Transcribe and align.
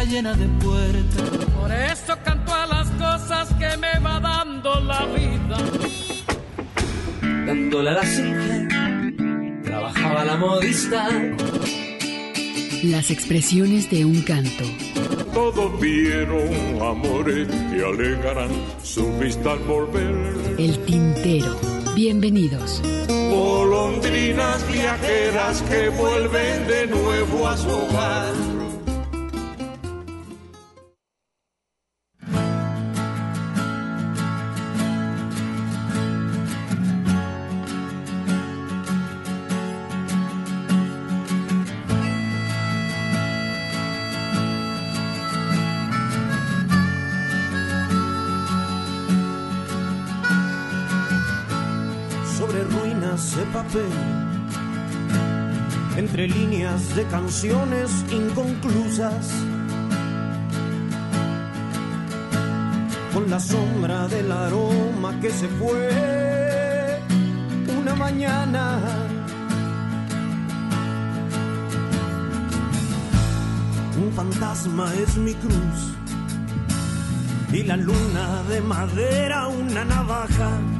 está 0.00 0.04
llena 0.04 0.34
de 0.34 0.46
puertas. 0.64 1.46
Por 1.58 1.72
eso 1.72 2.16
canto 2.24 2.54
a 2.54 2.66
las 2.66 2.88
cosas 2.90 3.48
que 3.54 3.76
me 3.76 3.98
va 4.00 4.20
dando 4.20 4.80
la 4.80 5.04
vida. 5.06 5.58
Dándole 7.46 7.90
a 7.90 7.92
la 7.94 8.04
singe, 8.04 8.68
trabajaba 9.62 10.24
la 10.24 10.36
modista. 10.36 11.08
Las 12.84 13.10
expresiones 13.10 13.90
de 13.90 14.04
un 14.04 14.22
canto. 14.22 14.64
Todos 15.34 15.80
vieron 15.80 16.48
amores 16.80 17.48
que 17.48 17.84
alegarán 17.84 18.50
su 18.82 19.12
vista 19.18 19.52
al 19.52 19.58
volver. 19.60 20.56
El 20.58 20.78
tintero. 20.86 21.60
Bienvenidos. 21.94 22.80
Golondrinas 23.30 24.66
viajeras 24.72 25.62
que 25.62 25.88
vuelven 25.90 26.66
de 26.66 26.86
nuevo 26.86 27.48
a 27.48 27.56
su 27.56 27.68
hogar. 27.68 28.59
De 56.96 57.04
canciones 57.06 57.90
inconclusas, 58.10 59.30
con 63.12 63.30
la 63.30 63.38
sombra 63.38 64.08
del 64.08 64.32
aroma 64.32 65.18
que 65.20 65.30
se 65.30 65.48
fue 65.48 67.00
una 67.78 67.94
mañana. 67.94 68.78
Un 74.02 74.12
fantasma 74.12 74.92
es 74.94 75.16
mi 75.16 75.34
cruz 75.34 75.78
y 77.52 77.62
la 77.64 77.76
luna 77.76 78.42
de 78.48 78.60
madera 78.60 79.48
una 79.48 79.84
navaja. 79.84 80.79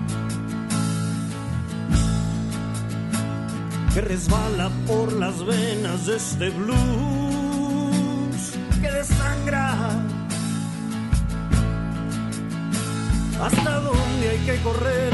Resbala 4.01 4.71
por 4.87 5.13
las 5.13 5.45
venas 5.45 6.07
de 6.07 6.17
este 6.17 6.51
blues 6.51 6.77
que 8.81 8.91
desangra. 8.91 9.75
¿Hasta 13.43 13.81
dónde 13.81 14.29
hay 14.31 14.39
que 14.39 14.57
correr? 14.63 15.13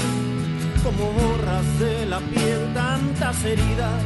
Como 0.85 1.13
borras 1.13 1.79
de 1.79 2.07
la 2.07 2.21
piel 2.21 2.75
tantas 2.75 3.45
heridas. 3.45 4.03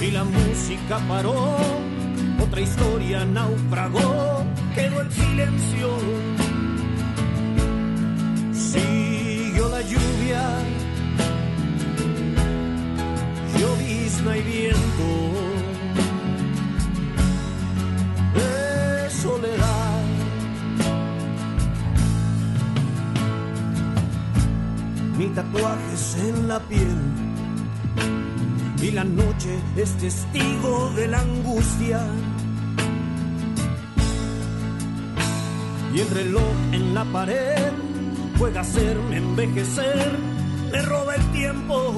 Y 0.00 0.10
la 0.10 0.24
música 0.24 0.98
paró, 1.08 1.56
otra 2.40 2.60
historia 2.60 3.24
naufragó, 3.24 4.44
quedó 4.74 5.00
el 5.00 5.10
silencio. 5.10 6.45
Lluvia, 9.90 10.44
llovizna 13.58 14.36
y 14.36 14.42
viento 14.42 15.08
de 18.34 19.10
soledad. 19.10 20.02
Mi 25.16 25.26
tatuaje 25.28 25.94
es 25.94 26.16
en 26.16 26.48
la 26.48 26.60
piel 26.60 26.98
y 28.82 28.90
la 28.90 29.04
noche 29.04 29.58
es 29.76 29.96
testigo 29.96 30.90
de 30.96 31.08
la 31.08 31.20
angustia. 31.20 32.00
Y 35.94 36.00
el 36.00 36.10
reloj 36.10 36.54
en 36.72 36.92
la 36.92 37.04
pared 37.06 37.85
puede 38.38 38.58
hacerme 38.58 39.16
envejecer, 39.16 40.18
me 40.70 40.82
roba 40.82 41.14
el 41.14 41.32
tiempo. 41.32 41.94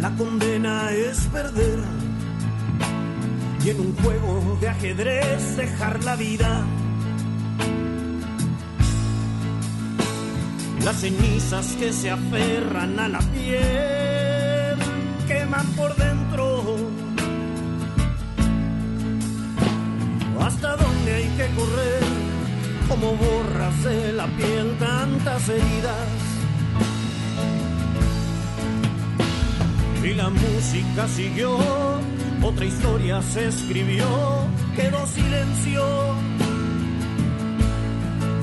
La 0.00 0.10
condena 0.16 0.92
es 0.92 1.18
perder 1.32 1.80
y 3.64 3.70
en 3.70 3.80
un 3.80 3.96
juego 3.96 4.58
de 4.60 4.68
ajedrez 4.68 5.56
dejar 5.56 6.04
la 6.04 6.14
vida. 6.14 6.64
Las 10.84 11.00
cenizas 11.00 11.66
que 11.78 11.92
se 11.92 12.10
aferran 12.10 12.98
a 13.00 13.08
la 13.08 13.18
piel 13.18 14.78
queman 15.26 15.66
por 15.76 15.94
dentro. 15.96 16.27
¿Hasta 21.08 21.14
dónde 21.14 21.14
hay 21.14 21.28
que 21.36 21.54
correr? 21.54 22.02
Como 22.88 23.16
borras 23.16 23.84
de 23.84 24.12
la 24.12 24.26
piel 24.26 24.76
tantas 24.78 25.48
heridas. 25.48 26.08
Y 30.04 30.14
la 30.14 30.30
música 30.30 31.08
siguió, 31.08 31.58
otra 32.42 32.64
historia 32.64 33.20
se 33.22 33.48
escribió, 33.48 34.06
quedó 34.76 35.06
silencio. 35.06 35.84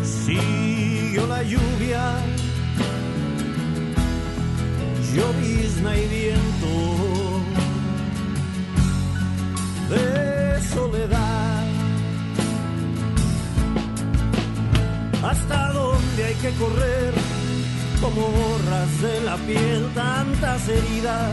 Siguió 0.03 1.27
la 1.27 1.43
lluvia, 1.43 2.13
llovizna 5.13 5.97
y 5.97 6.07
viento 6.07 7.41
de 9.89 10.61
soledad. 10.73 11.64
¿Hasta 15.25 15.71
dónde 15.71 16.23
hay 16.23 16.35
que 16.35 16.51
correr? 16.51 17.11
Como 17.99 18.27
borras 18.27 19.01
de 19.01 19.21
la 19.21 19.37
piel 19.37 19.89
tantas 19.95 20.69
heridas. 20.69 21.31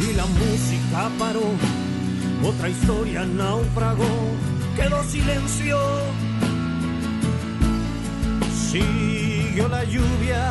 Y 0.00 0.12
la 0.14 0.26
música 0.26 1.10
paró, 1.16 1.48
otra 2.44 2.68
historia 2.68 3.24
naufragó, 3.24 4.16
quedó 4.74 5.04
silencio. 5.04 5.78
Siguió 8.68 9.68
la 9.68 9.84
lluvia, 9.84 10.44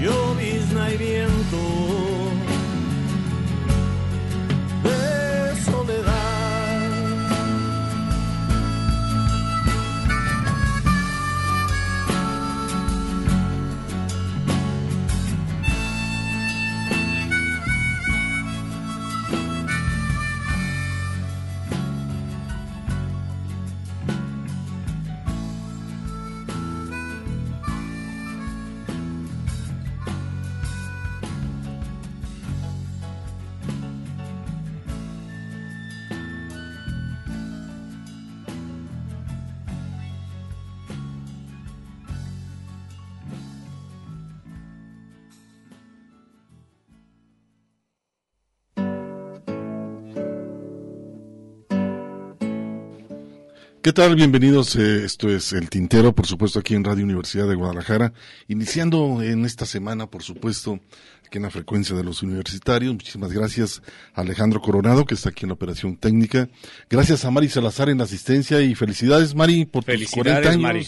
llovizna 0.00 0.90
y 0.90 0.96
viento 0.96 2.07
¿Qué 53.88 53.94
tal? 53.94 54.16
Bienvenidos. 54.16 54.76
eh, 54.76 55.06
esto 55.06 55.30
es 55.30 55.54
El 55.54 55.70
Tintero, 55.70 56.14
por 56.14 56.26
supuesto, 56.26 56.58
aquí 56.58 56.74
en 56.74 56.84
Radio 56.84 57.04
Universidad 57.04 57.48
de 57.48 57.54
Guadalajara. 57.54 58.12
Iniciando 58.46 59.22
en 59.22 59.46
esta 59.46 59.64
semana, 59.64 60.06
por 60.06 60.22
supuesto, 60.22 60.78
aquí 61.26 61.38
en 61.38 61.44
la 61.44 61.50
frecuencia 61.50 61.96
de 61.96 62.04
los 62.04 62.22
universitarios. 62.22 62.92
Muchísimas 62.92 63.32
gracias 63.32 63.80
a 64.12 64.20
Alejandro 64.20 64.60
Coronado, 64.60 65.06
que 65.06 65.14
está 65.14 65.30
aquí 65.30 65.46
en 65.46 65.48
la 65.48 65.54
operación 65.54 65.96
técnica. 65.96 66.50
Gracias 66.90 67.24
a 67.24 67.30
Mari 67.30 67.48
Salazar 67.48 67.88
en 67.88 67.96
la 67.96 68.04
asistencia 68.04 68.60
y 68.60 68.74
felicidades, 68.74 69.34
Mari, 69.34 69.64
por 69.64 69.84
tus 69.84 69.94
Felicidades, 69.94 70.32
40 70.34 70.50
años 70.50 70.62
Mari. 70.62 70.86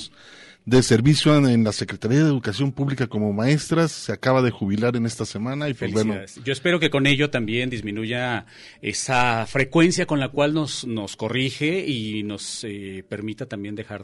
De 0.65 0.83
servicio 0.83 1.37
en, 1.37 1.47
en 1.47 1.65
la 1.65 1.73
Secretaría 1.73 2.19
de 2.19 2.27
Educación 2.27 2.73
Pública 2.73 3.07
como 3.07 3.33
maestras. 3.33 3.93
Se 3.93 4.13
acaba 4.13 4.43
de 4.43 4.51
jubilar 4.51 4.97
en 4.97 5.07
esta 5.07 5.25
semana 5.25 5.69
y 5.69 5.75
pues 5.75 5.93
bueno. 5.93 6.17
Yo 6.45 6.53
espero 6.53 6.79
que 6.79 6.91
con 6.91 7.07
ello 7.07 7.31
también 7.31 7.71
disminuya 7.71 8.47
esa 8.83 9.47
frecuencia 9.47 10.07
con 10.07 10.21
la 10.21 10.29
cual 10.29 10.55
nos, 10.55 10.87
nos 10.87 11.17
corrige 11.17 11.87
y 11.87 12.23
nos 12.23 12.65
eh, 12.65 13.05
permita 13.09 13.47
también 13.47 13.75
dejar 13.75 14.03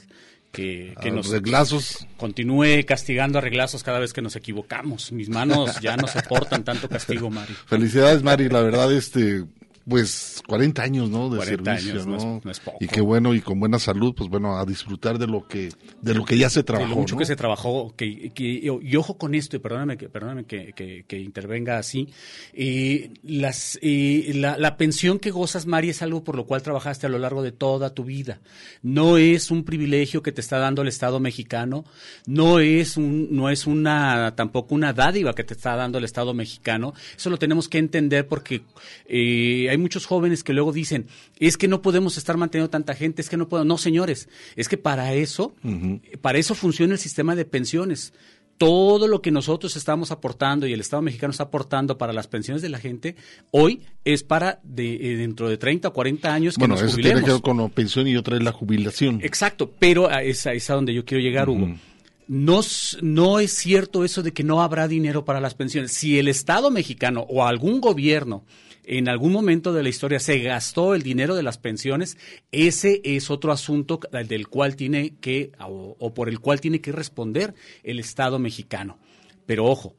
que, 0.53 0.95
que 1.03 1.11
nos 1.11 1.29
reglazos. 1.29 2.07
continúe 2.17 2.85
castigando 2.87 3.39
a 3.39 3.41
reglazos 3.43 3.83
cada 3.83 3.99
vez 3.99 4.13
que 4.13 4.23
nos 4.23 4.37
equivocamos. 4.37 5.13
Mis 5.13 5.29
manos 5.29 5.81
ya 5.81 5.97
no 5.97 6.07
soportan 6.07 6.65
tanto 6.65 6.89
castigo, 6.89 7.31
Mari. 7.31 7.53
Felicidades, 7.67 8.23
Mari. 8.23 8.49
La 8.49 8.63
verdad, 8.63 8.93
este, 8.93 9.45
pues 9.89 10.43
40 10.49 10.83
años, 10.83 11.11
¿no? 11.11 11.31
De 11.31 11.37
40 11.37 11.77
servicio, 11.79 11.93
años, 11.93 12.07
no 12.07 12.13
¿no? 12.13 12.37
es- 12.39 12.45
no 12.45 12.51
es 12.51 12.61
poco. 12.61 12.79
Y 12.81 12.89
qué 12.89 13.01
bueno 13.01 13.35
y 13.35 13.41
con 13.41 13.61
buena 13.61 13.79
salud, 13.79 14.15
pues 14.17 14.29
bueno, 14.29 14.57
a 14.59 14.65
disfrutar 14.65 15.19
de 15.19 15.27
lo 15.27 15.47
que, 15.47 15.71
de 16.03 16.15
lo 16.15 16.25
que 16.25 16.37
ya 16.39 16.51
se 16.51 16.61
de 16.61 16.65
trabajó. 16.65 16.91
lo 16.91 16.97
mucho 16.97 17.15
¿no? 17.15 17.19
que 17.21 17.27
se 17.27 17.37
trabajó, 17.37 17.95
que, 17.97 18.33
que- 18.35 18.71
y 18.83 18.97
ojo 18.97 19.17
con 19.17 19.35
esto, 19.35 19.57
y 19.57 19.59
perdóname 19.61 19.97
que, 19.97 20.09
perdóname 20.09 20.45
que, 20.45 20.73
que- 20.75 21.05
que 21.07 21.19
intervenga 21.21 21.79
así, 21.79 22.09
eh, 22.53 23.11
las, 23.23 23.79
eh, 23.83 24.33
la, 24.35 24.59
la 24.59 24.77
pensión 24.77 25.19
que 25.19 25.31
gozas, 25.31 25.67
Mari, 25.67 25.91
es 25.91 26.03
algo 26.03 26.25
por 26.25 26.37
lo 26.37 26.47
cual 26.47 26.63
trabajaste 26.63 27.07
a 27.07 27.09
lo 27.09 27.19
largo 27.19 27.43
de 27.43 27.53
toda 27.53 27.95
tu 27.95 28.05
vida. 28.05 28.41
No 28.83 29.19
es 29.19 29.51
un 29.51 29.65
privilegio 29.65 30.23
que 30.23 30.33
te 30.33 30.41
está 30.41 30.59
dando 30.59 30.83
el 30.83 30.89
Estado 30.89 31.21
mexicano, 31.21 31.85
no 32.27 32.59
es, 32.61 32.97
un, 32.97 33.29
no 33.35 33.51
es 33.51 33.67
una, 33.67 34.35
tampoco 34.37 34.75
una 34.75 34.93
dádiva 34.93 35.35
que 35.35 35.45
te 35.45 35.55
está 35.55 35.77
dando 35.77 35.99
el 35.99 36.05
Estado 36.05 36.35
mexicano. 36.35 36.93
Eso 37.17 37.31
lo 37.31 37.39
tenemos 37.39 37.69
que 37.69 37.79
entender 37.79 38.27
porque 38.27 38.63
eh, 39.07 39.69
hay 39.71 39.76
muchos 39.79 40.07
jóvenes 40.07 40.43
que 40.45 40.53
luego 40.53 40.73
dicen, 40.73 41.07
es 41.39 41.57
que 41.57 41.69
no 41.69 41.83
podemos 41.83 42.17
estar 42.19 42.37
manteniendo 42.37 42.71
tanta 42.71 42.95
gente, 42.95 43.23
es 43.23 43.29
que 43.29 43.37
no 43.37 43.49
puedo. 43.49 43.65
No, 43.65 43.79
señores, 43.79 44.29
es 44.57 44.69
que 44.69 44.77
para 44.79 45.15
eso, 45.15 45.55
para 46.21 46.39
eso 46.39 46.55
funciona 46.55 46.93
el 46.95 46.99
sistema 46.99 47.35
de 47.35 47.45
pensiones. 47.45 48.13
Todo 48.59 49.07
lo 49.07 49.21
que 49.21 49.31
nosotros 49.31 49.77
estamos 49.77 50.11
aportando 50.11 50.67
y 50.67 50.73
el 50.73 50.81
Estado 50.81 51.03
mexicano 51.03 51.31
está 51.31 51.43
aportando 51.45 51.99
para 51.99 52.15
las 52.15 52.27
pensiones 52.27 52.63
de 52.63 52.71
la 52.71 52.79
gente, 52.79 53.15
hoy 53.51 53.83
es 54.07 54.23
para 54.23 54.61
de, 54.63 54.95
eh, 54.95 55.17
dentro 55.19 55.51
de 55.51 55.59
30 55.59 55.89
o 55.89 55.93
40 55.93 56.33
años 56.33 56.55
que 56.55 56.61
Bueno, 56.61 56.75
nos 56.77 56.83
eso 56.83 56.93
jubilemos. 56.93 57.17
tiene 57.21 57.27
que 57.27 57.33
ver 57.35 57.43
con 57.43 57.59
la 57.59 57.69
pensión 57.69 58.09
y 58.09 58.17
otra 58.17 58.37
es 58.39 58.43
la 58.43 58.53
jubilación. 58.53 59.21
Exacto, 59.23 59.71
pero 59.79 60.09
a 60.09 60.23
esa 60.23 60.55
es 60.55 60.71
a 60.71 60.75
donde 60.75 60.95
yo 60.95 61.05
quiero 61.05 61.23
llegar, 61.23 61.51
Hugo. 61.51 61.75
No, 62.29 62.61
no 63.03 63.41
es 63.41 63.53
cierto 63.53 64.05
eso 64.07 64.23
de 64.23 64.33
que 64.33 64.43
no 64.43 64.63
habrá 64.63 64.89
dinero 64.89 65.27
para 65.27 65.39
las 65.41 65.55
pensiones. 65.55 65.93
Si 65.93 66.19
el 66.19 66.27
Estado 66.27 66.71
mexicano 66.71 67.27
o 67.29 67.45
algún 67.45 67.81
gobierno 67.83 68.43
en 68.87 69.09
algún 69.09 69.33
momento 69.33 69.73
de 69.73 69.83
la 69.83 69.89
historia 69.89 70.21
se 70.21 70.39
gastó 70.39 70.95
el 70.95 71.03
dinero 71.03 71.35
de 71.35 71.43
las 71.43 71.59
pensiones, 71.59 72.17
ese 72.53 73.01
es 73.05 73.31
otro 73.31 73.53
asunto 73.53 74.01
del 74.29 74.49
cual 74.49 74.77
tiene 74.77 75.15
que, 75.21 75.53
o, 75.61 75.97
o 75.99 76.15
por 76.15 76.29
el 76.29 76.39
cual 76.41 76.61
tiene 76.61 76.81
que 76.81 76.93
responder 76.93 77.55
el 77.83 77.99
Estado 77.99 78.39
mexicano. 78.39 78.99
Pero 79.45 79.67
ojo, 79.67 79.95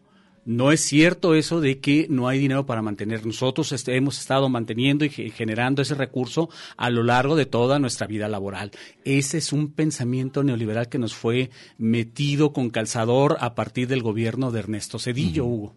no 0.45 0.71
es 0.71 0.79
cierto 0.79 1.35
eso 1.35 1.59
de 1.59 1.79
que 1.79 2.07
no 2.09 2.29
hay 2.29 2.39
dinero 2.39 2.65
para 2.65 2.81
mantener. 2.81 3.25
Nosotros 3.25 3.73
hemos 3.89 4.17
estado 4.17 4.47
manteniendo 4.47 5.03
y 5.03 5.09
ge- 5.09 5.29
generando 5.29 5.81
ese 5.81 5.93
recurso 5.93 6.49
a 6.77 6.89
lo 6.89 7.03
largo 7.03 7.35
de 7.35 7.45
toda 7.45 7.79
nuestra 7.79 8.07
vida 8.07 8.29
laboral. 8.29 8.71
Ese 9.03 9.39
es 9.39 9.51
un 9.51 9.73
pensamiento 9.73 10.45
neoliberal 10.45 10.87
que 10.87 10.99
nos 10.99 11.13
fue 11.13 11.49
metido 11.77 12.53
con 12.53 12.69
calzador 12.69 13.35
a 13.41 13.55
partir 13.55 13.89
del 13.89 14.01
gobierno 14.01 14.51
de 14.51 14.59
Ernesto 14.59 14.99
Cedillo, 14.99 15.43
Hugo. 15.43 15.75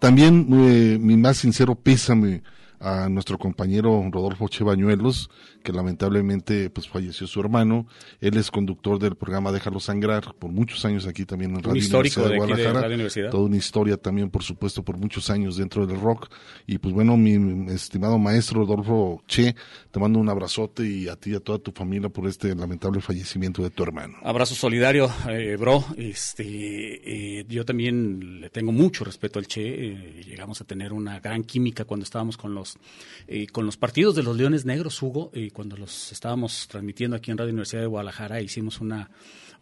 También 0.00 0.46
eh, 0.50 0.98
mi 1.00 1.16
más 1.16 1.38
sincero 1.38 1.76
pésame 1.76 2.42
a 2.84 3.08
nuestro 3.08 3.38
compañero 3.38 4.06
Rodolfo 4.12 4.46
Chebañuelos, 4.48 5.30
que 5.62 5.72
lamentablemente 5.72 6.68
pues 6.68 6.86
falleció 6.86 7.26
su 7.26 7.40
hermano. 7.40 7.86
Él 8.20 8.36
es 8.36 8.50
conductor 8.50 8.98
del 8.98 9.16
programa 9.16 9.50
Déjalo 9.52 9.80
Sangrar 9.80 10.34
por 10.38 10.50
muchos 10.52 10.84
años 10.84 11.06
aquí 11.06 11.24
también 11.24 11.52
en 11.52 11.56
Un 11.58 11.62
Radio 11.62 11.76
histórico 11.80 12.20
Universidad 12.20 12.24
de 12.26 12.32
de 12.32 12.38
Guadalajara. 12.38 12.80
Radio 12.82 12.94
Universidad. 12.96 13.30
Toda 13.30 13.44
una 13.44 13.56
historia 13.56 13.96
también, 13.96 14.28
por 14.28 14.42
supuesto, 14.42 14.82
por 14.82 14.98
muchos 14.98 15.30
años 15.30 15.56
dentro 15.56 15.86
del 15.86 15.98
rock. 15.98 16.28
Y 16.66 16.76
pues 16.76 16.92
bueno, 16.92 17.16
mi 17.16 17.72
estimado 17.72 18.18
maestro 18.18 18.60
Rodolfo 18.60 19.22
Che, 19.26 19.54
te 19.90 19.98
mando 19.98 20.18
un 20.18 20.28
abrazote 20.28 20.86
y 20.86 21.08
a 21.08 21.16
ti 21.16 21.30
y 21.30 21.34
a 21.34 21.40
toda 21.40 21.58
tu 21.58 21.72
familia 21.72 22.10
por 22.10 22.28
este 22.28 22.54
lamentable 22.54 23.00
fallecimiento 23.00 23.62
de 23.62 23.70
tu 23.70 23.82
hermano. 23.82 24.18
Abrazo 24.22 24.54
solidario, 24.54 25.10
eh, 25.30 25.56
bro. 25.58 25.82
Este, 25.96 27.38
eh, 27.40 27.46
yo 27.48 27.64
también 27.64 28.42
le 28.42 28.50
tengo 28.50 28.72
mucho 28.72 29.04
respeto 29.04 29.38
al 29.38 29.46
Che. 29.46 29.62
eh, 29.64 30.22
llegamos 30.26 30.60
a 30.60 30.64
tener 30.64 30.92
una 30.92 31.20
gran 31.20 31.42
química 31.44 31.84
cuando 31.84 32.04
estábamos 32.04 32.36
con 32.36 32.54
los 32.54 32.73
eh, 33.26 33.46
con 33.46 33.66
los 33.66 33.76
partidos 33.76 34.14
de 34.14 34.22
los 34.22 34.36
Leones 34.36 34.64
Negros, 34.64 35.00
Hugo, 35.02 35.30
y 35.34 35.50
cuando 35.50 35.76
los 35.76 36.12
estábamos 36.12 36.68
transmitiendo 36.68 37.16
aquí 37.16 37.30
en 37.30 37.38
Radio 37.38 37.52
Universidad 37.52 37.82
de 37.82 37.88
Guadalajara, 37.88 38.40
hicimos 38.40 38.80
una 38.80 39.10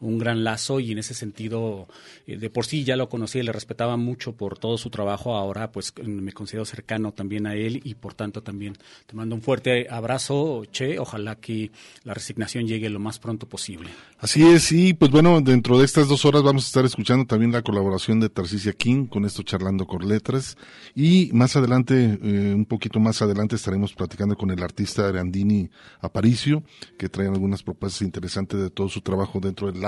un 0.02 0.18
gran 0.18 0.44
lazo 0.44 0.80
y 0.80 0.92
en 0.92 0.98
ese 0.98 1.14
sentido 1.14 1.88
eh, 2.26 2.36
de 2.36 2.50
por 2.50 2.66
sí 2.66 2.84
ya 2.84 2.96
lo 2.96 3.08
conocía 3.08 3.42
y 3.42 3.44
le 3.44 3.52
respetaba 3.52 3.96
mucho 3.96 4.32
por 4.32 4.58
todo 4.58 4.76
su 4.76 4.90
trabajo 4.90 5.36
ahora 5.36 5.72
pues 5.72 5.94
me 6.04 6.32
considero 6.32 6.64
cercano 6.64 7.12
también 7.12 7.46
a 7.46 7.54
él 7.54 7.80
y 7.84 7.94
por 7.94 8.14
tanto 8.14 8.42
también 8.42 8.74
te 9.06 9.14
mando 9.14 9.34
un 9.34 9.42
fuerte 9.42 9.86
abrazo 9.88 10.62
Che 10.70 10.98
ojalá 10.98 11.36
que 11.36 11.70
la 12.04 12.14
resignación 12.14 12.66
llegue 12.66 12.88
lo 12.90 12.98
más 12.98 13.18
pronto 13.18 13.48
posible. 13.48 13.90
Así 14.18 14.42
es, 14.42 14.70
y 14.72 14.94
pues 14.94 15.10
bueno, 15.10 15.40
dentro 15.40 15.78
de 15.78 15.84
estas 15.84 16.08
dos 16.08 16.24
horas 16.24 16.42
vamos 16.42 16.64
a 16.64 16.66
estar 16.66 16.84
escuchando 16.84 17.26
también 17.26 17.52
la 17.52 17.62
colaboración 17.62 18.20
de 18.20 18.28
Tarcisia 18.28 18.72
King 18.72 19.06
con 19.06 19.24
esto 19.24 19.42
charlando 19.42 19.86
con 19.86 20.06
letras 20.06 20.56
y 20.94 21.30
más 21.32 21.56
adelante, 21.56 22.18
eh, 22.22 22.54
un 22.54 22.64
poquito 22.66 23.00
más 23.00 23.22
adelante 23.22 23.56
estaremos 23.56 23.94
platicando 23.94 24.36
con 24.36 24.50
el 24.50 24.62
artista 24.62 25.08
Arandini 25.08 25.70
Aparicio, 26.00 26.62
que 26.98 27.08
trae 27.08 27.28
algunas 27.28 27.62
propuestas 27.62 28.02
interesantes 28.02 28.60
de 28.60 28.70
todo 28.70 28.88
su 28.88 29.00
trabajo 29.00 29.40
dentro 29.40 29.70
del 29.70 29.84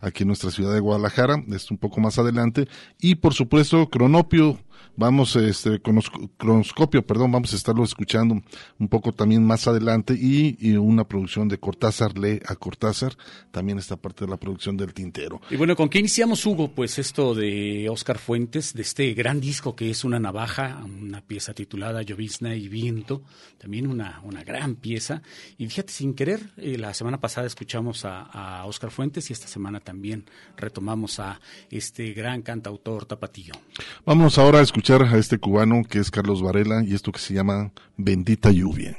aquí 0.00 0.22
en 0.22 0.28
nuestra 0.28 0.50
ciudad 0.50 0.72
de 0.72 0.80
Guadalajara, 0.80 1.42
esto 1.52 1.74
un 1.74 1.78
poco 1.78 2.00
más 2.00 2.18
adelante, 2.18 2.68
y 3.00 3.16
por 3.16 3.34
supuesto 3.34 3.88
Cronopio, 3.88 4.58
vamos 4.96 5.34
este 5.36 5.80
cronoscopio 5.80 7.04
perdón 7.04 7.32
vamos 7.32 7.52
a 7.52 7.56
estarlo 7.56 7.84
escuchando 7.84 8.40
un 8.78 8.88
poco 8.88 9.12
también 9.12 9.44
más 9.44 9.66
adelante 9.66 10.14
y, 10.14 10.56
y 10.60 10.76
una 10.76 11.04
producción 11.04 11.48
de 11.48 11.58
Cortázar 11.58 12.16
lee 12.16 12.40
a 12.46 12.54
Cortázar 12.54 13.16
también 13.50 13.78
esta 13.78 13.96
parte 13.96 14.24
de 14.24 14.30
la 14.30 14.36
producción 14.36 14.76
del 14.76 14.94
tintero 14.94 15.40
Y 15.50 15.56
bueno, 15.56 15.74
¿con 15.76 15.88
qué 15.88 15.98
iniciamos, 15.98 16.44
Hugo? 16.46 16.68
Pues 16.68 16.98
esto 16.98 17.34
de 17.34 17.88
Oscar 17.88 18.18
Fuentes, 18.18 18.74
de 18.74 18.82
este 18.82 19.12
gran 19.14 19.40
disco 19.40 19.74
que 19.74 19.90
es 19.90 20.04
Una 20.04 20.20
Navaja, 20.20 20.82
una 20.84 21.20
pieza 21.20 21.54
titulada 21.54 22.02
Llovizna 22.02 22.54
y 22.54 22.68
Viento, 22.68 23.22
también 23.58 23.86
una, 23.86 24.20
una 24.22 24.44
gran 24.44 24.76
pieza. 24.76 25.22
Y 25.58 25.66
fíjate, 25.66 25.92
sin 25.92 26.14
querer, 26.14 26.40
eh, 26.56 26.78
la 26.78 26.94
semana 26.94 27.20
pasada 27.20 27.46
escuchamos 27.46 28.04
a, 28.04 28.22
a 28.22 28.66
Oscar 28.66 28.90
Fuentes 28.90 29.30
y 29.30 29.32
esta 29.32 29.48
semana 29.48 29.80
también 29.80 30.24
retomamos 30.56 31.18
a 31.18 31.40
este 31.70 32.12
gran 32.12 32.42
cantautor 32.42 33.06
tapatío. 33.06 33.54
Vamos 34.04 34.38
ahora 34.38 34.60
a 34.60 34.62
escuchar 34.62 34.83
a 34.92 35.16
este 35.16 35.38
cubano 35.38 35.82
que 35.88 35.98
es 35.98 36.10
Carlos 36.10 36.42
Varela 36.42 36.84
y 36.84 36.94
esto 36.94 37.10
que 37.10 37.18
se 37.18 37.32
llama 37.32 37.72
Bendita 37.96 38.50
Lluvia. 38.50 38.98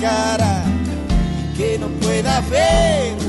Cara 0.00 0.64
y 1.52 1.56
que 1.56 1.78
no 1.78 1.88
puedas 1.88 2.48
ver. 2.50 3.28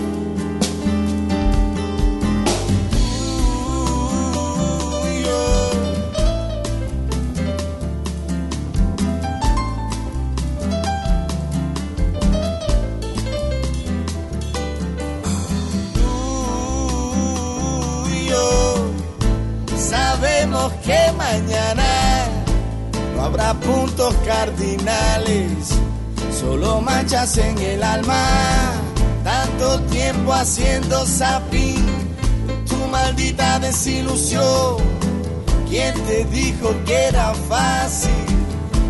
Sabemos 19.77 20.73
que 20.85 21.11
mañana 21.17 22.27
no 23.15 23.23
habrá 23.23 23.53
puntos 23.53 24.13
cardinales, 24.25 25.73
solo 26.39 26.81
manchas 26.81 27.37
en 27.37 27.57
el 27.57 27.83
alma. 27.83 28.25
Tanto 29.23 29.79
tiempo 29.91 30.33
haciendo 30.33 31.05
zapping, 31.05 31.85
tu 32.67 32.77
maldita 32.91 33.59
desilusión. 33.59 34.77
¿Quién 35.67 35.93
te 36.05 36.25
dijo 36.25 36.73
que 36.85 36.95
era 37.09 37.33
fácil 37.47 38.25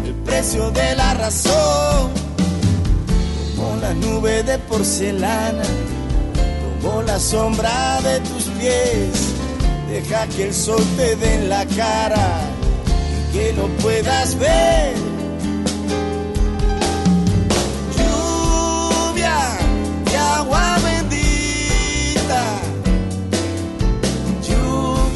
el 0.06 0.14
precio 0.26 0.72
de 0.72 0.96
la 0.96 1.14
razón? 1.16 2.12
Como 3.56 3.76
la 3.82 3.94
nube 3.94 4.44
de 4.44 4.58
porcelana 4.60 5.64
como 6.82 7.02
la 7.02 7.20
sombra 7.20 8.00
de 8.02 8.20
tus 8.22 8.44
pies. 8.60 9.34
Deja 9.90 10.28
que 10.28 10.44
el 10.44 10.54
sol 10.54 10.84
te 10.96 11.16
dé 11.16 11.36
en 11.36 11.50
la 11.50 11.66
cara 11.66 12.42
y 13.30 13.34
que 13.34 13.54
no 13.54 13.68
puedas 13.82 14.38
ver. 14.38 15.09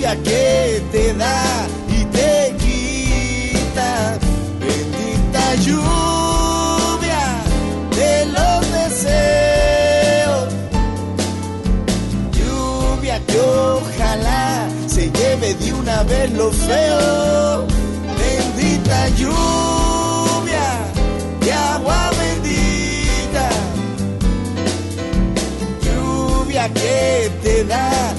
Lluvia 0.04 0.16
que 0.24 0.84
te 0.92 1.14
da 1.14 1.68
y 1.88 2.04
te 2.06 2.56
quita. 2.60 4.18
Bendita 4.60 5.56
lluvia 5.56 7.24
de 7.96 8.26
los 8.26 8.72
deseos 8.80 10.54
lluvia 12.34 13.20
que 13.28 13.40
ojalá 13.40 14.68
se 14.88 15.10
lleve 15.10 15.54
de 15.54 15.74
una 15.74 16.04
vez 16.04 16.32
lo 16.34 16.52
feo. 16.52 17.66
Bendita 18.20 19.08
lluvia 19.10 20.68
de 21.40 21.54
agua 21.54 22.12
bendita, 22.20 23.50
lluvia 25.82 26.68
que 26.74 27.32
te 27.42 27.64
da 27.64 28.14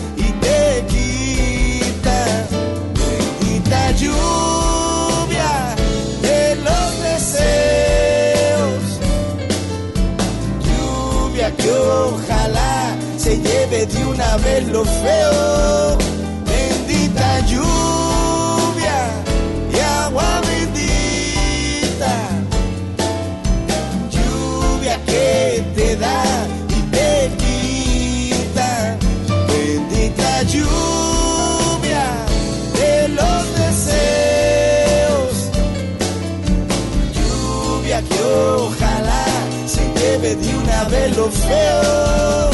una 14.14 14.36
vez 14.36 14.68
lo 14.68 14.84
feo. 14.84 15.98
Bendita 16.44 17.40
lluvia 17.50 18.98
y 19.72 19.78
agua 20.04 20.40
bendita, 20.50 22.14
lluvia 24.14 24.96
que 25.04 25.64
te 25.74 25.96
da 25.96 26.22
y 26.68 26.80
te 26.94 27.30
quita. 27.42 28.96
Bendita 29.48 30.42
lluvia 30.44 32.06
de 32.78 33.08
los 33.08 33.42
deseos 33.62 35.34
lluvia 37.16 38.02
que 38.02 38.20
ojalá 38.58 39.24
se 39.66 39.84
lleve 39.98 40.36
de 40.36 40.56
una 40.56 40.84
vez 40.84 41.16
lo 41.16 41.28
feo. 41.30 42.53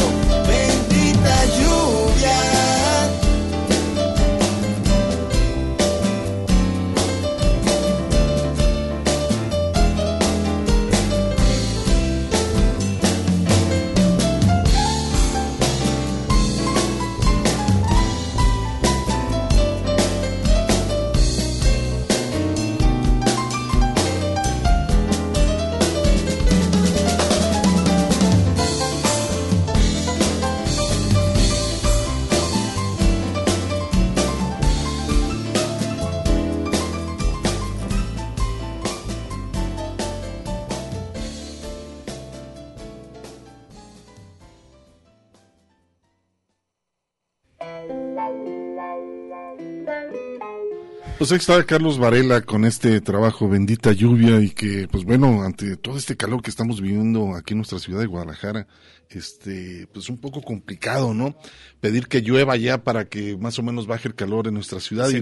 Pues 51.21 51.31
ahí 51.31 51.37
está 51.37 51.63
Carlos 51.65 51.99
Varela 51.99 52.41
con 52.41 52.65
este 52.65 52.99
trabajo 52.99 53.47
Bendita 53.47 53.91
Lluvia 53.91 54.41
y 54.41 54.49
que, 54.49 54.87
pues 54.89 55.03
bueno, 55.03 55.43
ante 55.43 55.77
todo 55.77 55.95
este 55.95 56.17
calor 56.17 56.41
que 56.41 56.49
estamos 56.49 56.81
viviendo 56.81 57.35
aquí 57.35 57.53
en 57.53 57.59
nuestra 57.59 57.77
ciudad 57.77 57.99
de 57.99 58.07
Guadalajara, 58.07 58.65
este, 59.07 59.87
pues 59.93 60.09
un 60.09 60.17
poco 60.17 60.41
complicado, 60.41 61.13
¿no? 61.13 61.35
Pedir 61.79 62.07
que 62.07 62.21
llueva 62.21 62.55
ya 62.57 62.83
para 62.83 63.05
que 63.07 63.37
más 63.37 63.59
o 63.59 63.61
menos 63.63 63.85
baje 63.85 64.07
el 64.07 64.15
calor 64.15 64.47
en 64.47 64.55
nuestra 64.55 64.79
ciudad 64.79 65.09
y, 65.17 65.21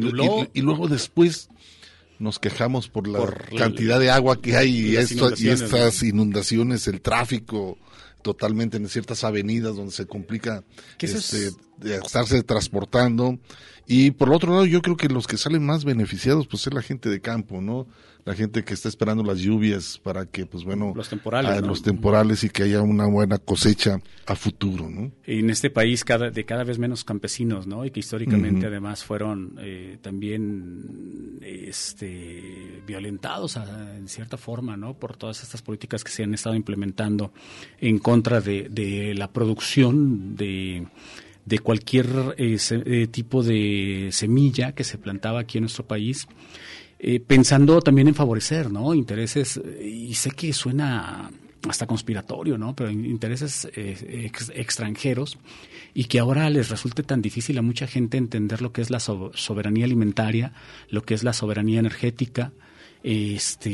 y- 0.54 0.60
y 0.60 0.62
luego 0.62 0.88
después 0.88 1.50
nos 2.18 2.40
quejamos 2.40 2.88
por 2.88 3.06
la 3.06 3.20
Por 3.20 3.50
cantidad 3.58 4.00
de 4.00 4.10
agua 4.10 4.42
que 4.42 4.56
hay 4.56 4.70
y, 4.92 4.96
esto- 4.96 5.26
estas 5.66 6.02
inundaciones, 6.04 6.88
el 6.88 7.02
tráfico 7.02 7.78
totalmente 8.22 8.78
en 8.78 8.88
ciertas 8.88 9.26
avenidas 9.26 9.76
donde 9.76 9.92
se 9.92 10.06
complica 10.06 10.64
este, 11.28 11.48
es- 11.48 11.58
de 11.80 11.96
estarse 11.96 12.42
transportando. 12.44 13.38
Y 13.88 14.12
por 14.12 14.28
el 14.28 14.36
otro 14.36 14.52
lado, 14.52 14.66
yo 14.66 14.82
creo 14.82 14.98
que 14.98 15.08
los 15.10 15.26
que 15.26 15.38
salen 15.38 15.66
más 15.66 15.84
beneficiados, 15.84 16.46
pues 16.48 16.68
es 16.68 16.74
la 16.74 16.82
gente 16.84 17.10
de 17.10 17.22
campo, 17.22 17.60
¿no? 17.62 17.88
La 18.26 18.36
gente 18.36 18.64
que 18.64 18.76
está 18.76 18.88
esperando 18.90 19.24
las 19.24 19.40
lluvias 19.40 19.98
para 20.04 20.26
que, 20.28 20.46
pues 20.46 20.64
bueno, 20.64 20.94
Los 20.96 21.10
temporales, 21.10 21.52
ah, 21.52 21.62
¿no? 21.62 21.68
los 21.68 21.82
temporales 21.82 22.44
y 22.44 22.50
que 22.50 22.64
haya 22.64 22.82
una 22.84 23.08
buena 23.08 23.40
cosecha 23.40 24.00
a 24.28 24.36
futuro, 24.36 24.88
¿no? 24.90 25.12
en 25.26 25.50
este 25.50 25.72
país 25.72 26.04
cada, 26.04 26.30
de 26.30 26.46
cada 26.46 26.64
vez 26.64 26.78
menos 26.78 27.04
campesinos, 27.04 27.66
¿no? 27.66 27.86
Y 27.86 27.90
que 27.92 28.02
históricamente 28.02 28.68
además 28.68 29.04
fueron 29.04 29.56
eh, 29.60 29.98
también 30.02 31.40
este, 31.42 32.84
violentados 32.86 33.58
a- 33.58 33.96
en 33.98 34.08
cierta 34.08 34.38
forma, 34.38 34.78
¿no? 34.78 34.94
Por 34.94 35.16
todas 35.18 35.42
estas 35.42 35.62
políticas 35.62 36.04
que 36.04 36.12
se 36.12 36.24
han 36.24 36.34
estado 36.34 36.56
implementando 36.56 37.32
en 37.80 37.98
contra 38.00 38.42
de, 38.42 38.68
de 38.70 39.14
la 39.16 39.32
producción 39.32 40.36
de 40.36 40.86
de 41.50 41.60
cualquier 41.60 42.08
eh, 42.38 42.58
eh, 42.70 43.08
tipo 43.08 43.42
de 43.44 44.10
semilla 44.12 44.74
que 44.74 44.84
se 44.84 44.98
plantaba 44.98 45.40
aquí 45.42 45.58
en 45.58 45.64
nuestro 45.64 45.86
país, 45.88 46.28
eh, 47.00 47.20
pensando 47.20 47.82
también 47.82 48.08
en 48.08 48.16
favorecer, 48.16 48.72
¿no? 48.72 48.94
Intereses, 48.94 49.58
eh, 49.58 49.88
y 49.88 50.14
sé 50.14 50.32
que 50.32 50.54
suena 50.54 51.32
hasta 51.68 51.88
conspiratorio, 51.88 52.58
¿no? 52.58 52.76
Pero 52.76 52.90
in- 52.92 53.06
intereses 53.06 53.68
ex- 53.76 54.52
extranjeros 54.56 55.38
y 55.94 56.06
que 56.06 56.20
ahora 56.20 56.50
les 56.50 56.70
resulte 56.70 57.04
tan 57.04 57.22
difícil 57.22 57.58
a 57.58 57.62
mucha 57.62 57.88
gente 57.88 58.18
entender 58.18 58.62
lo 58.62 58.72
que 58.72 58.82
es 58.82 58.90
la 58.90 59.00
so- 59.00 59.32
soberanía 59.34 59.86
alimentaria, 59.86 60.54
lo 60.90 61.02
que 61.04 61.16
es 61.16 61.24
la 61.24 61.34
soberanía 61.34 61.80
energética, 61.80 62.52
este, 63.04 63.74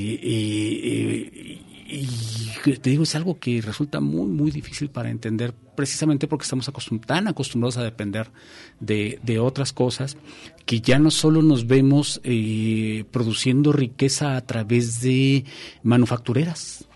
y 1.88 2.78
te 2.80 2.90
digo, 2.90 3.04
es 3.04 3.16
algo 3.16 3.40
que 3.40 3.62
resulta 3.62 4.00
muy, 4.00 4.28
muy 4.28 4.50
difícil 4.50 4.90
para 4.90 5.12
entender, 5.12 5.54
precisamente 5.76 6.28
porque 6.28 6.44
estamos 6.44 6.70
tan 7.06 7.28
acostumbrados 7.28 7.78
a 7.78 7.84
depender 7.84 8.32
de, 8.80 9.20
de 9.22 9.40
otras 9.40 9.72
cosas, 9.72 10.18
que 10.66 10.82
ya 10.82 10.98
no 10.98 11.12
solo 11.12 11.44
nos 11.44 11.68
vemos 11.68 12.22
eh, 12.24 13.06
produciendo 13.12 13.72
riqueza 13.72 14.36
a 14.36 14.42
través 14.42 15.02
de 15.02 15.46
manufactureras, 15.84 16.88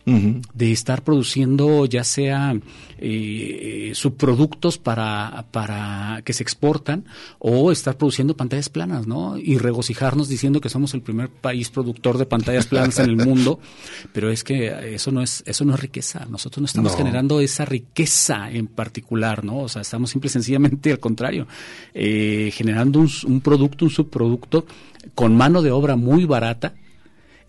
de 0.53 0.71
estar 0.71 1.03
produciendo 1.03 1.85
ya 1.85 2.03
sea 2.03 2.55
eh, 2.97 3.91
subproductos 3.95 4.77
para, 4.77 5.45
para 5.51 6.21
que 6.25 6.33
se 6.33 6.43
exportan 6.43 7.05
o 7.39 7.71
estar 7.71 7.97
produciendo 7.97 8.35
pantallas 8.35 8.69
planas, 8.69 9.07
¿no? 9.07 9.37
Y 9.37 9.57
regocijarnos 9.57 10.27
diciendo 10.27 10.59
que 10.59 10.69
somos 10.69 10.93
el 10.93 11.01
primer 11.01 11.29
país 11.29 11.69
productor 11.69 12.17
de 12.17 12.25
pantallas 12.25 12.67
planas 12.67 12.99
en 12.99 13.09
el 13.09 13.15
mundo, 13.25 13.59
pero 14.11 14.29
es 14.29 14.43
que 14.43 14.95
eso 14.95 15.11
no 15.11 15.21
es 15.21 15.43
eso 15.45 15.63
no 15.65 15.75
es 15.75 15.79
riqueza. 15.79 16.25
Nosotros 16.29 16.61
no 16.61 16.65
estamos 16.65 16.95
generando 16.95 17.39
esa 17.39 17.65
riqueza 17.65 18.51
en 18.51 18.67
particular, 18.67 19.43
¿no? 19.43 19.59
O 19.59 19.69
sea, 19.69 19.81
estamos 19.81 20.09
simple 20.09 20.27
y 20.27 20.31
sencillamente 20.31 20.91
al 20.91 20.99
contrario, 20.99 21.47
eh, 21.93 22.51
generando 22.53 22.99
un, 22.99 23.09
un 23.25 23.41
producto, 23.41 23.85
un 23.85 23.91
subproducto 23.91 24.65
con 25.15 25.35
mano 25.35 25.61
de 25.61 25.71
obra 25.71 25.95
muy 25.95 26.25
barata 26.25 26.73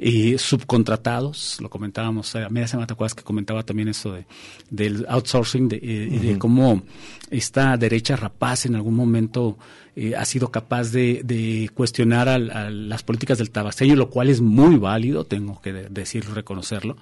y 0.03 0.39
subcontratados, 0.39 1.59
lo 1.61 1.69
comentábamos, 1.69 2.35
a 2.35 2.49
media 2.49 2.67
semana 2.67 2.87
te 2.87 2.95
acuerdas 2.95 3.15
que 3.15 3.23
comentaba 3.23 3.65
también 3.65 3.89
eso 3.89 4.13
de, 4.13 4.27
del 4.71 5.05
outsourcing, 5.07 5.69
de, 5.69 5.77
eh, 5.77 6.19
de 6.19 6.39
cómo 6.39 6.83
esta 7.29 7.77
derecha 7.77 8.17
rapaz 8.17 8.65
en 8.65 8.77
algún 8.77 8.95
momento 8.95 9.59
eh, 9.95 10.17
ha 10.17 10.25
sido 10.25 10.51
capaz 10.51 10.91
de, 10.91 11.21
de 11.23 11.71
cuestionar 11.75 12.31
a, 12.31 12.39
las 12.39 13.03
políticas 13.03 13.37
del 13.37 13.51
tabasteño, 13.51 13.95
lo 13.95 14.09
cual 14.09 14.31
es 14.31 14.41
muy 14.41 14.77
válido, 14.77 15.25
tengo 15.25 15.61
que 15.61 15.73
decirlo, 15.73 16.35
reconocerlo, 16.35 16.97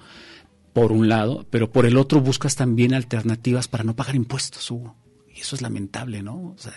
por 0.73 0.91
un 0.91 1.07
lado, 1.07 1.45
pero 1.49 1.71
por 1.71 1.85
el 1.85 1.95
otro 1.95 2.19
buscas 2.19 2.57
también 2.57 2.93
alternativas 2.93 3.69
para 3.69 3.85
no 3.85 3.95
pagar 3.95 4.15
impuestos, 4.15 4.69
Hugo 4.69 4.95
eso 5.39 5.55
es 5.55 5.61
lamentable, 5.61 6.21
¿no? 6.21 6.35
O 6.35 6.55
sea, 6.57 6.73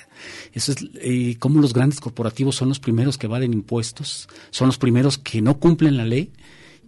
eso 0.53 0.73
es 0.73 0.79
eh, 0.95 1.37
como 1.39 1.61
los 1.61 1.73
grandes 1.73 2.01
corporativos 2.01 2.57
son 2.57 2.69
los 2.69 2.81
primeros 2.81 3.19
que 3.19 3.27
valen 3.27 3.53
impuestos, 3.53 4.29
son 4.51 4.69
los 4.69 4.79
primeros 4.79 5.19
que 5.19 5.43
no 5.43 5.59
cumplen 5.59 5.97
la 5.97 6.05
ley 6.05 6.33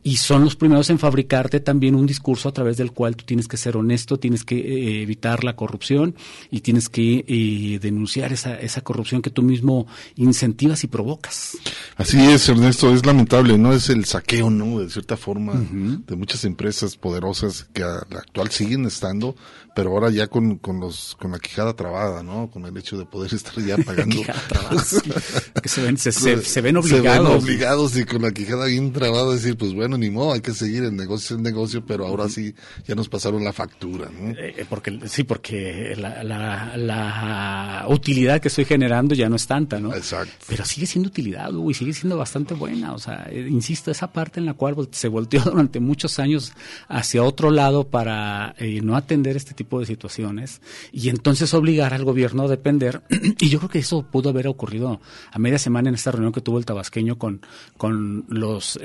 y 0.07 0.19
son 0.19 0.45
los 0.45 0.55
primeros 0.55 0.91
en 0.91 0.99
fabricarte 0.99 1.61
también 1.61 1.95
un 1.95 2.07
discurso 2.07 2.51
a 2.51 2.53
través 2.53 2.77
del 2.77 2.93
cual 2.93 3.17
tú 3.17 3.25
tienes 3.25 3.49
que 3.49 3.57
ser 3.57 3.75
honesto, 3.75 4.19
tienes 4.19 4.45
que 4.45 4.57
eh, 4.57 5.03
evitar 5.03 5.45
la 5.45 5.57
corrupción 5.57 6.15
y 6.51 6.61
tienes 6.61 6.91
que 6.91 7.25
eh, 7.27 7.79
denunciar 7.81 8.31
esa, 8.31 8.61
esa 8.61 8.83
corrupción 8.83 9.23
que 9.23 9.31
tú 9.31 9.43
mismo 9.43 9.87
incentivas 10.17 10.85
y 10.85 10.89
provocas. 10.89 11.57
Así 11.97 12.21
es, 12.21 12.47
Ernesto, 12.51 12.93
es 12.93 13.07
lamentable, 13.07 13.57
¿no? 13.57 13.73
Es 13.73 13.89
el 13.89 14.05
saqueo, 14.05 14.51
¿no? 14.51 14.81
De 14.81 14.91
cierta 14.91 15.17
forma, 15.17 15.55
de 15.55 16.17
muchas 16.17 16.45
empresas 16.45 16.97
poderosas 16.97 17.67
que 17.73 17.83
a 17.83 18.07
la 18.11 18.19
actual 18.19 18.51
siguen 18.51 18.85
estando, 18.85 19.35
pero 19.75 19.91
ahora 19.91 20.11
ya 20.11 20.29
con, 20.29 20.59
con 20.59 20.81
los 20.81 21.17
con 21.19 21.33
la 21.33 21.39
quijada 21.39 21.75
trabada, 21.75 22.23
¿no? 22.23 22.51
Con 22.51 22.65
el 22.67 22.77
hecho 22.77 22.97
de 22.97 23.07
poder 23.07 23.33
estar 23.35 23.55
ya 23.65 23.77
pagando. 23.79 24.17
que 25.63 25.69
se 25.69 25.83
ven, 25.83 25.97
se, 25.97 26.13
se, 26.13 26.61
ven 26.61 26.77
obligados. 26.77 26.83
Se 26.83 27.01
ven 27.01 27.43
obligados 27.43 27.97
y 27.97 28.05
con 28.05 28.23
la 28.23 28.33
quijada 28.33 28.67
bien 28.67 28.93
trabada 28.93 29.33
decir, 29.33 29.57
pues 29.57 29.73
bueno, 29.75 29.94
ni 29.99 30.11
modo, 30.11 30.33
hay 30.33 30.41
que 30.41 30.53
seguir 30.53 30.85
el 30.85 30.97
negocio, 30.97 31.37
el 31.37 31.43
negocio, 31.43 31.85
pero 31.85 32.07
ahora 32.07 32.29
sí 32.29 32.55
ya 32.87 32.95
nos 32.95 33.09
pasaron 33.09 33.45
la 33.45 33.53
factura, 33.53 34.11
¿no? 34.11 34.31
Eh, 34.31 34.55
eh, 34.59 34.67
porque, 34.69 35.01
sí, 35.07 35.25
porque 35.25 35.95
la, 35.97 36.23
la, 36.23 36.77
la, 36.77 37.87
utilidad 37.89 38.41
que 38.41 38.49
estoy 38.49 38.65
generando 38.65 39.15
ya 39.15 39.29
no 39.29 39.37
es 39.37 39.47
tanta, 39.47 39.79
¿no? 39.81 39.95
Exacto. 39.95 40.33
Pero 40.49 40.65
sigue 40.65 40.87
siendo 40.87 41.09
utilidad, 41.09 41.51
y 41.53 41.75
sigue 41.75 41.93
siendo 41.93 42.17
bastante 42.17 42.55
buena. 42.55 42.93
O 42.93 42.99
sea, 42.99 43.27
eh, 43.31 43.47
insisto, 43.49 43.91
esa 43.91 44.13
parte 44.13 44.41
en 44.41 44.47
la 44.47 44.55
cual 44.55 44.89
se 44.91 45.09
volteó 45.09 45.41
durante 45.45 45.81
muchos 45.81 46.19
años 46.19 46.53
hacia 46.89 47.23
otro 47.23 47.51
lado 47.51 47.85
para 47.85 48.55
no 48.83 48.97
atender 48.97 49.37
este 49.37 49.55
tipo 49.55 49.81
de 49.81 49.87
situaciones 49.87 50.61
y 50.93 51.09
entonces 51.09 51.53
obligar 51.55 51.95
al 51.95 52.05
gobierno 52.05 52.45
a 52.45 52.49
depender. 52.49 53.03
y 53.41 53.49
yo 53.49 53.59
creo 53.59 53.71
que 53.71 53.79
eso 53.79 54.03
pudo 54.03 54.31
haber 54.31 54.49
ocurrido 54.49 55.01
a 55.31 55.39
media 55.39 55.59
semana 55.59 55.89
en 55.89 55.95
esta 55.95 56.11
reunión 56.11 56.33
que 56.33 56.41
tuvo 56.41 56.59
el 56.59 56.67
tabasqueño 56.67 57.19
con, 57.19 57.41
con 57.77 58.25
los 58.29 58.79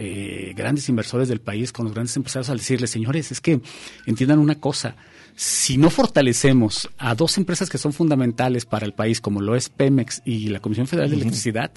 grandes 0.56 0.88
inversores 0.90 0.99
inversores 1.00 1.30
del 1.30 1.40
país, 1.40 1.72
con 1.72 1.86
los 1.86 1.94
grandes 1.94 2.16
empresarios, 2.18 2.50
al 2.50 2.58
decirles, 2.58 2.90
señores, 2.90 3.32
es 3.32 3.40
que 3.40 3.62
entiendan 4.06 4.40
una 4.40 4.56
cosa, 4.56 4.96
si 5.36 5.78
no 5.78 5.90
fortalecemos 5.90 6.90
a 6.98 7.16
dos 7.16 7.38
empresas 7.38 7.70
que 7.70 7.78
son 7.78 7.94
fundamentales 7.94 8.66
para 8.66 8.86
el 8.86 8.94
país, 8.94 9.22
como 9.22 9.40
lo 9.40 9.56
es 9.56 9.70
Pemex 9.70 10.22
y 10.26 10.50
la 10.50 10.60
Comisión 10.60 10.88
Federal 10.88 11.10
de 11.10 11.16
Electricidad, 11.16 11.72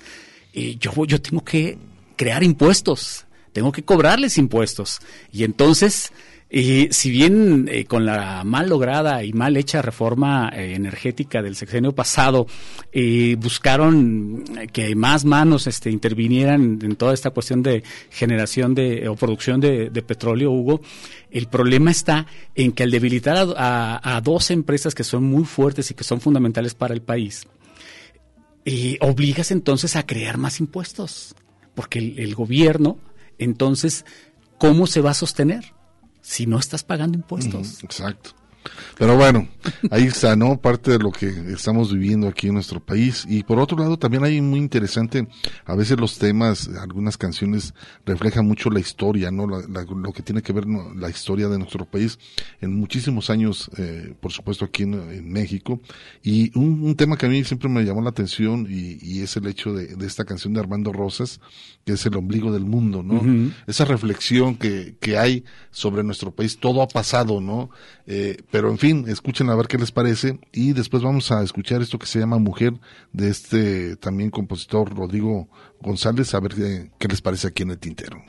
eh, 0.52 0.76
yo, 0.80 0.92
yo 1.04 1.22
tengo 1.22 1.44
que 1.44 1.78
crear 2.16 2.42
impuestos, 2.42 3.26
tengo 3.52 3.70
que 3.70 3.84
cobrarles 3.84 4.36
impuestos. 4.36 4.98
Y 5.30 5.44
entonces 5.44 6.12
y 6.54 6.88
si 6.90 7.10
bien 7.10 7.66
eh, 7.72 7.86
con 7.86 8.04
la 8.04 8.44
mal 8.44 8.68
lograda 8.68 9.24
y 9.24 9.32
mal 9.32 9.56
hecha 9.56 9.80
reforma 9.80 10.50
eh, 10.54 10.74
energética 10.74 11.40
del 11.40 11.56
sexenio 11.56 11.94
pasado 11.94 12.46
eh, 12.92 13.36
buscaron 13.40 14.44
que 14.70 14.94
más 14.94 15.24
manos 15.24 15.66
este, 15.66 15.90
intervinieran 15.90 16.78
en 16.82 16.96
toda 16.96 17.14
esta 17.14 17.30
cuestión 17.30 17.62
de 17.62 17.82
generación 18.10 18.74
de 18.74 19.08
o 19.08 19.16
producción 19.16 19.60
de, 19.60 19.90
petróleo, 20.02 20.50
Hugo, 20.50 20.82
el 21.30 21.46
problema 21.46 21.90
está 21.90 22.26
en 22.54 22.72
que 22.72 22.82
al 22.82 22.90
debilitar 22.90 23.54
a, 23.56 24.20
dos 24.22 24.50
empresas 24.50 24.94
que 24.94 25.04
son 25.04 25.24
muy 25.24 25.44
fuertes 25.44 25.90
y 25.90 25.94
que 25.94 26.04
son 26.04 26.20
fundamentales 26.20 26.74
para 26.74 26.92
el 26.92 27.00
país, 27.00 27.46
obligas 29.00 29.52
entonces 29.52 29.96
a 29.96 30.04
crear 30.04 30.36
más 30.36 30.60
impuestos, 30.60 31.34
porque 31.74 31.98
el 31.98 32.34
gobierno, 32.34 32.98
entonces, 33.38 34.04
¿cómo 34.58 34.86
se 34.86 35.00
va 35.00 35.12
a 35.12 35.14
sostener? 35.14 35.72
Si 36.22 36.46
no 36.46 36.58
estás 36.58 36.82
pagando 36.82 37.18
impuestos. 37.18 37.82
exacto. 37.84 38.30
Pero 38.98 39.16
bueno, 39.16 39.48
ahí 39.90 40.04
está, 40.04 40.36
¿no? 40.36 40.60
Parte 40.60 40.92
de 40.92 40.98
lo 40.98 41.10
que 41.10 41.26
estamos 41.52 41.92
viviendo 41.92 42.28
aquí 42.28 42.48
en 42.48 42.54
nuestro 42.54 42.80
país. 42.80 43.26
Y 43.28 43.42
por 43.42 43.58
otro 43.58 43.76
lado, 43.78 43.98
también 43.98 44.24
hay 44.24 44.40
muy 44.40 44.60
interesante, 44.60 45.26
a 45.64 45.74
veces 45.74 45.98
los 45.98 46.18
temas, 46.18 46.68
algunas 46.80 47.16
canciones 47.16 47.74
reflejan 48.04 48.46
mucho 48.46 48.70
la 48.70 48.80
historia, 48.80 49.30
¿no? 49.30 49.46
lo 49.46 50.12
que 50.12 50.22
tiene 50.22 50.42
que 50.42 50.52
ver 50.52 50.66
la 50.66 51.08
historia 51.08 51.48
de 51.48 51.58
nuestro 51.58 51.84
país 51.84 52.18
en 52.60 52.78
muchísimos 52.78 53.30
años, 53.30 53.70
eh, 53.76 54.14
por 54.20 54.32
supuesto, 54.32 54.64
aquí 54.64 54.84
en, 54.84 55.32
México. 55.32 55.80
Y 56.22 56.56
un, 56.58 56.94
tema 56.96 57.16
que 57.16 57.26
a 57.26 57.28
mí 57.28 57.42
siempre 57.44 57.68
me 57.68 57.84
llamó 57.84 58.02
la 58.02 58.10
atención 58.10 58.66
y, 58.68 59.22
es 59.22 59.36
el 59.36 59.46
hecho 59.46 59.72
de, 59.72 59.96
esta 60.04 60.24
canción 60.24 60.52
de 60.52 60.60
Armando 60.60 60.92
Rosas, 60.92 61.40
que 61.84 61.92
es 61.92 62.06
el 62.06 62.16
ombligo 62.16 62.52
del 62.52 62.64
mundo, 62.64 63.02
¿no? 63.02 63.22
Esa 63.66 63.84
reflexión 63.84 64.56
que, 64.56 64.96
que 65.00 65.16
hay 65.16 65.44
sobre 65.70 66.02
nuestro 66.02 66.32
país, 66.32 66.58
todo 66.58 66.82
ha 66.82 66.88
pasado, 66.88 67.40
¿no? 67.40 67.70
Eh, 68.06 68.36
pero 68.52 68.68
en 68.68 68.76
fin, 68.76 69.06
escuchen 69.08 69.48
a 69.48 69.54
ver 69.54 69.66
qué 69.66 69.78
les 69.78 69.92
parece 69.92 70.38
y 70.52 70.74
después 70.74 71.02
vamos 71.02 71.32
a 71.32 71.42
escuchar 71.42 71.80
esto 71.80 71.98
que 71.98 72.04
se 72.04 72.18
llama 72.18 72.36
Mujer 72.36 72.74
de 73.10 73.30
este 73.30 73.96
también 73.96 74.30
compositor 74.30 74.94
Rodrigo 74.94 75.48
González, 75.80 76.34
a 76.34 76.40
ver 76.40 76.54
qué, 76.54 76.90
qué 76.98 77.08
les 77.08 77.22
parece 77.22 77.48
aquí 77.48 77.62
en 77.62 77.70
el 77.70 77.78
tintero. 77.78 78.22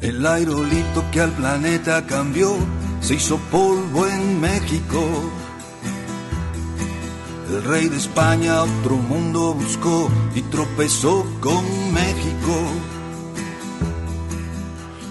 El 0.00 0.24
aerolito 0.24 1.04
que 1.10 1.20
al 1.20 1.32
planeta 1.32 2.06
cambió 2.06 2.56
se 3.02 3.16
hizo 3.16 3.36
polvo 3.50 4.06
en 4.06 4.40
México. 4.40 5.04
El 7.50 7.64
rey 7.64 7.88
de 7.88 7.96
España 7.96 8.62
otro 8.62 8.96
mundo 8.96 9.54
buscó 9.54 10.08
y 10.34 10.42
tropezó 10.42 11.26
con 11.40 11.64
México. 11.92 12.54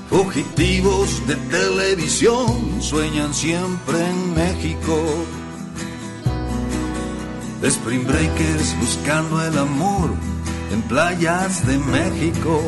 Fugitivos 0.09 1.27
de 1.27 1.35
televisión 1.35 2.81
sueñan 2.81 3.33
siempre 3.33 3.97
en 4.09 4.33
México. 4.33 4.97
Spring 7.61 8.07
Breakers 8.07 8.79
buscando 8.79 9.45
el 9.45 9.57
amor 9.57 10.09
en 10.71 10.81
playas 10.83 11.67
de 11.67 11.77
México. 11.77 12.59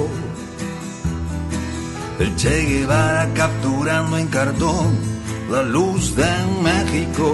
El 2.19 2.35
Che 2.35 2.61
Guevara 2.65 3.33
capturando 3.33 4.17
en 4.17 4.27
cartón 4.27 5.12
la 5.53 5.61
luz 5.61 6.15
de 6.15 6.33
México. 6.63 7.27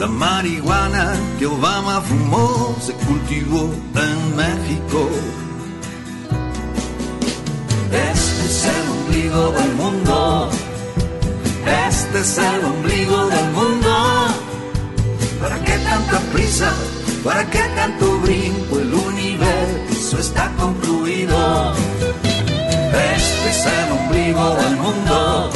La 0.00 0.08
marihuana 0.08 1.14
que 1.38 1.46
Obama 1.46 2.00
fumó 2.00 2.76
se 2.80 2.92
cultivó 3.06 3.62
en 4.06 4.18
México. 4.42 5.00
Este 8.10 8.42
es 8.50 8.58
el 8.76 8.86
ombligo 8.96 9.42
del 9.58 9.72
mundo. 9.82 10.50
Este 11.88 12.18
es 12.26 12.38
el 12.38 12.64
ombligo 12.64 13.18
del 13.28 13.48
mundo. 13.58 13.94
¿Para 15.40 15.58
qué 15.64 15.78
tanta 15.90 16.18
prisa? 16.32 16.72
¿Para 17.22 17.48
qué 17.52 17.62
tanto 17.76 18.18
brinco? 18.18 18.80
El 18.80 18.92
universo 18.94 20.18
está 20.18 20.50
concluido. 20.56 21.72
Este 23.16 23.50
es 23.54 23.60
el 23.78 23.88
ombligo 23.98 24.56
del 24.56 24.76
mundo 24.76 25.50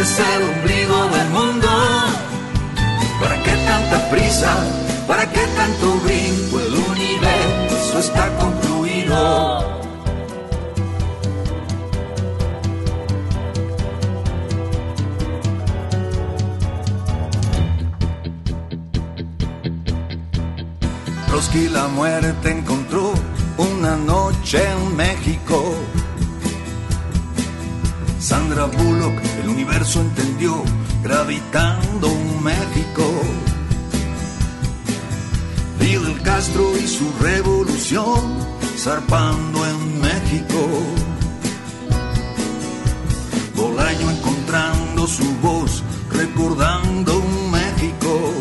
es 0.00 0.18
el 0.18 0.42
ombligo 0.42 1.08
del 1.08 1.28
mundo. 1.30 1.68
¿Para 3.20 3.42
qué 3.42 3.50
tanta 3.66 4.10
prisa? 4.10 4.54
¿Para 5.06 5.28
qué 5.30 5.44
tanto 5.56 5.94
brinco? 6.04 6.60
El 6.60 6.74
universo 6.74 7.98
está 7.98 8.28
concluido. 8.38 9.78
Trotsky 21.26 21.68
la 21.68 21.88
muerte 21.88 22.50
encontró 22.50 23.12
una 23.56 23.96
noche 23.96 24.62
en 24.62 24.96
México 24.96 25.74
Sandra 28.20 28.66
Bullock, 28.66 29.20
el 29.42 29.48
universo 29.48 30.00
entendió, 30.00 30.62
gravitando 31.04 32.08
un 32.08 32.42
México. 32.42 33.04
Fidel 35.78 36.20
Castro 36.22 36.76
y 36.76 36.88
su 36.88 37.10
revolución, 37.20 38.38
zarpando 38.76 39.64
en 39.66 40.00
México. 40.00 40.68
Bolaño 43.54 44.10
encontrando 44.10 45.06
su 45.06 45.24
voz, 45.40 45.84
recordando 46.10 47.18
un 47.18 47.50
México. 47.52 48.32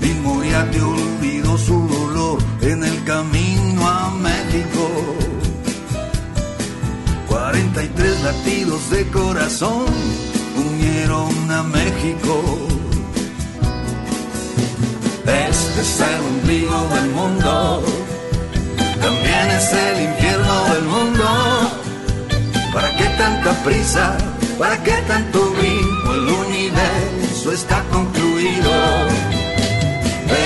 Bill 0.00 0.20
Moriarty 0.20 0.78
olvidó 0.78 1.56
su 1.56 1.88
dolor 1.88 2.38
en 2.60 2.84
el 2.84 3.02
camino 3.04 3.88
a 3.88 4.10
México. 4.10 5.20
43 7.50 8.22
latidos 8.22 8.90
de 8.90 9.08
corazón 9.08 9.86
unieron 10.56 11.50
a 11.50 11.64
México. 11.64 12.44
Este 15.26 15.80
es 15.80 16.00
el 16.00 16.20
ombligo 16.32 16.78
del 16.94 17.10
mundo, 17.10 17.82
también 19.00 19.50
es 19.50 19.72
el 19.72 20.00
infierno 20.10 20.64
del 20.74 20.84
mundo. 20.84 21.26
¿Para 22.72 22.96
qué 22.96 23.06
tanta 23.18 23.52
prisa? 23.64 24.16
¿Para 24.56 24.80
qué 24.84 24.96
tanto 25.08 25.50
brinco? 25.58 26.14
El 26.14 26.28
universo 26.46 27.50
está 27.52 27.82
concluido. 27.90 28.72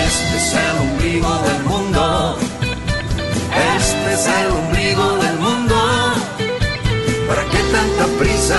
Este 0.06 0.36
es 0.38 0.54
el 0.54 0.76
ombligo 0.88 1.32
del 1.48 1.64
mundo. 1.64 2.38
Este 3.76 4.14
es 4.14 4.26
el 4.26 4.50
ombligo 4.52 5.16
del 5.18 5.34
mundo. 5.34 5.43
¿Para 7.28 7.44
qué 7.50 7.58
tanta 7.72 8.06
prisa? 8.18 8.58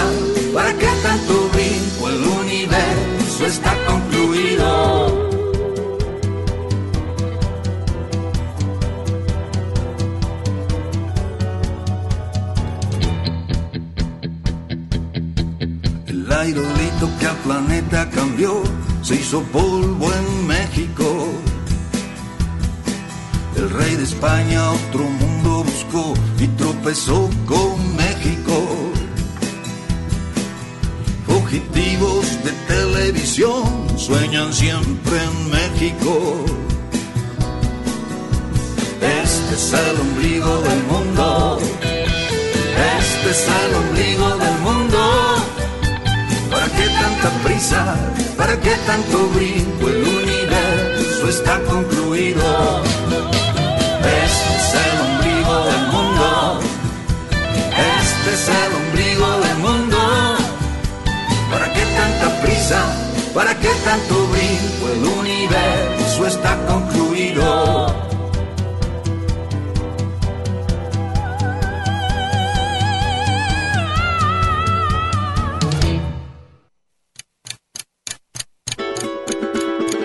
¿Para 0.54 0.74
qué 0.74 0.88
tanto 1.04 1.50
brinco? 1.54 2.10
El 2.10 2.24
universo 2.24 3.46
está 3.46 3.76
concluido. 3.86 5.26
El 16.08 16.32
aerolito 16.32 17.10
que 17.20 17.28
al 17.28 17.38
planeta 17.38 18.10
cambió 18.10 18.64
se 19.02 19.16
hizo 19.16 19.44
polvo 19.44 20.12
en 20.12 20.48
México. 20.48 21.28
El 23.56 23.70
rey 23.70 23.96
de 23.96 24.04
España 24.04 24.72
otro 24.72 25.04
mundo 25.04 25.64
buscó 25.64 26.14
y 26.40 26.48
tropezó 26.48 27.30
con 27.46 27.95
sueñan 33.98 34.54
siempre 34.54 35.18
en 35.22 35.50
México. 35.50 36.46
Este 39.02 39.56
es 39.56 39.74
el 39.74 40.00
ombligo 40.00 40.62
del 40.62 40.84
mundo. 40.84 41.60
Este 42.98 43.30
es 43.32 43.48
el 43.48 43.76
ombligo 43.76 44.38
del 44.38 44.58
mundo. 44.60 45.00
¿Para 46.50 46.68
qué 46.68 46.88
tanta 47.02 47.30
prisa? 47.44 47.96
¿Para 48.38 48.58
qué 48.62 48.74
tanto 48.86 49.28
brinco? 49.36 49.90
El 49.90 50.04
universo 50.04 51.28
está 51.28 51.60
concluido. 51.64 52.84
Este 54.24 54.52
es 54.60 54.70
el 54.86 54.96
ombligo 55.08 55.56
del 55.72 55.88
mundo. 55.92 56.60
Este 58.00 58.34
es 58.34 58.48
el 58.48 58.72
ombligo 58.82 59.40
del 59.42 59.58
mundo. 59.58 59.98
¿Para 61.52 61.74
qué 61.74 61.84
tanta 61.98 62.42
prisa? 62.42 63.05
¿Para 63.36 63.54
qué 63.60 63.68
tanto 63.84 64.28
brinco? 64.28 64.90
El 64.94 65.04
universo 65.20 66.26
está 66.26 66.58
concluido. 66.68 67.94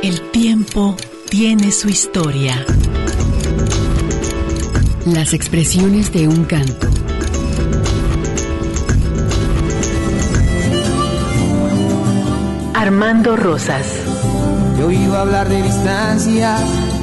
El 0.02 0.20
tiempo 0.32 0.96
tiene 1.28 1.70
su 1.70 1.88
historia. 1.88 2.66
Las 5.06 5.34
expresiones 5.34 6.12
de 6.12 6.26
un 6.26 6.44
canto. 6.46 6.99
Armando 13.00 13.34
Rosas. 13.34 14.04
Yo 14.78 14.90
iba 14.90 15.16
a 15.16 15.20
hablar 15.22 15.48
de 15.48 15.62
distancia. 15.62 16.58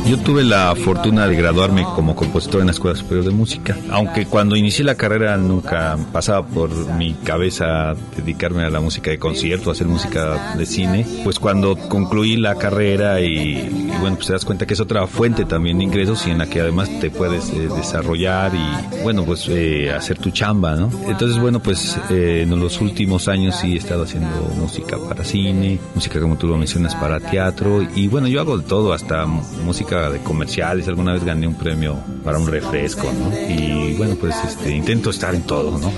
Yo 0.06 0.20
tuve 0.20 0.44
la 0.44 0.76
fortuna 0.76 1.28
de 1.28 1.36
graduarme 1.36 1.86
como 1.96 2.16
compositor 2.16 2.62
en 2.62 2.68
la 2.68 2.72
Escuela 2.72 2.96
Superior 2.96 3.26
de 3.26 3.32
Música, 3.32 3.76
aunque 3.90 4.28
cuando 4.28 4.56
inicié 4.56 4.86
la 4.86 4.94
carrera 4.94 5.36
nunca 5.38 5.98
pasaba 6.14 6.46
por 6.46 6.70
mi 6.94 7.16
cabeza 7.16 7.96
dedicarme 8.16 8.64
a 8.64 8.70
la 8.70 8.80
música 8.80 9.10
de 9.10 9.18
concierto, 9.18 9.72
hacer 9.72 9.88
música 9.88 10.56
de 10.56 10.68
cine, 10.68 11.04
pues 11.24 11.40
cuando 11.40 11.76
concluí 11.76 12.38
la 12.38 12.56
carrera 12.56 13.20
y, 13.20 13.87
y 13.98 14.00
bueno, 14.00 14.16
pues 14.16 14.28
te 14.28 14.34
das 14.34 14.46
cuenta 14.46 14.66
que 14.66 14.74
es 14.74 14.80
otra 14.80 15.08
fuente 15.08 15.46
también 15.46 15.78
de 15.80 15.84
ingresos 15.84 16.26
y 16.28 16.32
en 16.32 16.38
la 16.40 16.48
que 16.48 16.62
además 16.62 16.90
te 17.00 17.10
puedes 17.10 17.50
eh, 17.50 17.68
desarrollar 17.76 18.54
y 18.54 19.04
bueno, 19.04 19.26
pues 19.26 19.48
eh, 19.50 19.92
hacer 19.92 20.18
tu 20.18 20.30
chamba, 20.32 20.76
¿no? 20.76 20.90
Entonces 21.08 21.40
bueno, 21.40 21.60
pues 21.60 21.98
eh, 22.10 22.42
en 22.44 22.60
los 22.60 22.80
últimos 22.82 23.28
años 23.28 23.56
sí 23.56 23.74
he 23.74 23.78
estado 23.78 24.04
haciendo 24.04 24.30
música 24.56 24.98
para 24.98 25.24
cine, 25.24 25.80
música 25.96 26.20
como 26.20 26.38
tú 26.38 26.48
lo 26.48 26.58
mencionas 26.58 26.96
para 26.96 27.20
teatro 27.20 27.86
y 27.96 28.08
bueno, 28.08 28.28
yo 28.28 28.40
hago 28.42 28.58
de 28.58 28.64
todo, 28.64 28.94
hasta 28.94 29.26
música 29.26 30.10
de 30.10 30.20
comerciales, 30.20 30.88
alguna 30.88 31.14
vez 31.14 31.24
gané 31.24 31.48
un 31.48 31.56
premio 31.56 31.98
para 32.24 32.38
un 32.38 32.48
refresco, 32.48 33.12
¿no? 33.12 33.32
Y 33.50 33.94
bueno, 33.96 34.16
pues 34.20 34.36
este, 34.46 34.76
intento 34.76 35.10
estar 35.10 35.34
en 35.34 35.44
todo, 35.44 35.78
¿no? 35.78 35.92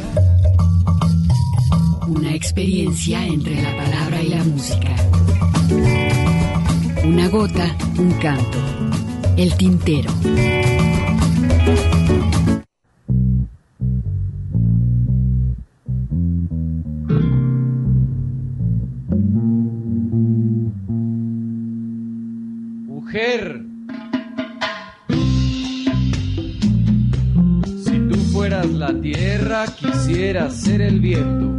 Una 2.08 2.34
experiencia 2.34 3.26
entre 3.26 3.62
la 3.62 3.76
palabra 3.76 4.22
y 4.22 4.30
la 4.30 4.44
música. 4.44 5.09
Una 7.10 7.28
gota, 7.28 7.76
un 7.98 8.12
canto. 8.20 8.60
El 9.36 9.58
tintero. 9.58 10.12
Mujer. 22.86 23.64
Si 27.86 28.00
tú 28.08 28.16
fueras 28.32 28.68
la 28.68 28.94
tierra, 29.02 29.66
quisiera 29.66 30.52
ser 30.52 30.82
el 30.82 31.00
viento. 31.00 31.59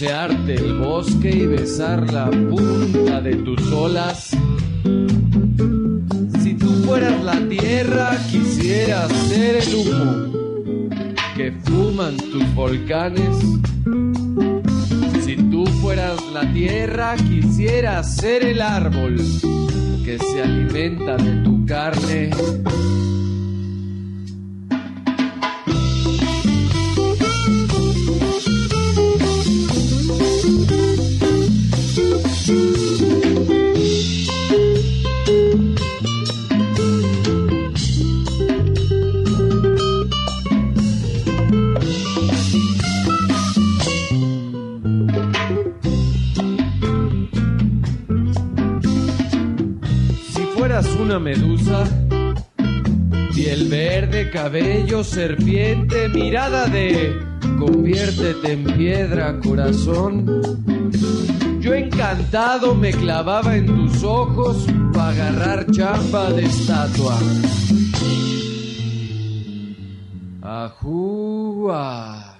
El 0.00 0.78
bosque 0.78 1.28
y 1.28 1.46
besar 1.46 2.12
la 2.12 2.30
punta 2.30 3.20
de 3.20 3.34
tus 3.34 3.60
olas. 3.72 4.30
Si 6.40 6.54
tú 6.54 6.68
fueras 6.86 7.20
la 7.24 7.40
tierra, 7.48 8.16
quisiera 8.30 9.08
ser 9.08 9.56
el 9.56 9.74
humo 9.74 10.68
que 11.36 11.50
fuman 11.64 12.16
tus 12.16 12.54
volcanes. 12.54 13.36
Si 15.24 15.34
tú 15.34 15.66
fueras 15.82 16.22
la 16.32 16.52
tierra, 16.52 17.16
quisiera 17.16 18.00
ser 18.04 18.44
el 18.44 18.62
árbol 18.62 19.16
que 20.04 20.16
se 20.16 20.42
alimenta 20.44 21.16
de 21.16 21.42
tu 21.42 21.66
carne. 21.66 22.30
Fueras 50.68 50.94
una 50.96 51.18
medusa, 51.18 51.84
piel 53.34 53.68
verde, 53.70 54.28
cabello, 54.30 55.02
serpiente, 55.02 56.10
mirada 56.10 56.66
de 56.66 57.18
conviértete 57.58 58.52
en 58.52 58.64
piedra, 58.64 59.40
corazón. 59.40 60.26
Yo 61.58 61.72
encantado 61.72 62.74
me 62.74 62.90
clavaba 62.90 63.56
en 63.56 63.64
tus 63.64 64.04
ojos 64.04 64.66
para 64.92 65.08
agarrar 65.08 65.70
chamba 65.70 66.30
de 66.32 66.44
estatua. 66.44 67.18
Ajúa. 70.42 72.36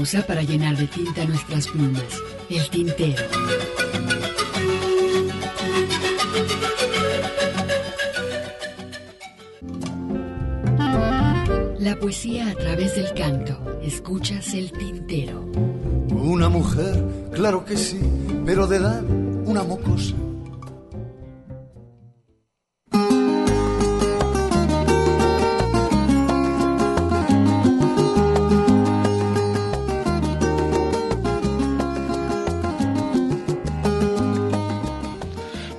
Pausa 0.00 0.26
para 0.26 0.42
llenar 0.42 0.78
de 0.78 0.86
tinta 0.86 1.26
nuestras 1.26 1.68
plumas. 1.68 2.02
El 2.48 2.70
tintero. 2.70 3.22
La 11.78 11.96
poesía 12.00 12.48
a 12.48 12.54
través 12.54 12.96
del 12.96 13.12
canto. 13.12 13.78
Escuchas 13.82 14.54
el 14.54 14.72
tintero. 14.72 15.42
Una 16.14 16.48
mujer, 16.48 17.04
claro 17.34 17.66
que 17.66 17.76
sí, 17.76 18.00
pero 18.46 18.66
de 18.66 18.78
edad 18.78 19.04
una 19.04 19.64
mocosa. 19.64 20.14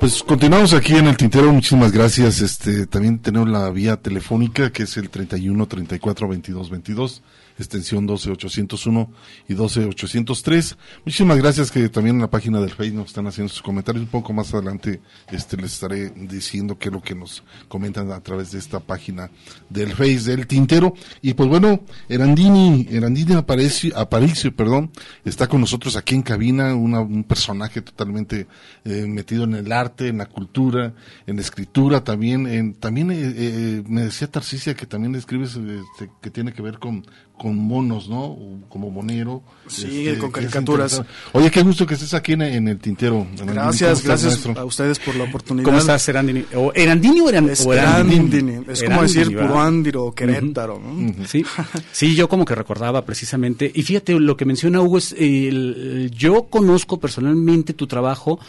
Pues 0.02 0.24
continuamos 0.24 0.74
aquí 0.74 0.96
en 0.96 1.06
el 1.06 1.16
tintero, 1.16 1.54
muchísimas 1.54 1.92
gracias. 1.92 2.42
Este, 2.42 2.88
también 2.88 3.20
tenemos 3.20 3.48
la 3.48 3.70
vía 3.70 3.98
telefónica 3.98 4.72
que 4.72 4.82
es 4.82 4.98
el 4.98 5.12
31 5.12 5.68
34 5.68 6.28
22 6.28 6.70
22, 6.72 7.22
extensión 7.62 8.06
12 8.06 8.32
801 8.32 9.12
y 9.48 9.54
12 9.54 9.86
803. 9.86 10.78
Muchísimas 11.06 11.38
gracias 11.38 11.72
que 11.72 11.88
también 11.90 12.16
en 12.18 12.22
la 12.24 12.30
página 12.30 12.60
del 12.60 12.72
Facebook 12.72 12.98
nos 13.00 13.08
están 13.08 13.28
haciendo 13.28 13.52
sus 13.52 13.62
comentarios. 13.62 14.04
Un 14.04 14.10
poco 14.12 14.34
más 14.34 14.54
adelante 14.54 15.02
este 15.32 15.58
les 15.58 15.74
estaré 15.74 16.10
diciendo 16.12 16.78
qué 16.78 16.90
es 16.90 16.94
lo 16.94 17.02
que 17.02 17.16
nos 17.16 17.44
comentan 17.68 18.12
a 18.12 18.20
través 18.22 18.52
de 18.52 18.60
esta 18.60 18.80
página 18.80 19.30
del 19.70 19.92
Face 19.94 20.22
del 20.30 20.48
tintero. 20.48 20.94
Y 21.22 21.34
pues 21.34 21.48
bueno, 21.50 21.82
Erandini, 22.10 22.88
Erandini 22.90 23.34
Aparicio, 23.34 23.98
Aparicio, 23.98 24.56
perdón, 24.56 24.92
está 25.24 25.48
con 25.48 25.62
nosotros 25.62 25.96
aquí 25.96 26.16
en 26.16 26.22
cabina, 26.22 26.76
una- 26.76 27.00
un 27.02 27.24
personaje 27.24 27.82
totalmente 27.82 28.48
eh, 28.86 29.06
metido 29.08 29.44
en 29.46 29.56
el 29.56 29.72
arte, 29.72 30.08
en 30.08 30.18
la 30.18 30.26
cultura, 30.26 30.94
en 31.26 31.36
la 31.36 31.42
escritura 31.42 32.04
también. 32.04 32.48
En, 32.48 32.74
también 32.74 33.12
eh, 33.12 33.16
eh, 33.36 33.84
me 33.88 34.02
decía 34.04 34.30
Tarcisia 34.30 34.74
que 34.76 34.86
también 34.86 35.16
escribes 35.16 35.56
este, 35.56 36.10
que 36.22 36.30
tiene 36.30 36.54
que 36.54 36.62
ver 36.62 36.80
con, 36.80 37.06
con 37.42 37.58
monos, 37.58 38.08
¿no? 38.08 38.38
Como 38.70 38.92
monero. 38.92 39.42
Sí, 39.66 40.06
este, 40.08 40.20
con 40.20 40.30
caricaturas. 40.30 41.02
Oye, 41.32 41.50
qué 41.50 41.64
gusto 41.64 41.88
que 41.88 41.96
estés 41.96 42.14
aquí 42.14 42.34
en, 42.34 42.44
en 42.44 42.68
el 42.68 42.78
tintero. 42.78 43.16
Erandini. 43.22 43.40
¿Cómo 43.40 43.54
Gracias, 43.54 43.92
estás, 44.00 44.04
gracias 44.06 44.32
maestro? 44.46 44.62
a 44.62 44.66
ustedes 44.66 45.00
por 45.00 45.16
la 45.16 45.24
oportunidad. 45.24 45.66
¿Cómo 45.66 45.80
estás, 45.80 46.08
Erandini? 46.08 46.46
¿O 46.56 46.72
Erandini 46.76 47.20
o, 47.22 47.30
Eran- 47.30 47.50
Es 47.50 47.66
o 47.66 47.74
Erandini? 47.74 48.16
Erandini, 48.28 48.64
es 48.72 48.84
como 48.84 49.02
decir 49.02 49.30
¿verdad? 49.32 49.48
Puruándiro 49.48 50.06
o 50.06 50.14
Querétaro, 50.14 50.80
¿no? 50.80 51.26
Sí, 51.26 51.44
sí, 51.92 52.14
yo 52.16 52.30
como 52.30 52.46
que 52.46 52.54
recordaba 52.54 53.04
precisamente. 53.06 53.72
Y 53.74 53.82
fíjate, 53.82 54.20
lo 54.20 54.38
que 54.38 54.46
menciona 54.46 54.80
Hugo 54.80 55.00
es, 55.00 55.14
eh, 55.14 55.48
el- 55.48 56.12
yo 56.16 56.44
conozco 56.44 57.00
personalmente 57.00 57.74
tu 57.74 57.88
trabajo 57.88 58.40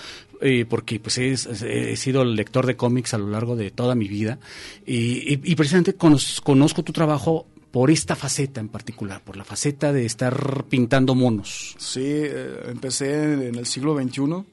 eh, 0.42 0.66
porque 0.68 1.00
pues 1.00 1.16
es- 1.18 1.46
es- 1.46 1.62
he 1.62 1.96
sido 1.96 2.24
lector 2.26 2.66
de 2.66 2.76
cómics 2.76 3.14
a 3.14 3.18
lo 3.18 3.28
largo 3.30 3.56
de 3.56 3.70
toda 3.70 3.94
mi 3.94 4.08
vida 4.08 4.38
y, 4.84 5.32
y- 5.34 5.40
y 5.44 5.54
precisamente 5.54 5.96
conoz- 5.96 6.40
conozco 6.42 6.82
tu 6.82 6.92
trabajo 6.92 7.46
por 7.72 7.90
esta 7.90 8.14
faceta 8.14 8.60
en 8.60 8.68
particular, 8.68 9.20
por 9.24 9.36
la 9.36 9.44
faceta 9.44 9.92
de 9.92 10.04
estar 10.06 10.64
pintando 10.68 11.14
monos. 11.16 11.74
Sí, 11.78 12.02
eh, 12.04 12.60
empecé 12.68 13.32
en 13.48 13.56
el 13.56 13.66
siglo 13.66 13.96
XXI. 14.00 14.44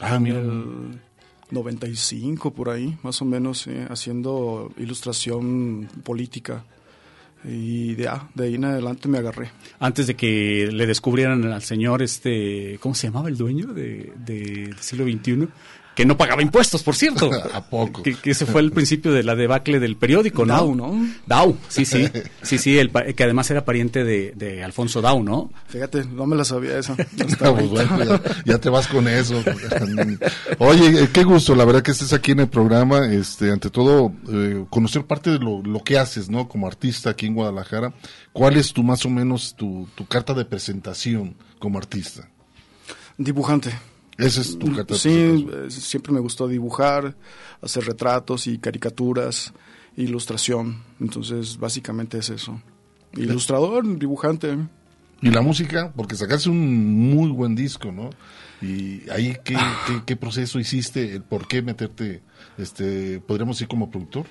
Ah, 0.00 0.18
mira. 0.18 0.38
En 0.38 0.50
el 0.50 1.00
95, 1.50 2.52
por 2.52 2.70
ahí, 2.70 2.96
más 3.02 3.20
o 3.22 3.24
menos, 3.24 3.66
eh, 3.66 3.86
haciendo 3.90 4.72
ilustración 4.78 5.88
política. 6.02 6.64
Y 7.44 7.94
de, 7.94 8.08
ah, 8.08 8.28
de 8.34 8.44
ahí 8.46 8.54
en 8.56 8.64
adelante 8.64 9.06
me 9.08 9.18
agarré. 9.18 9.50
Antes 9.78 10.08
de 10.08 10.16
que 10.16 10.68
le 10.72 10.86
descubrieran 10.86 11.44
al 11.52 11.62
señor, 11.62 12.02
este, 12.02 12.78
¿cómo 12.80 12.94
se 12.94 13.06
llamaba 13.06 13.28
el 13.28 13.36
dueño 13.36 13.66
de, 13.68 14.12
de- 14.24 14.66
del 14.66 14.78
siglo 14.78 15.04
XXI? 15.04 15.46
Que 15.96 16.04
no 16.04 16.18
pagaba 16.18 16.42
impuestos, 16.42 16.82
por 16.82 16.94
cierto. 16.94 17.30
¿A 17.54 17.64
poco? 17.64 18.02
Que, 18.02 18.14
que 18.14 18.32
ese 18.32 18.44
fue 18.44 18.60
el 18.60 18.70
principio 18.70 19.12
de 19.12 19.22
la 19.22 19.34
debacle 19.34 19.80
del 19.80 19.96
periódico, 19.96 20.44
¿no? 20.44 20.54
Dau, 20.54 20.74
¿no? 20.74 21.08
Dau, 21.26 21.56
sí, 21.68 21.86
sí. 21.86 22.06
Sí, 22.42 22.58
sí, 22.58 22.78
el, 22.78 22.92
que 22.92 23.24
además 23.24 23.50
era 23.50 23.64
pariente 23.64 24.04
de, 24.04 24.32
de 24.36 24.62
Alfonso 24.62 25.00
Dau, 25.00 25.22
¿no? 25.22 25.50
Fíjate, 25.68 26.04
no 26.04 26.26
me 26.26 26.36
la 26.36 26.44
sabía 26.44 26.78
esa. 26.78 26.94
Ah, 27.40 27.52
pues 27.52 27.68
bueno, 27.68 28.04
ya, 28.04 28.20
ya 28.44 28.58
te 28.58 28.68
vas 28.68 28.86
con 28.86 29.08
eso. 29.08 29.42
Oye, 30.58 31.04
eh, 31.04 31.08
qué 31.12 31.24
gusto, 31.24 31.54
la 31.54 31.64
verdad 31.64 31.82
que 31.82 31.92
estés 31.92 32.12
aquí 32.12 32.32
en 32.32 32.40
el 32.40 32.48
programa. 32.48 33.06
Este, 33.12 33.50
ante 33.50 33.70
todo, 33.70 34.12
eh, 34.28 34.64
conocer 34.70 35.04
parte 35.04 35.30
de 35.30 35.38
lo, 35.38 35.62
lo 35.62 35.82
que 35.82 35.98
haces, 35.98 36.28
¿no? 36.28 36.48
Como 36.48 36.66
artista 36.66 37.10
aquí 37.10 37.26
en 37.26 37.34
Guadalajara. 37.34 37.94
¿Cuál 38.32 38.56
es 38.56 38.72
tu 38.72 38.82
más 38.82 39.04
o 39.06 39.10
menos 39.10 39.54
tu, 39.56 39.88
tu 39.94 40.06
carta 40.06 40.34
de 40.34 40.44
presentación 40.44 41.36
como 41.58 41.78
artista? 41.78 42.28
Dibujante. 43.16 43.72
Esa 44.18 44.40
es 44.40 44.58
tu 44.58 44.74
carta 44.74 44.94
de 44.94 45.00
Sí, 45.00 45.46
eh, 45.52 45.70
siempre 45.70 46.12
me 46.12 46.20
gustó 46.20 46.48
dibujar, 46.48 47.16
hacer 47.60 47.84
retratos 47.84 48.46
y 48.46 48.58
caricaturas, 48.58 49.52
ilustración. 49.96 50.82
Entonces, 51.00 51.58
básicamente 51.58 52.18
es 52.18 52.30
eso. 52.30 52.60
Ilustrador, 53.14 53.98
dibujante. 53.98 54.56
Y 55.22 55.30
la 55.30 55.40
música, 55.40 55.92
porque 55.96 56.14
sacaste 56.14 56.50
un 56.50 57.10
muy 57.10 57.30
buen 57.30 57.54
disco, 57.54 57.90
¿no? 57.90 58.10
Y 58.60 59.08
ahí, 59.10 59.36
¿qué, 59.44 59.56
qué, 59.86 60.02
qué 60.04 60.16
proceso 60.16 60.58
hiciste? 60.58 61.14
¿El 61.14 61.22
¿Por 61.22 61.46
qué 61.48 61.62
meterte, 61.62 62.22
este, 62.58 63.20
podríamos 63.20 63.56
decir 63.56 63.68
como 63.68 63.90
productor? 63.90 64.26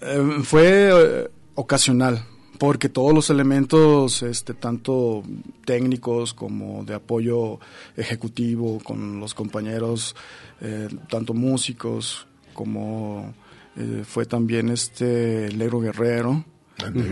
Eh, 0.00 0.40
fue 0.42 0.90
eh, 0.92 1.30
ocasional, 1.54 2.24
porque 2.58 2.88
todos 2.88 3.12
los 3.12 3.30
elementos, 3.30 4.22
este, 4.22 4.54
tanto 4.54 5.22
técnicos 5.64 6.34
como 6.34 6.84
de 6.84 6.94
apoyo 6.94 7.58
ejecutivo 7.96 8.78
con 8.82 9.20
los 9.20 9.34
compañeros, 9.34 10.14
eh, 10.60 10.88
tanto 11.08 11.34
músicos 11.34 12.26
como 12.52 13.34
eh, 13.76 14.04
fue 14.06 14.26
también 14.26 14.68
este 14.68 15.50
Negro 15.56 15.80
Guerrero. 15.80 16.44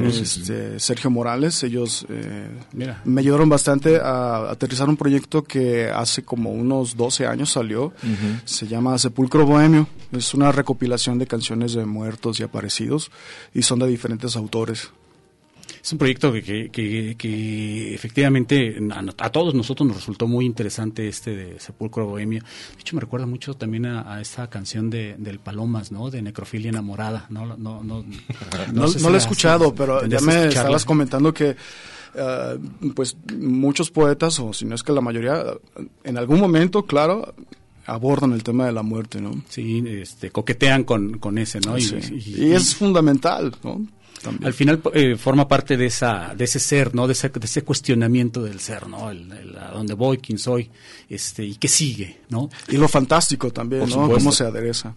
Este, 0.02 0.81
Sergio 0.81 1.09
Morales, 1.09 1.62
ellos 1.62 2.05
eh, 2.09 2.48
Mira. 2.72 3.00
me 3.05 3.20
ayudaron 3.20 3.48
bastante 3.48 4.00
a 4.02 4.50
aterrizar 4.50 4.88
un 4.88 4.96
proyecto 4.96 5.44
que 5.44 5.88
hace 5.88 6.24
como 6.24 6.50
unos 6.50 6.96
12 6.96 7.28
años 7.28 7.52
salió, 7.52 7.92
se 8.44 8.66
llama 8.66 8.98
Sepulcro 8.98 9.46
Bohemio, 9.46 9.87
es 10.11 10.35
una 10.35 10.50
recopilación 10.50 11.18
de 11.18 11.28
canciones 11.28 11.74
de 11.74 11.87
muertos 11.87 12.40
y 12.40 12.42
aparecidos 12.42 13.12
y 13.55 13.62
son 13.62 13.78
de 13.78 13.87
diferentes 13.87 14.35
autores. 14.35 14.90
Es 15.83 15.90
un 15.92 15.99
proyecto 15.99 16.33
que, 16.33 16.42
que, 16.42 16.71
que- 16.71 17.14
que 17.18 17.92
efectivamente 17.95 18.79
a, 18.92 19.25
a 19.25 19.31
todos 19.31 19.53
nosotros 19.55 19.87
nos 19.88 19.97
resultó 19.97 20.29
muy 20.29 20.45
interesante 20.47 21.09
este 21.09 21.35
de 21.35 21.59
Sepulcro 21.59 22.07
Bohemio. 22.07 22.40
De 22.77 22.81
hecho, 22.81 22.95
me 22.95 23.01
recuerda 23.01 23.27
mucho 23.27 23.55
también 23.55 23.87
a, 23.87 24.14
a 24.14 24.21
esta 24.21 24.49
canción 24.49 24.90
de, 24.90 25.16
del 25.18 25.40
Palomas, 25.40 25.90
¿no? 25.90 26.09
De 26.09 26.23
Necrofilia 26.23 26.68
Enamorada. 26.68 27.27
No, 27.31 27.47
no, 27.47 27.57
no, 27.57 27.83
no, 27.83 28.05
No, 28.73 28.87
sé 28.87 28.99
si 28.99 29.05
no 29.05 29.11
lo 29.11 29.16
he 29.16 29.18
escuchado, 29.18 29.75
pero 29.75 30.07
ya 30.07 30.21
me 30.21 30.47
estabas 30.47 30.85
comentando 30.85 31.35
que 31.35 31.57
eh, 32.14 32.59
pues 32.95 33.16
muchos 33.37 33.90
poetas, 33.90 34.38
o 34.38 34.53
si 34.53 34.64
no 34.66 34.77
es 34.77 34.85
que 34.85 34.92
la 34.92 35.01
mayoría, 35.01 35.42
en 36.05 36.16
algún 36.16 36.38
momento, 36.38 36.85
claro, 36.87 37.35
abordan 37.87 38.33
el 38.35 38.45
tema 38.45 38.66
de 38.66 38.73
la 38.73 38.83
muerte, 38.85 39.21
¿no? 39.21 39.42
Sí, 39.49 39.83
este, 39.88 40.31
coquetean 40.31 40.85
con, 40.85 41.18
con 41.18 41.38
ese, 41.38 41.59
¿no? 41.59 41.77
Y, 41.77 41.83
Sí. 41.83 41.97
y- 42.25 42.45
y 42.45 42.53
es 42.53 42.77
fundamental, 42.77 43.53
¿no? 43.64 43.85
También. 44.22 44.46
al 44.46 44.52
final 44.54 44.80
eh, 44.94 45.16
forma 45.16 45.48
parte 45.48 45.76
de 45.76 45.87
esa 45.87 46.35
de 46.37 46.44
ese 46.44 46.58
ser 46.61 46.94
no 46.94 47.06
de 47.06 47.12
ese, 47.14 47.28
de 47.28 47.44
ese 47.44 47.62
cuestionamiento 47.62 48.42
del 48.42 48.61
ser 48.61 48.87
no 48.88 49.11
el, 49.11 49.30
el- 49.32 49.58
a 49.58 49.70
dónde 49.72 49.94
voy 49.94 50.18
quién 50.18 50.38
soy 50.38 50.70
este 51.08 51.44
y 51.44 51.56
qué 51.56 51.68
sigue 51.68 52.20
no 52.30 52.48
Y 52.68 52.76
lo 52.76 52.88
fantástico 52.88 53.50
también, 53.52 53.80
Por 53.80 53.88
¿no? 53.90 53.94
supuesto. 53.94 54.18
Cómo 54.18 54.32
se 54.32 54.44
adereza. 54.44 54.94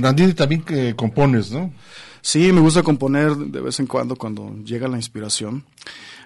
También 0.00 0.62
que 0.62 0.94
compones, 0.96 1.50
¿no? 1.50 1.72
Sí, 2.20 2.52
me 2.52 2.60
gusta 2.60 2.82
componer 2.82 3.34
de 3.36 3.60
vez 3.60 3.80
en 3.80 3.86
cuando 3.86 4.16
cuando 4.16 4.54
llega 4.64 4.86
la 4.88 4.96
inspiración. 4.96 5.64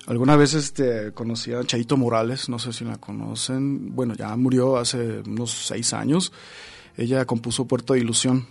Alguna 0.06 0.36
vez 0.36 0.54
este, 0.54 1.10
conocí 1.12 1.52
a 1.52 1.64
Chaito 1.64 1.96
Morales, 1.96 2.48
no 2.48 2.58
sé 2.58 2.72
si 2.72 2.84
la 2.84 2.96
conocen. 2.98 3.94
Bueno, 3.96 4.14
ya 4.14 4.36
murió 4.36 4.76
hace 4.76 5.20
unos 5.26 5.50
seis 5.50 5.92
años. 5.94 6.32
Ella 6.96 7.24
compuso 7.24 7.66
Puerto 7.66 7.94
de 7.94 8.00
Ilusión. 8.00 8.46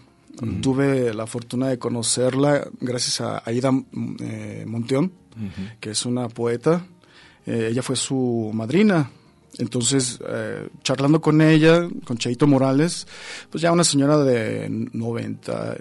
Tuve 0.61 1.13
la 1.13 1.25
fortuna 1.27 1.69
de 1.69 1.79
conocerla 1.79 2.67
gracias 2.79 3.21
a 3.21 3.41
Aida 3.45 3.71
mm, 3.71 4.15
eh, 4.19 4.63
Monteón, 4.67 5.11
que 5.79 5.91
es 5.91 6.05
una 6.05 6.27
poeta. 6.27 6.85
Eh, 7.45 7.69
ella 7.71 7.81
fue 7.81 7.95
su 7.95 8.51
madrina. 8.53 9.09
Entonces, 9.57 10.19
eh, 10.27 10.67
charlando 10.83 11.21
con 11.21 11.41
ella, 11.41 11.87
con 12.03 12.17
Chaito 12.17 12.47
Morales, 12.47 13.07
pues 13.49 13.61
ya 13.61 13.71
una 13.71 13.85
señora 13.85 14.17
de 14.17 14.67
90, 14.69 15.77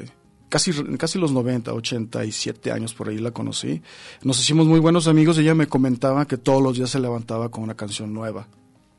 casi, 0.48 0.72
casi 0.96 1.18
los 1.18 1.32
90, 1.32 1.72
87 1.72 2.70
años 2.70 2.94
por 2.94 3.08
ahí 3.08 3.18
la 3.18 3.32
conocí. 3.32 3.82
Nos 4.22 4.38
hicimos 4.40 4.66
muy 4.66 4.78
buenos 4.78 5.08
amigos 5.08 5.36
y 5.38 5.40
ella 5.40 5.54
me 5.56 5.66
comentaba 5.66 6.26
que 6.26 6.36
todos 6.36 6.62
los 6.62 6.76
días 6.76 6.90
se 6.90 7.00
levantaba 7.00 7.48
con 7.48 7.64
una 7.64 7.74
canción 7.74 8.12
nueva. 8.12 8.46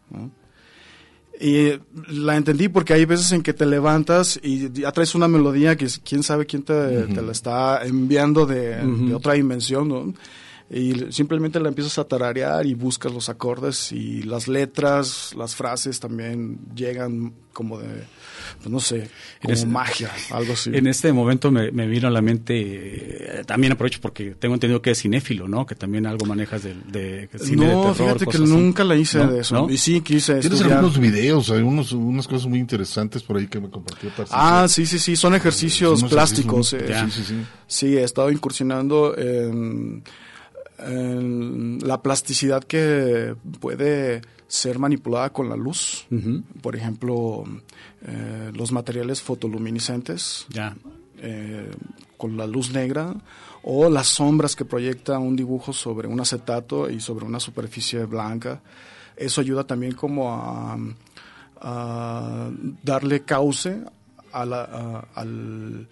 ¿no? 0.09 0.29
Y 1.39 1.79
la 2.07 2.37
entendí 2.37 2.69
porque 2.69 2.93
hay 2.93 3.05
veces 3.05 3.31
en 3.31 3.43
que 3.43 3.53
te 3.53 3.65
levantas 3.65 4.39
y 4.41 4.71
ya 4.71 4.91
traes 4.91 5.15
una 5.15 5.27
melodía 5.27 5.75
que 5.75 5.87
quién 6.03 6.23
sabe 6.23 6.45
quién 6.45 6.63
te, 6.63 7.07
te 7.07 7.21
la 7.21 7.31
está 7.31 7.85
enviando 7.85 8.45
de, 8.45 8.77
de 8.77 9.13
otra 9.13 9.33
dimensión, 9.33 9.89
¿no? 9.89 10.13
Y 10.69 11.11
simplemente 11.11 11.59
la 11.59 11.69
empiezas 11.69 11.99
a 11.99 12.05
tararear 12.07 12.65
y 12.65 12.73
buscas 12.73 13.13
los 13.13 13.29
acordes 13.29 13.91
y 13.91 14.23
las 14.23 14.47
letras, 14.47 15.33
las 15.37 15.55
frases 15.55 15.99
también 15.99 16.57
llegan 16.75 17.33
como 17.53 17.79
de, 17.79 17.87
pues 18.57 18.69
no 18.69 18.79
sé, 18.81 19.09
como 19.41 19.65
magia, 19.67 20.11
algo 20.31 20.53
así. 20.53 20.71
En 20.73 20.87
este 20.87 21.13
momento 21.13 21.51
me, 21.51 21.71
me 21.71 21.87
vino 21.87 22.07
a 22.09 22.11
la 22.11 22.21
mente, 22.21 23.39
eh, 23.39 23.43
también 23.45 23.71
aprovecho 23.73 23.99
porque 24.01 24.31
tengo 24.31 24.55
entendido 24.55 24.81
que 24.81 24.91
es 24.91 25.01
cinéfilo, 25.01 25.47
¿no? 25.47 25.65
Que 25.65 25.75
también 25.75 26.05
algo 26.05 26.25
manejas 26.25 26.63
de, 26.63 26.73
de 26.91 27.29
cine 27.39 27.67
de 27.67 27.73
no, 27.73 27.81
terror, 27.93 27.95
fíjate 28.19 28.25
que 28.25 28.43
así. 28.43 28.51
nunca 28.51 28.83
la 28.83 28.95
hice 28.97 29.19
¿No? 29.19 29.31
de 29.31 29.39
eso. 29.39 29.55
¿No? 29.55 29.69
Y 29.69 29.77
sí 29.77 30.01
quise 30.01 30.33
Tienes 30.39 30.51
estudiar. 30.59 30.79
algunos 30.79 30.99
videos, 30.99 31.49
hay 31.51 31.61
unos, 31.61 31.93
unas 31.93 32.27
cosas 32.27 32.47
muy 32.47 32.59
interesantes 32.59 33.23
por 33.23 33.37
ahí 33.37 33.47
que 33.47 33.61
me 33.61 33.69
compartió. 33.69 34.11
Ah, 34.31 34.65
sí, 34.67 34.85
sí, 34.85 34.99
sí, 34.99 35.15
son 35.15 35.33
ejercicios 35.35 36.01
Son 36.01 36.09
plásticos. 36.09 36.73
ejercicios, 36.73 37.07
eh. 37.07 37.11
Sí, 37.11 37.21
sí, 37.23 37.33
sí. 37.35 37.45
Sí, 37.67 37.97
he 37.97 38.03
estado 38.03 38.31
incursionando 38.31 39.17
en, 39.17 40.03
la 40.77 42.01
plasticidad 42.01 42.63
que 42.63 43.35
puede 43.59 44.21
ser 44.47 44.77
manipulada 44.79 45.31
con 45.31 45.49
la 45.49 45.55
luz. 45.55 46.05
Por 46.61 46.75
ejemplo, 46.75 47.43
eh, 48.05 48.51
los 48.53 48.71
materiales 48.71 49.21
fotoluminiscentes. 49.21 50.45
Ya. 50.49 50.75
eh, 51.19 51.71
con 52.17 52.37
la 52.37 52.45
luz 52.47 52.71
negra 52.71 53.13
o 53.63 53.89
las 53.89 54.07
sombras 54.07 54.55
que 54.55 54.63
proyecta 54.65 55.17
un 55.19 55.35
dibujo 55.35 55.73
sobre 55.73 56.07
un 56.07 56.19
acetato 56.19 56.89
y 56.89 56.99
sobre 57.01 57.25
una 57.25 57.39
superficie 57.39 58.05
blanca. 58.05 58.61
Eso 59.17 59.41
ayuda 59.41 59.65
también 59.65 59.93
como 59.95 60.31
a, 60.33 60.77
a 61.61 62.49
darle 62.83 63.23
cauce 63.23 63.81
a 64.31 64.45
la, 64.45 64.61
a- 64.63 65.07
al- 65.15 65.87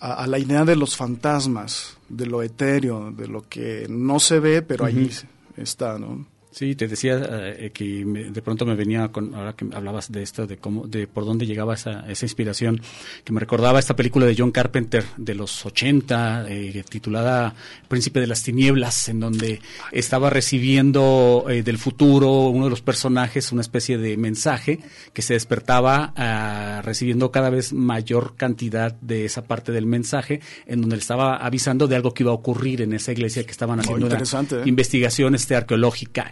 a- 0.00 0.14
a 0.22 0.26
la 0.26 0.38
idea 0.38 0.64
de 0.64 0.76
los 0.76 0.96
fantasmas, 0.96 1.96
de 2.08 2.26
lo 2.26 2.42
etéreo, 2.42 3.10
de 3.10 3.28
lo 3.28 3.48
que 3.48 3.86
no 3.88 4.18
se 4.20 4.40
ve, 4.40 4.62
pero 4.62 4.84
ahí 4.84 5.06
Ujú. 5.06 5.62
está, 5.62 5.98
¿no? 5.98 6.26
Sí, 6.50 6.74
te 6.74 6.88
decía 6.88 7.20
eh, 7.30 7.70
que 7.72 8.04
me- 8.04 8.30
de 8.30 8.42
pronto 8.42 8.64
me 8.66 8.74
venía 8.74 9.08
con, 9.08 9.34
ahora 9.34 9.52
que 9.54 9.66
hablabas 9.72 10.10
de 10.10 10.22
esto, 10.22 10.46
de 10.46 10.56
cómo, 10.56 10.86
de 10.86 11.06
por 11.06 11.24
dónde 11.24 11.46
llegaba 11.46 11.74
esa, 11.74 12.04
esa 12.10 12.24
inspiración, 12.24 12.80
que 13.24 13.32
me 13.32 13.40
recordaba 13.40 13.78
esta 13.78 13.94
película 13.94 14.26
de 14.26 14.34
John 14.36 14.50
Carpenter 14.50 15.04
de 15.16 15.34
los 15.34 15.64
80, 15.66 16.46
eh, 16.48 16.84
titulada 16.88 17.54
Príncipe 17.88 18.20
de 18.20 18.26
las 18.26 18.42
Tinieblas, 18.42 19.08
en 19.08 19.20
donde 19.20 19.60
estaba 19.92 20.30
recibiendo 20.30 21.44
eh, 21.48 21.62
del 21.62 21.78
futuro 21.78 22.48
uno 22.48 22.64
de 22.64 22.70
los 22.70 22.82
personajes 22.82 23.52
una 23.52 23.60
especie 23.62 23.98
de 23.98 24.16
mensaje 24.16 24.80
que 25.12 25.22
se 25.22 25.34
despertaba 25.34 26.12
ah, 26.16 26.82
recibiendo 26.84 27.30
cada 27.30 27.50
vez 27.50 27.72
mayor 27.72 28.36
cantidad 28.36 28.92
de 29.00 29.24
esa 29.24 29.44
parte 29.44 29.70
del 29.72 29.86
mensaje, 29.86 30.40
en 30.66 30.80
donde 30.80 30.96
le 30.96 31.00
estaba 31.00 31.36
avisando 31.36 31.86
de 31.86 31.96
algo 31.96 32.12
que 32.14 32.22
iba 32.22 32.32
a 32.32 32.34
ocurrir 32.34 32.82
en 32.82 32.92
esa 32.92 33.12
iglesia 33.12 33.44
que 33.44 33.50
estaban 33.50 33.78
Oh, 33.78 33.82
haciendo 33.82 34.06
una 34.06 34.14
interesante, 34.14 34.56
¿eh? 34.56 34.62
investigación 34.66 35.34
este 35.34 35.54
arqueológica, 35.56 36.30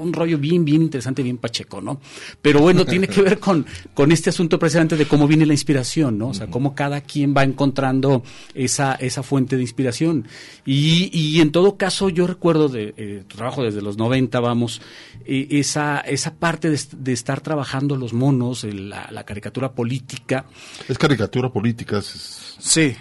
un 0.00 0.12
rollo 0.12 0.38
bien, 0.38 0.64
bien 0.64 0.82
interesante, 0.82 1.22
bien 1.22 1.38
pacheco, 1.38 1.80
¿no? 1.80 2.00
Pero 2.40 2.60
bueno, 2.60 2.84
tiene 2.84 3.08
que 3.08 3.22
ver 3.22 3.38
con, 3.38 3.64
con 3.94 4.12
este 4.12 4.30
asunto 4.30 4.58
precisamente 4.58 4.96
de 4.96 5.06
cómo 5.06 5.26
viene 5.26 5.46
la 5.46 5.52
inspiración, 5.52 6.18
¿no? 6.18 6.28
O 6.28 6.34
sea, 6.34 6.46
cómo 6.48 6.74
cada 6.74 7.00
quien 7.00 7.34
va 7.36 7.42
encontrando 7.44 8.22
esa, 8.54 8.94
esa 8.94 9.22
fuente 9.22 9.56
de 9.56 9.62
inspiración. 9.62 10.26
Y, 10.66 11.10
y 11.16 11.40
en 11.40 11.52
todo 11.52 11.76
caso, 11.76 12.08
yo 12.08 12.26
recuerdo 12.26 12.68
de 12.68 12.94
eh, 12.96 13.24
tu 13.28 13.36
trabajo 13.36 13.62
desde 13.62 13.82
los 13.82 13.96
90, 13.96 14.40
vamos, 14.40 14.80
eh, 15.24 15.46
esa, 15.50 16.00
esa 16.00 16.34
parte 16.34 16.68
de, 16.68 16.74
est- 16.76 16.92
de 16.94 17.12
estar 17.12 17.40
trabajando 17.40 17.96
los 17.96 18.12
monos, 18.12 18.64
el- 18.64 18.90
la, 18.90 19.08
la 19.10 19.24
caricatura 19.24 19.72
política. 19.72 20.44
Es 20.88 20.98
caricatura 20.98 21.50
política. 21.50 21.98
es- 21.98 22.56
Sí, 22.58 22.94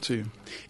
sí. 0.00 0.22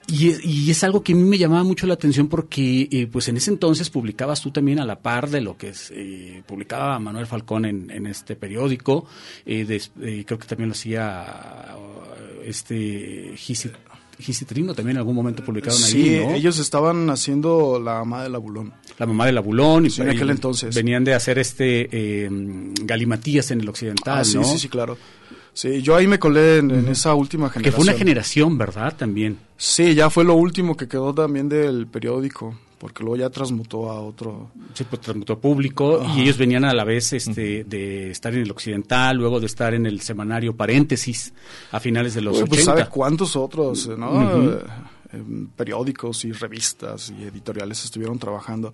Y 0.08 0.28
es, 0.30 0.44
y 0.44 0.70
es 0.70 0.82
algo 0.84 1.02
que 1.02 1.12
a 1.12 1.16
mí 1.16 1.22
me 1.22 1.38
llamaba 1.38 1.62
mucho 1.64 1.86
la 1.86 1.94
atención 1.94 2.28
porque, 2.28 2.88
eh, 2.90 3.06
pues 3.10 3.28
en 3.28 3.36
ese 3.36 3.50
entonces 3.50 3.88
publicabas 3.88 4.40
tú 4.42 4.50
también 4.50 4.80
a 4.80 4.84
la 4.84 5.00
par 5.00 5.30
de 5.30 5.40
lo 5.40 5.56
que 5.56 5.68
es, 5.68 5.92
eh, 5.94 6.42
publicaba 6.46 6.98
Manuel 6.98 7.26
Falcón 7.26 7.64
en, 7.64 7.90
en 7.90 8.06
este 8.06 8.36
periódico. 8.36 9.06
eh, 9.46 9.64
eh, 10.02 10.24
creo 10.26 10.38
que 10.38 10.46
también 10.46 10.68
lo 10.68 10.72
hacía 10.72 11.74
uh, 11.76 12.42
este 12.44 13.32
Gisi, 13.36 13.70
Gisitrino, 14.18 14.74
también 14.74 14.96
en 14.96 14.98
algún 14.98 15.14
momento 15.16 15.44
publicaron 15.44 15.78
Sí, 15.78 16.16
ahí, 16.16 16.26
¿no? 16.26 16.34
ellos 16.34 16.58
estaban 16.58 17.08
haciendo 17.10 17.80
la 17.80 17.94
mamá 18.00 18.22
del 18.24 18.34
abulón. 18.34 18.72
La 18.98 19.06
mamá 19.06 19.26
del 19.26 19.38
abulón. 19.38 19.86
Y 19.86 19.90
Sí, 19.90 20.02
en 20.02 20.10
aquel 20.10 20.30
entonces. 20.30 20.74
Venían 20.74 21.02
de 21.04 21.14
hacer 21.14 21.38
este 21.38 21.88
eh, 21.90 22.28
Galimatías 22.82 23.50
en 23.52 23.60
el 23.62 23.68
occidental, 23.68 24.18
Ah, 24.20 24.24
sí, 24.24 24.36
¿no? 24.36 24.44
sí, 24.44 24.58
sí, 24.58 24.68
claro. 24.68 24.98
Sí, 25.54 25.82
yo 25.82 25.94
ahí 25.96 26.06
me 26.06 26.18
colé 26.18 26.58
en, 26.58 26.70
en 26.70 26.88
esa 26.88 27.14
última 27.14 27.48
Que 27.48 27.54
generación. 27.60 27.74
fue 27.84 27.90
una 27.92 27.98
generación, 27.98 28.58
¿verdad? 28.58 28.96
También. 28.96 29.38
Sí, 29.56 29.94
ya 29.94 30.08
fue 30.10 30.24
lo 30.24 30.34
último 30.34 30.76
que 30.76 30.88
quedó 30.88 31.12
también 31.14 31.48
del 31.48 31.86
periódico, 31.86 32.54
porque 32.78 33.02
luego 33.04 33.16
ya 33.18 33.28
transmutó 33.30 33.90
a 33.90 34.00
otro. 34.00 34.50
Sí, 34.74 34.84
pues 34.88 35.02
transmutó 35.02 35.38
público 35.38 36.02
y 36.16 36.22
ellos 36.22 36.38
venían 36.38 36.64
a 36.64 36.72
la 36.72 36.84
vez 36.84 37.12
este, 37.12 37.64
de 37.64 38.10
estar 38.10 38.32
en 38.34 38.40
el 38.40 38.50
Occidental, 38.50 39.16
luego 39.18 39.40
de 39.40 39.46
estar 39.46 39.74
en 39.74 39.84
el 39.84 40.00
semanario 40.00 40.56
Paréntesis 40.56 41.34
a 41.70 41.78
finales 41.80 42.14
de 42.14 42.22
los 42.22 42.36
Uy, 42.38 42.42
80. 42.44 42.50
pues 42.50 42.64
sabe 42.64 42.86
cuántos 42.88 43.36
otros, 43.36 43.88
¿no? 43.98 44.22
Eh, 44.22 44.34
em, 44.54 44.58
periódicos 45.56 46.24
y 46.24 46.32
revistas 46.32 47.12
y 47.16 47.24
editoriales 47.24 47.84
estuvieron 47.84 48.18
trabajando. 48.18 48.72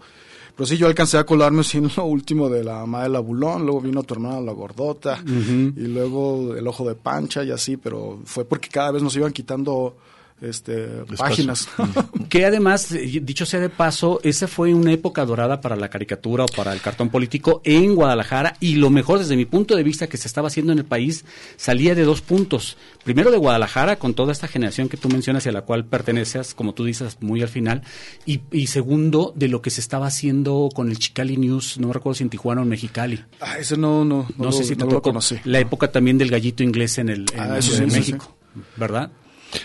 Pero 0.57 0.67
sí, 0.67 0.77
yo 0.77 0.89
alcancé 0.89 1.19
a 1.19 1.25
colarme 1.25 1.63
en 1.73 1.91
lo 1.97 2.05
último 2.05 2.49
de 2.49 2.65
la 2.65 2.81
mamá 2.81 3.05
del 3.05 3.15
abulón, 3.17 3.65
luego 3.65 3.81
vino 3.81 4.03
tu 4.03 4.15
hermana 4.15 4.41
la 4.41 4.53
gordota, 4.53 5.23
y 5.25 5.87
luego 5.87 6.55
el 6.57 6.67
ojo 6.67 6.89
de 6.89 6.97
pancha 6.97 7.45
y 7.45 7.53
así, 7.53 7.77
pero 7.77 8.21
fue 8.25 8.45
porque 8.45 8.69
cada 8.69 8.91
vez 8.91 9.03
nos 9.03 9.15
iban 9.15 9.33
quitando 9.33 9.97
este 10.41 11.05
páginas. 11.17 11.69
Que 12.29 12.45
además, 12.45 12.93
eh, 12.93 13.21
dicho 13.23 13.47
sea 13.47 13.59
de 13.61 13.71
paso, 13.71 14.21
esa 14.23 14.47
fue 14.49 14.75
una 14.75 14.93
época 14.93 15.25
dorada 15.25 15.61
para 15.63 15.77
la 15.77 15.89
caricatura 15.89 16.45
o 16.45 16.47
para 16.49 16.73
el 16.75 16.81
cartón 16.83 17.09
político 17.09 17.63
en 17.65 17.95
Guadalajara 17.95 18.55
y 18.61 18.75
lo 18.75 18.91
mejor 18.91 19.19
desde 19.19 19.35
mi 19.37 19.47
punto 19.47 19.75
de 19.75 19.83
vista 19.83 20.09
que 20.09 20.19
se 20.19 20.29
estaba 20.29 20.49
haciendo 20.49 20.73
en 20.73 20.79
el 20.79 20.85
país 20.85 21.25
salía 21.57 21.95
de 21.95 22.05
dos 22.05 22.21
puntos. 22.21 22.77
Primero 23.05 23.31
de 23.31 23.39
Guadalajara 23.39 23.97
con 23.99 24.13
toda 24.15 24.33
esta 24.33 24.47
generación 24.47 24.89
que 24.91 24.97
tú 24.99 25.09
mencionas 25.09 25.47
y 25.47 25.49
a 25.49 25.53
la 25.53 25.63
cual 25.63 25.87
perteneces, 25.87 26.53
como 26.55 26.75
tú 26.75 26.85
dices, 26.85 27.17
muy 27.21 27.41
al 27.41 27.49
final. 27.49 27.83
Y, 28.27 28.41
y 28.53 28.67
segundo, 28.67 29.33
de 29.37 29.49
lo 29.49 29.63
que 29.63 29.71
se 29.71 29.81
estaba 29.81 30.07
haciendo 30.07 30.69
con 30.75 30.91
el 30.91 30.99
Chicali 30.99 31.37
News, 31.39 31.79
no 31.79 31.93
recuerdo 31.95 32.17
si 32.17 32.25
en 32.25 32.31
Tijuana 32.31 32.61
o 32.61 32.65
en 32.65 32.71
Mexicali. 32.71 33.25
Ah, 33.41 33.59
ese 33.59 33.77
no, 33.79 34.05
no, 34.05 34.25
no, 34.25 34.35
No, 34.37 34.45
lo- 34.45 34.53
sé 34.53 34.65
si 34.65 34.75
te 34.77 34.81
no 34.81 34.87
lo 34.87 34.91
tocó 34.97 35.11
conocí. 35.11 35.37
la 35.45 35.61
época 35.61 35.91
también 35.91 36.19
del 36.19 36.31
gallito 36.31 36.63
inglés 36.63 36.99
en 36.99 37.09
el 37.09 37.27
en, 37.33 37.41
Ah, 37.41 37.59
eso 37.59 37.73
en 37.83 37.91
sí, 37.91 37.91
sí, 37.91 37.97
México, 38.13 38.37
¿verdad? 38.77 39.11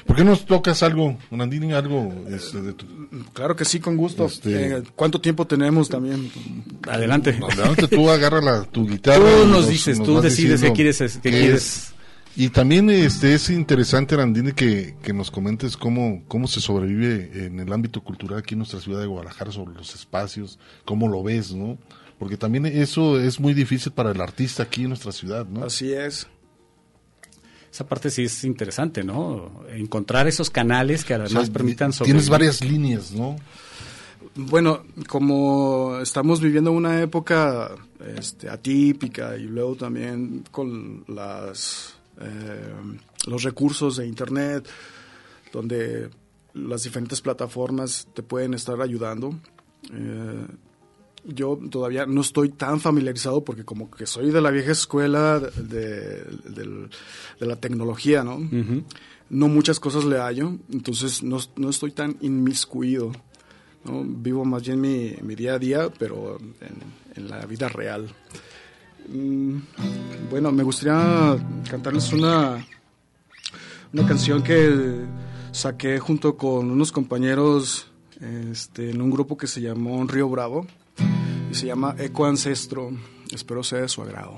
¿Por 0.06 0.16
qué 0.16 0.24
no 0.24 0.36
tocas 0.38 0.82
algo, 0.84 1.18
Nandini, 1.32 1.74
algo 1.74 2.14
este, 2.30 2.62
de 2.62 2.74
tu... 2.74 2.86
Claro 3.34 3.56
que 3.56 3.66
sí, 3.66 3.80
con 3.80 3.98
gusto. 3.98 4.26
Este- 4.26 4.78
Eh, 4.78 4.84
¿Cuánto 4.96 5.20
tiempo 5.20 5.46
tenemos 5.46 5.90
también? 5.90 6.32
Adelante. 6.90 7.38
Adelante, 7.42 7.88
tú 7.88 8.10
agarra 8.10 8.42
la, 8.42 8.64
tu 8.64 8.88
guitarra. 8.88 9.20
Tú 9.42 9.48
nos 9.48 9.68
dices, 9.68 10.02
tú 10.02 10.22
decides 10.22 10.62
qué 10.62 10.72
quieres, 10.74 11.20
qué 11.22 11.30
quieres. 11.32 11.54
es. 11.54 11.94
Y 12.36 12.50
también 12.50 12.90
este 12.90 13.36
es 13.36 13.50
interesante, 13.52 14.16
Randini, 14.16 14.54
que, 14.54 14.96
que 15.04 15.14
nos 15.14 15.30
comentes 15.30 15.78
cómo, 15.78 16.24
cómo 16.28 16.48
se 16.48 16.62
sobrevive 16.62 17.46
en 17.46 17.60
el 17.60 17.72
ámbito 17.72 18.02
cultural 18.02 18.40
aquí 18.40 18.56
en 18.56 18.60
nuestra 18.60 18.80
ciudad 18.80 19.02
de 19.02 19.06
Guadalajara 19.06 19.52
sobre 19.52 19.76
los 19.76 19.94
espacios, 19.94 20.58
cómo 20.84 21.08
lo 21.08 21.22
ves, 21.22 21.54
¿no? 21.54 21.78
Porque 22.18 22.36
también 22.38 22.66
eso 22.66 23.20
es 23.20 23.40
muy 23.40 23.54
difícil 23.54 23.92
para 23.92 24.12
el 24.12 24.20
artista 24.22 24.64
aquí 24.64 24.82
en 24.84 24.90
nuestra 24.90 25.12
ciudad, 25.12 25.46
¿no? 25.46 25.64
Así 25.66 25.94
es. 25.94 26.26
Esa 27.74 27.88
parte 27.88 28.12
sí 28.12 28.26
es 28.26 28.44
interesante, 28.44 29.04
¿no? 29.04 29.64
Encontrar 29.68 30.28
esos 30.28 30.52
canales 30.52 31.04
que 31.04 31.16
O 31.16 31.18
sea, 31.18 31.26
además 31.26 31.50
permitan 31.50 31.90
Tienes 31.90 32.26
sobrevivir. 32.26 32.30
varias 32.30 32.64
líneas, 32.64 33.12
¿no? 33.14 33.36
Bueno, 34.36 34.84
como 35.08 35.98
estamos 36.00 36.40
viviendo 36.40 36.72
una 36.72 37.02
época 37.02 37.72
este, 38.16 38.48
atípica 38.48 39.36
y 39.38 39.46
luego 39.46 39.76
también 39.76 40.44
con 40.52 41.04
las 41.08 41.96
eh, 42.22 42.74
los 43.26 43.42
recursos 43.42 43.98
de 43.98 44.06
internet, 44.06 44.70
donde 45.52 46.12
las 46.54 46.84
diferentes 46.84 47.22
plataformas 47.22 48.08
te 48.14 48.22
pueden 48.22 48.54
estar 48.54 48.80
ayudando. 48.82 49.34
eh, 49.92 50.46
yo 51.26 51.60
todavía 51.70 52.06
no 52.06 52.22
estoy 52.22 52.50
tan 52.50 52.80
familiarizado 52.80 53.44
porque 53.44 53.64
como 53.64 53.90
que 53.90 54.06
soy 54.06 54.32
de 54.32 54.42
la 54.42 54.52
vieja 54.52 54.72
escuela 54.72 55.40
de, 55.40 56.24
de 56.24 57.46
la 57.46 57.56
tecnología, 57.56 58.24
¿no? 58.24 58.40
No 59.30 59.48
muchas 59.48 59.80
cosas 59.80 60.06
le 60.06 60.18
hallo, 60.18 60.58
entonces 60.72 61.24
no, 61.24 61.40
no 61.56 61.70
estoy 61.70 61.92
tan 61.92 62.18
inmiscuido. 62.22 63.12
¿no? 63.86 64.04
Vivo 64.06 64.46
más 64.46 64.64
bien 64.64 64.80
mi, 64.80 65.16
mi 65.22 65.36
día 65.36 65.56
a 65.56 65.60
día, 65.60 65.90
pero 65.98 66.38
en, 66.38 66.76
en 67.16 67.30
la 67.30 67.46
vida 67.46 67.68
real. 67.68 68.08
Mm, 69.10 69.58
bueno, 70.30 70.52
me 70.52 70.64
gustaría 70.64 71.38
cantarles 71.70 72.14
una, 72.14 72.66
Una 73.94 74.08
canción 74.08 74.42
que 74.42 75.06
saqué 75.52 76.00
junto 76.00 76.36
con 76.36 76.72
unos 76.72 76.92
compañeros 76.92 77.88
este, 78.20 78.90
en 78.90 79.02
un 79.02 79.12
grupo 79.12 79.38
que 79.38 79.46
se 79.46 79.62
llamó 79.62 80.04
Río 80.08 80.30
Bravo 80.30 80.66
se 81.54 81.68
llama 81.68 81.96
Eco 81.98 82.26
Ancestro. 82.26 82.92
Espero 83.32 83.64
sea 83.64 83.82
de 83.82 83.90
su 83.90 84.02
agrado. 84.02 84.38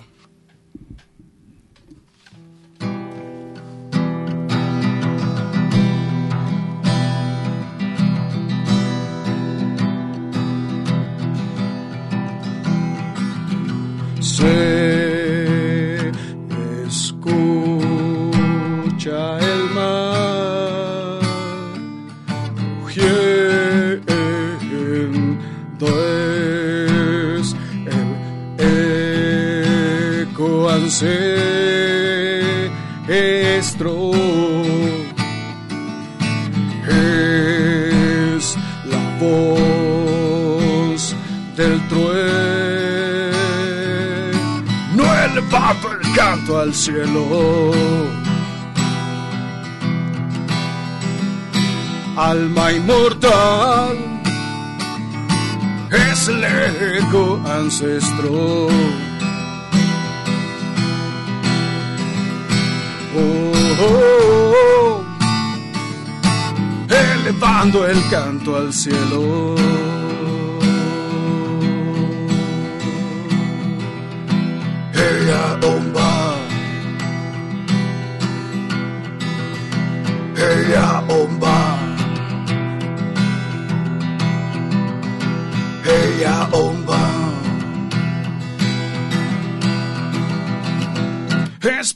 Al 46.66 46.74
cielo 46.74 47.72
alma 52.18 52.72
inmortal 52.72 53.97
es 55.91 56.28
el 56.28 56.43
eco 56.43 57.39
ancestro. 57.45 58.68
Oh, 63.18 63.51
oh, 63.82 64.53
oh, 64.55 65.03
elevando 66.89 67.86
el 67.86 68.09
canto 68.09 68.57
al 68.57 68.74
cielo. 68.74 69.55
Ella 74.93 75.59
omba, 75.76 76.24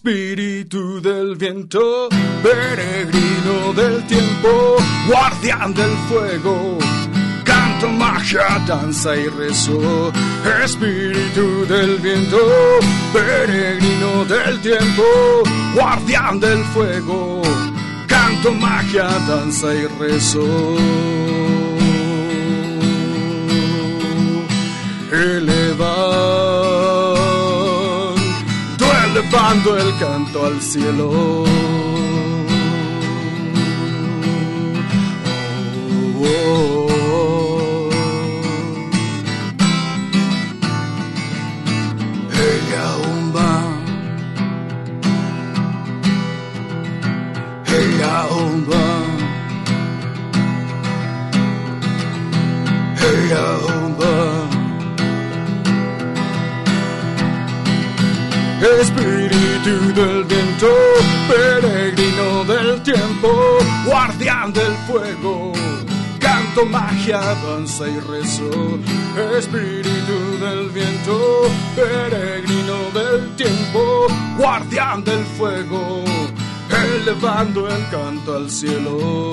Espíritu 0.10 1.00
del 1.02 1.36
viento, 1.36 2.10
peregrino 2.42 3.74
del 3.76 4.04
tiempo, 4.08 4.78
guardián 5.08 5.72
del 5.72 5.92
fuego, 6.10 6.80
canto, 7.44 7.90
magia, 7.90 8.60
danza 8.66 9.16
y 9.16 9.28
rezo. 9.28 10.12
Espíritu 10.64 11.64
del 11.68 11.98
viento, 12.00 12.40
peregrino 13.14 14.26
del 14.26 14.60
tiempo, 14.62 15.04
guardián 15.76 16.40
del 16.40 16.64
fuego, 16.74 17.44
canto, 18.08 18.52
magia, 18.52 19.08
danza 19.28 19.76
y 19.76 19.86
rezo. 20.00 20.76
elevando, 25.12 25.69
elevando 29.30 29.78
el 29.78 29.98
canto 30.00 30.46
al 30.46 30.62
cielo. 30.62 31.10
Oh, 31.12 31.46
oh, 36.20 36.86
oh. 36.86 36.89
Guardián 64.50 64.54
del 64.54 64.76
fuego, 64.88 65.52
canto, 66.20 66.66
magia, 66.66 67.20
danza 67.20 67.88
y 67.88 68.00
rezo. 68.00 68.80
Espíritu 69.38 70.38
del 70.40 70.70
viento, 70.70 71.50
peregrino 71.76 72.90
del 72.94 73.36
tiempo, 73.36 74.08
guardián 74.38 75.04
del 75.04 75.24
fuego, 75.38 76.04
elevando 76.70 77.68
el 77.68 77.90
canto 77.90 78.36
al 78.36 78.50
cielo. 78.50 79.32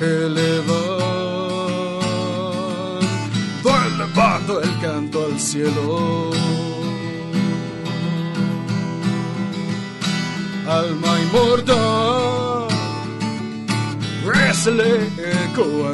Elevando, 0.00 0.98
elevando 3.86 4.60
el 4.60 4.80
canto 4.80 5.26
al 5.26 5.38
cielo. 5.38 6.41
Alma 11.32 11.38
inmortal, 11.38 12.68
es 14.50 14.66
el 14.66 14.80
eco. 14.80 15.92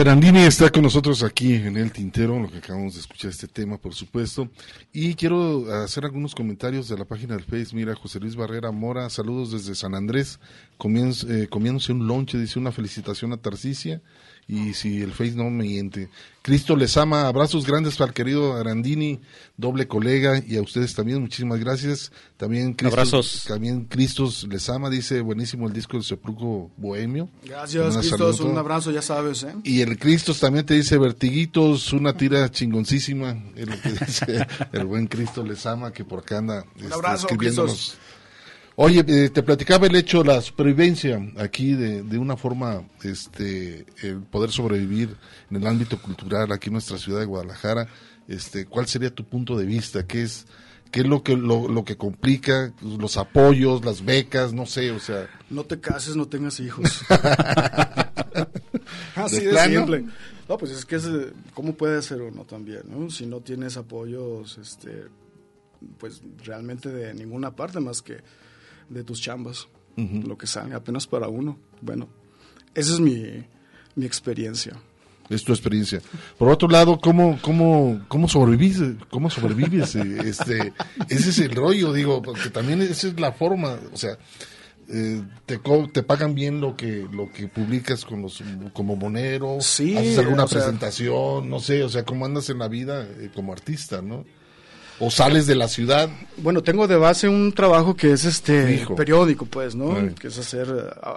Arandini 0.00 0.42
está 0.42 0.70
con 0.70 0.84
nosotros 0.84 1.24
aquí 1.24 1.54
en 1.54 1.76
el 1.76 1.90
tintero, 1.90 2.38
lo 2.38 2.48
que 2.48 2.58
acabamos 2.58 2.94
de 2.94 3.00
escuchar 3.00 3.30
este 3.30 3.48
tema, 3.48 3.78
por 3.78 3.94
supuesto. 3.94 4.48
Y 4.92 5.14
quiero 5.14 5.72
hacer 5.82 6.04
algunos 6.04 6.36
comentarios 6.36 6.88
de 6.88 6.96
la 6.96 7.04
página 7.04 7.34
del 7.34 7.44
Face. 7.44 7.74
Mira, 7.74 7.96
José 7.96 8.20
Luis 8.20 8.36
Barrera 8.36 8.70
Mora, 8.70 9.10
saludos 9.10 9.50
desde 9.50 9.74
San 9.74 9.96
Andrés, 9.96 10.38
eh, 10.38 11.48
comiéndose 11.50 11.92
un 11.92 12.06
lonche, 12.06 12.38
dice 12.38 12.60
una 12.60 12.70
felicitación 12.70 13.32
a 13.32 13.38
Tarcicia. 13.38 14.00
Y 14.48 14.72
si 14.72 15.02
el 15.02 15.12
Face 15.12 15.32
no 15.32 15.44
me 15.50 15.64
miente. 15.64 16.08
Cristo 16.40 16.74
les 16.74 16.96
ama, 16.96 17.28
abrazos 17.28 17.66
grandes 17.66 17.96
para 17.98 18.08
el 18.08 18.14
querido 18.14 18.56
Arandini, 18.56 19.20
doble 19.58 19.86
colega, 19.86 20.42
y 20.46 20.56
a 20.56 20.62
ustedes 20.62 20.94
también, 20.94 21.20
muchísimas 21.20 21.60
gracias. 21.60 22.10
También 22.38 22.72
Cristo, 22.72 22.94
Abrazos. 22.94 23.44
También 23.46 23.84
Cristos 23.84 24.46
les 24.48 24.66
ama, 24.70 24.88
dice, 24.88 25.20
buenísimo 25.20 25.66
el 25.66 25.74
disco 25.74 25.98
del 25.98 26.04
Sepulcro 26.04 26.70
Bohemio. 26.78 27.28
Gracias, 27.44 27.94
Un 27.94 28.00
Cristos. 28.00 28.40
Un 28.40 28.56
abrazo, 28.56 28.90
ya 28.90 29.02
sabes, 29.02 29.42
¿eh? 29.42 29.54
Y 29.64 29.82
el 29.82 29.98
Cristos 29.98 30.40
también 30.40 30.64
te 30.64 30.72
dice 30.72 30.96
vertiguitos, 30.96 31.92
una 31.92 32.16
tira 32.16 32.50
chingoncísima, 32.50 33.36
es 33.54 33.68
lo 33.68 33.78
que 33.82 33.92
dice 33.92 34.46
el 34.72 34.86
buen 34.86 35.08
Cristo 35.08 35.44
les 35.44 35.66
ama, 35.66 35.92
que 35.92 36.06
por 36.06 36.20
acá 36.20 36.38
anda 36.38 36.64
este, 36.76 36.94
abrazo, 36.94 37.26
escribiéndonos. 37.26 37.98
Oye, 38.80 39.04
eh, 39.08 39.28
te 39.30 39.42
platicaba 39.42 39.88
el 39.88 39.96
hecho, 39.96 40.22
la 40.22 40.40
supervivencia 40.40 41.20
aquí 41.36 41.74
de, 41.74 42.04
de 42.04 42.16
una 42.16 42.36
forma, 42.36 42.84
este, 43.02 43.84
el 44.02 44.22
poder 44.22 44.52
sobrevivir 44.52 45.16
en 45.50 45.56
el 45.56 45.66
ámbito 45.66 46.00
cultural 46.00 46.52
aquí 46.52 46.68
en 46.68 46.74
nuestra 46.74 46.96
ciudad 46.96 47.18
de 47.18 47.26
Guadalajara. 47.26 47.88
Este, 48.28 48.66
¿cuál 48.66 48.86
sería 48.86 49.12
tu 49.12 49.24
punto 49.24 49.58
de 49.58 49.66
vista? 49.66 50.06
¿Qué 50.06 50.22
es, 50.22 50.46
qué 50.92 51.00
es 51.00 51.08
lo 51.08 51.24
que 51.24 51.36
lo, 51.36 51.66
lo 51.66 51.84
que 51.84 51.96
complica? 51.96 52.72
Los 52.80 53.16
apoyos, 53.16 53.84
las 53.84 54.04
becas, 54.04 54.52
no 54.52 54.64
sé, 54.64 54.92
o 54.92 55.00
sea. 55.00 55.28
No 55.50 55.64
te 55.64 55.80
cases, 55.80 56.14
no 56.14 56.28
tengas 56.28 56.60
hijos. 56.60 57.02
Así 59.16 59.40
¿De 59.40 59.54
de, 59.54 59.58
simple. 59.58 60.04
No, 60.48 60.56
pues 60.56 60.70
es 60.70 60.84
que 60.84 60.94
es, 60.94 61.04
eh, 61.04 61.32
¿cómo 61.52 61.74
puede 61.74 62.00
ser 62.00 62.22
uno 62.22 62.44
también? 62.44 62.82
¿no? 62.86 63.10
Si 63.10 63.26
no 63.26 63.40
tienes 63.40 63.76
apoyos, 63.76 64.56
este, 64.56 65.06
pues 65.98 66.22
realmente 66.44 66.90
de 66.90 67.12
ninguna 67.12 67.56
parte 67.56 67.80
más 67.80 68.02
que 68.02 68.18
de 68.88 69.04
tus 69.04 69.20
chambas, 69.20 69.68
lo 69.96 70.36
que 70.38 70.46
sale 70.46 70.74
apenas 70.74 71.06
para 71.06 71.28
uno. 71.28 71.58
Bueno, 71.80 72.08
esa 72.74 72.92
es 72.94 73.00
mi, 73.00 73.44
mi 73.96 74.06
experiencia. 74.06 74.72
es 75.28 75.42
tu 75.44 75.52
experiencia. 75.52 76.00
Por 76.38 76.48
otro 76.48 76.68
lado, 76.68 76.98
¿cómo, 77.00 77.38
cómo, 77.42 78.00
cómo 78.08 78.28
sobrevives? 78.28 78.94
¿Cómo 79.10 79.28
sobrevives? 79.30 79.94
Este, 80.24 80.72
ese 81.08 81.30
es 81.30 81.38
el 81.40 81.50
rollo, 81.54 81.92
digo, 81.92 82.22
porque 82.22 82.48
también 82.50 82.80
esa 82.82 83.08
es 83.08 83.18
la 83.20 83.32
forma, 83.32 83.76
o 83.92 83.96
sea, 83.96 84.16
eh, 84.90 85.22
te, 85.44 85.58
te 85.92 86.02
pagan 86.02 86.34
bien 86.34 86.62
lo 86.62 86.74
que 86.74 87.06
lo 87.12 87.30
que 87.30 87.46
publicas 87.46 88.06
con 88.06 88.22
los 88.22 88.42
como 88.72 88.96
monero, 88.96 89.58
Sí, 89.60 89.94
haces 89.96 90.18
alguna 90.18 90.46
sea- 90.46 90.60
presentación, 90.60 91.50
no 91.50 91.60
sé, 91.60 91.82
o 91.82 91.90
sea, 91.90 92.04
cómo 92.04 92.24
andas 92.24 92.48
en 92.48 92.58
la 92.58 92.68
vida 92.68 93.02
eh, 93.02 93.30
como 93.34 93.52
artista, 93.52 94.00
¿no? 94.00 94.24
O 95.00 95.10
sales 95.10 95.46
de 95.46 95.54
la 95.54 95.68
ciudad, 95.68 96.10
Bueno, 96.38 96.62
tengo 96.62 96.88
de 96.88 96.96
base 96.96 97.28
un 97.28 97.52
trabajo 97.52 97.94
que 97.94 98.12
es 98.12 98.24
este 98.24 98.84
periódico, 98.96 99.46
pues, 99.46 99.74
¿no? 99.76 99.92
Ay. 99.94 100.14
Que 100.18 100.28
es 100.28 100.38
hacer. 100.38 100.68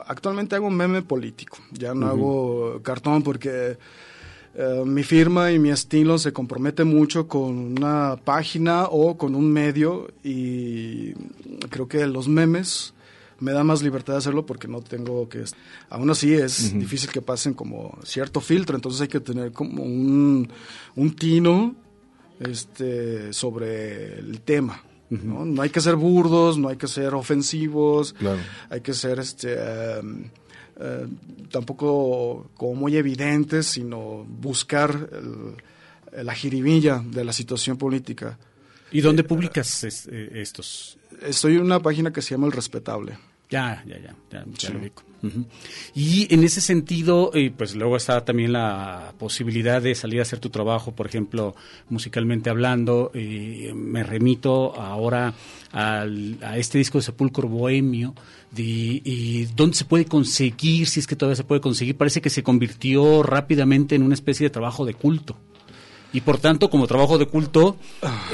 Actualmente 0.08 0.56
hago 0.56 0.70
meme 0.70 1.02
político. 1.02 1.58
Ya 1.72 1.94
no 1.94 2.08
hago 2.08 2.82
cartón 2.84 3.24
porque 3.24 3.78
eh, 4.54 4.84
mi 4.86 5.04
firma 5.04 5.52
y 5.52 5.60
mi 5.60 5.70
estilo 5.70 6.18
se 6.18 6.34
compromete 6.34 6.84
mucho 6.84 7.28
con 7.28 7.58
una 7.78 8.18
página 8.24 8.84
o 8.86 9.18
con 9.18 9.34
un 9.34 9.52
medio 9.52 10.10
y 10.24 11.14
creo 11.70 11.88
que 11.88 12.06
los 12.06 12.28
memes 12.28 12.94
me 13.40 13.54
da 13.54 13.64
más 13.64 13.82
libertad 13.82 14.14
de 14.14 14.20
hacerlo 14.20 14.46
porque 14.46 14.68
no 14.68 14.82
tengo 14.82 15.28
que... 15.30 15.44
Aún 15.90 16.10
así 16.10 16.34
es 16.34 16.78
difícil 16.78 17.10
que 17.12 17.22
pasen 17.22 17.54
como 17.54 17.98
cierto 18.04 18.42
filtro, 18.42 18.76
entonces 18.76 19.02
hay 19.02 19.08
que 19.08 19.20
tener 19.20 19.52
como 19.52 19.84
un, 19.84 20.48
un 20.96 21.16
tino 21.16 21.74
este, 22.50 23.34
sobre 23.34 24.20
el 24.20 24.42
tema. 24.42 24.84
¿no? 25.10 25.44
No 25.44 25.62
hay 25.62 25.70
que 25.70 25.82
ser 25.82 25.96
burdos, 25.98 26.58
no 26.58 26.70
hay 26.70 26.78
que 26.78 26.88
ser 26.88 27.14
ofensivos, 27.16 28.14
Claro. 28.14 28.40
hay 28.70 28.80
que 28.80 28.94
ser 28.94 29.20
este, 29.20 29.54
em, 30.00 30.30
eh, 30.80 31.06
tampoco 31.52 32.50
como 32.56 32.76
muy 32.76 32.96
evidentes, 32.96 33.66
sino 33.68 34.24
buscar 34.26 35.10
el- 35.12 36.26
la 36.26 36.34
jiribilla 36.34 37.04
de 37.06 37.24
la 37.26 37.34
situación 37.34 37.78
política. 37.78 38.38
¿Y 38.92 39.02
dónde 39.02 39.24
publicas 39.26 39.84
es- 39.84 40.08
eh, 40.12 40.30
estos? 40.36 40.98
Estoy 41.22 41.56
en 41.56 41.62
una 41.64 41.80
página 41.82 42.12
que 42.14 42.22
se 42.22 42.32
llama 42.32 42.48
El 42.48 42.54
Respetable. 42.54 43.18
Ya, 43.50 43.84
ya, 43.86 43.98
ya, 44.00 44.16
ya, 44.32 44.46
ya 44.46 44.68
Sí. 44.68 44.72
lo 44.74 44.80
ubico. 44.80 45.04
Y 45.94 46.34
en 46.34 46.44
ese 46.44 46.62
sentido, 46.62 47.32
eh, 47.34 47.52
pues 47.56 47.76
luego 47.76 47.96
está 47.98 48.24
también 48.26 48.54
la 48.54 49.14
posibilidad 49.20 49.82
de 49.82 49.94
salir 49.96 50.20
a 50.20 50.24
hacer 50.24 50.40
tu 50.40 50.50
trabajo, 50.50 50.94
por 50.94 51.06
ejemplo, 51.08 51.56
musicalmente 51.90 52.50
hablando. 52.50 53.12
eh, 53.14 53.72
me 53.76 54.04
remito 54.04 54.74
ahora 54.80 55.34
al- 55.72 56.38
a 56.42 56.58
este 56.58 56.78
disco 56.78 56.98
de 56.98 57.04
Sepulcro 57.04 57.48
Bohemio, 57.48 58.14
y 58.58 59.46
dónde 59.56 59.78
se 59.78 59.86
puede 59.86 60.06
conseguir, 60.06 60.88
si 60.88 61.00
es 61.00 61.08
que 61.08 61.16
todavía 61.16 61.36
se 61.38 61.44
puede 61.44 61.62
conseguir. 61.62 61.96
Parece 61.96 62.22
que 62.22 62.30
se 62.30 62.44
convirtió 62.44 63.24
rápidamente 63.24 63.96
en 63.96 64.04
una 64.04 64.14
especie 64.14 64.46
de 64.46 64.50
trabajo 64.50 64.86
de 64.86 64.94
culto. 64.94 65.38
Y 66.14 66.22
por 66.22 66.40
tanto, 66.40 66.70
como 66.70 66.88
trabajo 66.88 67.18
de 67.18 67.26
culto, 67.26 67.78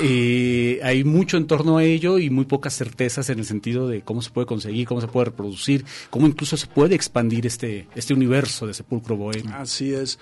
eh, 0.02 0.80
hay 0.84 1.04
mucho 1.04 1.38
en 1.38 1.46
torno 1.46 1.78
a 1.78 1.84
ello 1.84 2.18
y 2.18 2.30
muy 2.30 2.46
pocas 2.46 2.76
certezas 2.76 3.30
en 3.30 3.40
el 3.40 3.46
sentido 3.46 3.88
de 3.88 4.02
cómo 4.02 4.22
se 4.22 4.32
puede 4.32 4.48
conseguir, 4.48 4.88
cómo 4.88 5.00
se 5.02 5.08
puede 5.08 5.26
reproducir, 5.26 5.86
cómo 6.10 6.26
incluso 6.26 6.58
se 6.58 6.68
puede 6.68 6.96
expandir 6.96 7.46
este, 7.46 7.88
este 7.94 8.14
universo 8.14 8.66
de 8.66 8.74
Sepulcro 8.74 9.16
Bohemio. 9.16 9.54
Así 9.56 9.94
es. 9.94 10.18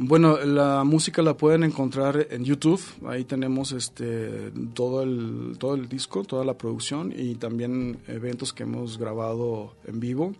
Bueno, 0.00 0.38
la 0.38 0.84
música 0.84 1.22
la 1.22 1.36
pueden 1.36 1.64
encontrar 1.64 2.28
en 2.30 2.44
YouTube. 2.44 2.80
Ahí 3.06 3.24
tenemos 3.24 3.72
este 3.72 4.52
todo 4.72 5.02
el 5.02 5.56
todo 5.58 5.74
el 5.74 5.88
disco, 5.88 6.22
toda 6.22 6.44
la 6.44 6.56
producción 6.56 7.12
y 7.16 7.34
también 7.34 7.98
eventos 8.06 8.52
que 8.52 8.62
hemos 8.62 8.96
grabado 8.96 9.74
en 9.88 9.98
vivo. 9.98 10.34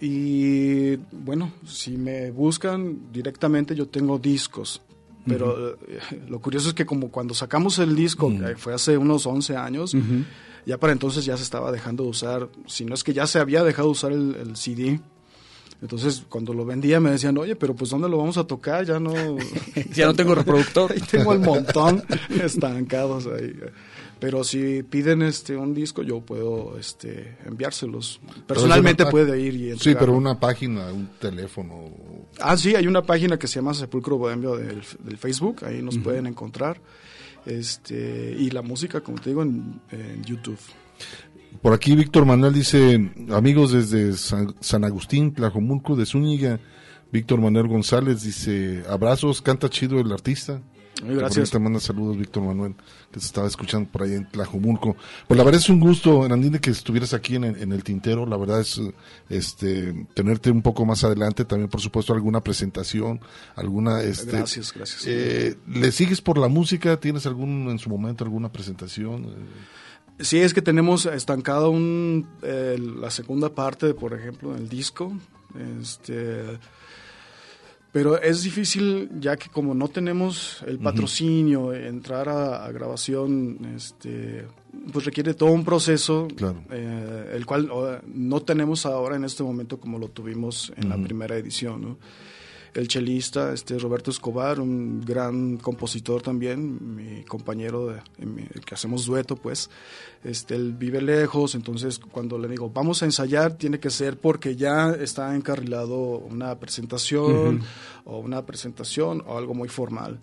Y 0.00 0.96
bueno, 1.12 1.52
si 1.66 1.98
me 1.98 2.30
buscan 2.30 3.12
directamente 3.12 3.74
yo 3.74 3.86
tengo 3.86 4.18
discos. 4.18 4.80
Pero 5.28 5.70
eh, 5.70 6.00
lo 6.28 6.40
curioso 6.40 6.68
es 6.68 6.74
que 6.74 6.86
como 6.86 7.10
cuando 7.10 7.34
sacamos 7.34 7.78
el 7.78 7.94
disco, 7.94 8.30
que 8.30 8.56
fue 8.56 8.74
hace 8.74 8.96
unos 8.96 9.26
11 9.26 9.56
años, 9.56 9.96
ya 10.66 10.78
para 10.78 10.92
entonces 10.92 11.24
ya 11.24 11.36
se 11.36 11.42
estaba 11.42 11.70
dejando 11.72 12.04
de 12.04 12.10
usar, 12.10 12.48
si 12.66 12.84
no 12.84 12.94
es 12.94 13.04
que 13.04 13.12
ya 13.12 13.26
se 13.26 13.38
había 13.38 13.62
dejado 13.64 13.88
de 13.88 13.92
usar 13.92 14.12
el, 14.12 14.34
el 14.34 14.56
CD. 14.56 15.00
Entonces, 15.80 16.24
cuando 16.28 16.52
lo 16.52 16.64
vendía 16.64 16.98
me 16.98 17.10
decían, 17.10 17.38
oye, 17.38 17.54
pero 17.54 17.74
pues 17.74 17.90
¿dónde 17.90 18.08
lo 18.08 18.18
vamos 18.18 18.36
a 18.36 18.44
tocar? 18.44 18.84
Ya 18.84 18.98
no... 18.98 19.12
Ya 19.94 20.06
no 20.06 20.14
tengo 20.14 20.34
reproductor. 20.34 20.92
Tengo 21.10 21.32
el 21.32 21.38
montón 21.38 22.02
estancados 22.42 23.26
ahí. 23.26 23.54
Pero 24.20 24.42
si 24.42 24.82
piden 24.82 25.22
este 25.22 25.56
un 25.56 25.74
disco, 25.74 26.02
yo 26.02 26.20
puedo 26.20 26.76
este 26.78 27.36
enviárselos. 27.46 28.20
Personalmente 28.46 29.04
una- 29.04 29.10
puede 29.10 29.40
ir 29.40 29.54
y 29.54 29.78
Sí, 29.78 29.94
pero 29.98 30.12
una 30.12 30.40
página, 30.40 30.92
un 30.92 31.08
teléfono. 31.20 31.84
Ah, 32.40 32.56
sí, 32.56 32.74
hay 32.74 32.86
una 32.86 33.02
página 33.02 33.38
que 33.38 33.46
se 33.46 33.56
llama 33.56 33.74
Sepulcro 33.74 34.18
Bohemio 34.18 34.56
del, 34.56 34.82
del 35.00 35.18
Facebook, 35.18 35.64
ahí 35.64 35.82
nos 35.82 35.98
pueden 35.98 36.26
encontrar. 36.26 36.80
Este, 37.46 38.36
y 38.38 38.50
la 38.50 38.62
música, 38.62 39.00
como 39.00 39.20
te 39.20 39.30
digo, 39.30 39.42
en, 39.42 39.80
en 39.90 40.22
YouTube. 40.24 40.58
Por 41.62 41.72
aquí 41.72 41.94
Víctor 41.94 42.26
Manuel 42.26 42.52
dice, 42.52 43.10
amigos 43.30 43.72
desde 43.72 44.12
San, 44.14 44.54
San 44.60 44.84
Agustín, 44.84 45.32
Tlajomulco 45.32 45.96
de 45.96 46.04
Zúñiga, 46.06 46.60
Víctor 47.10 47.40
Manuel 47.40 47.68
González 47.68 48.22
dice, 48.22 48.82
abrazos, 48.88 49.40
canta 49.40 49.70
chido 49.70 49.98
el 49.98 50.12
artista. 50.12 50.60
Gracias. 51.02 51.50
Te 51.50 51.58
manda 51.58 51.78
saludos 51.80 52.16
Víctor 52.18 52.42
Manuel, 52.42 52.74
que 53.12 53.20
se 53.20 53.26
estaba 53.26 53.46
escuchando 53.46 53.88
por 53.90 54.02
ahí 54.02 54.14
en 54.14 54.28
Tlajomulco. 54.30 54.96
Pues 55.26 55.38
la 55.38 55.44
verdad 55.44 55.60
es 55.60 55.68
un 55.68 55.78
gusto, 55.80 56.24
Herandine, 56.26 56.60
que 56.60 56.70
estuvieras 56.70 57.14
aquí 57.14 57.36
en, 57.36 57.44
el- 57.44 57.62
en 57.62 57.72
el 57.72 57.84
tintero. 57.84 58.26
La 58.26 58.36
verdad 58.36 58.60
es 58.60 58.80
este 59.28 60.06
tenerte 60.14 60.50
un 60.50 60.62
poco 60.62 60.84
más 60.84 61.04
adelante. 61.04 61.44
También, 61.44 61.68
por 61.70 61.80
supuesto, 61.80 62.12
alguna 62.14 62.40
presentación, 62.40 63.20
alguna... 63.56 64.02
Este, 64.02 64.32
Gracias, 64.32 64.72
gracias. 64.74 65.04
eh, 65.06 65.56
¿Le 65.68 65.92
sigues 65.92 66.20
por 66.20 66.38
la 66.38 66.48
música? 66.48 66.98
¿Tienes 66.98 67.26
algún 67.26 67.68
en 67.70 67.78
su 67.78 67.88
momento 67.90 68.24
alguna 68.24 68.50
presentación? 68.50 69.26
Sí, 70.20 70.38
es 70.38 70.52
que 70.52 70.62
tenemos 70.62 71.06
estancado 71.06 71.70
un, 71.70 72.26
eh, 72.42 72.76
la 73.00 73.10
segunda 73.10 73.54
parte, 73.54 73.94
por 73.94 74.14
ejemplo, 74.14 74.52
del 74.54 74.68
disco. 74.68 75.12
Este, 75.80 76.58
pero 77.92 78.20
es 78.20 78.42
difícil 78.42 79.08
ya 79.18 79.36
que 79.36 79.48
como 79.48 79.74
no 79.74 79.88
tenemos 79.88 80.62
el 80.66 80.78
patrocinio, 80.78 81.72
entrar 81.72 82.28
a, 82.28 82.64
a 82.66 82.72
grabación, 82.72 83.58
este, 83.74 84.44
pues 84.92 85.04
requiere 85.04 85.34
todo 85.34 85.50
un 85.52 85.64
proceso, 85.64 86.28
Claro. 86.36 86.62
eh, 86.70 87.32
el 87.34 87.46
cual 87.46 87.70
no 88.06 88.40
tenemos 88.42 88.84
ahora 88.86 89.16
en 89.16 89.24
este 89.24 89.42
momento 89.42 89.78
como 89.80 89.98
lo 89.98 90.08
tuvimos 90.08 90.72
en 90.76 90.88
la 90.90 90.96
primera 90.98 91.36
edición. 91.36 91.80
¿no? 91.82 91.98
El 92.74 92.86
chelista, 92.88 93.52
este 93.52 93.78
Roberto 93.78 94.10
Escobar, 94.10 94.60
un 94.60 95.00
gran 95.00 95.56
compositor 95.56 96.22
también, 96.22 96.94
mi 96.96 97.24
compañero 97.24 97.86
de, 97.86 98.00
que 98.64 98.74
hacemos 98.74 99.06
dueto, 99.06 99.36
pues, 99.36 99.70
este, 100.24 100.54
él 100.54 100.74
vive 100.74 101.00
lejos, 101.00 101.54
entonces 101.54 101.98
cuando 101.98 102.38
le 102.38 102.48
digo 102.48 102.70
vamos 102.70 103.02
a 103.02 103.06
ensayar 103.06 103.54
tiene 103.54 103.78
que 103.80 103.90
ser 103.90 104.18
porque 104.18 104.56
ya 104.56 104.90
está 104.90 105.34
encarrilado 105.34 105.96
una 106.18 106.58
presentación 106.58 107.62
o 108.04 108.18
una 108.18 108.44
presentación 108.44 109.22
o 109.26 109.38
algo 109.38 109.54
muy 109.54 109.68
formal. 109.68 110.18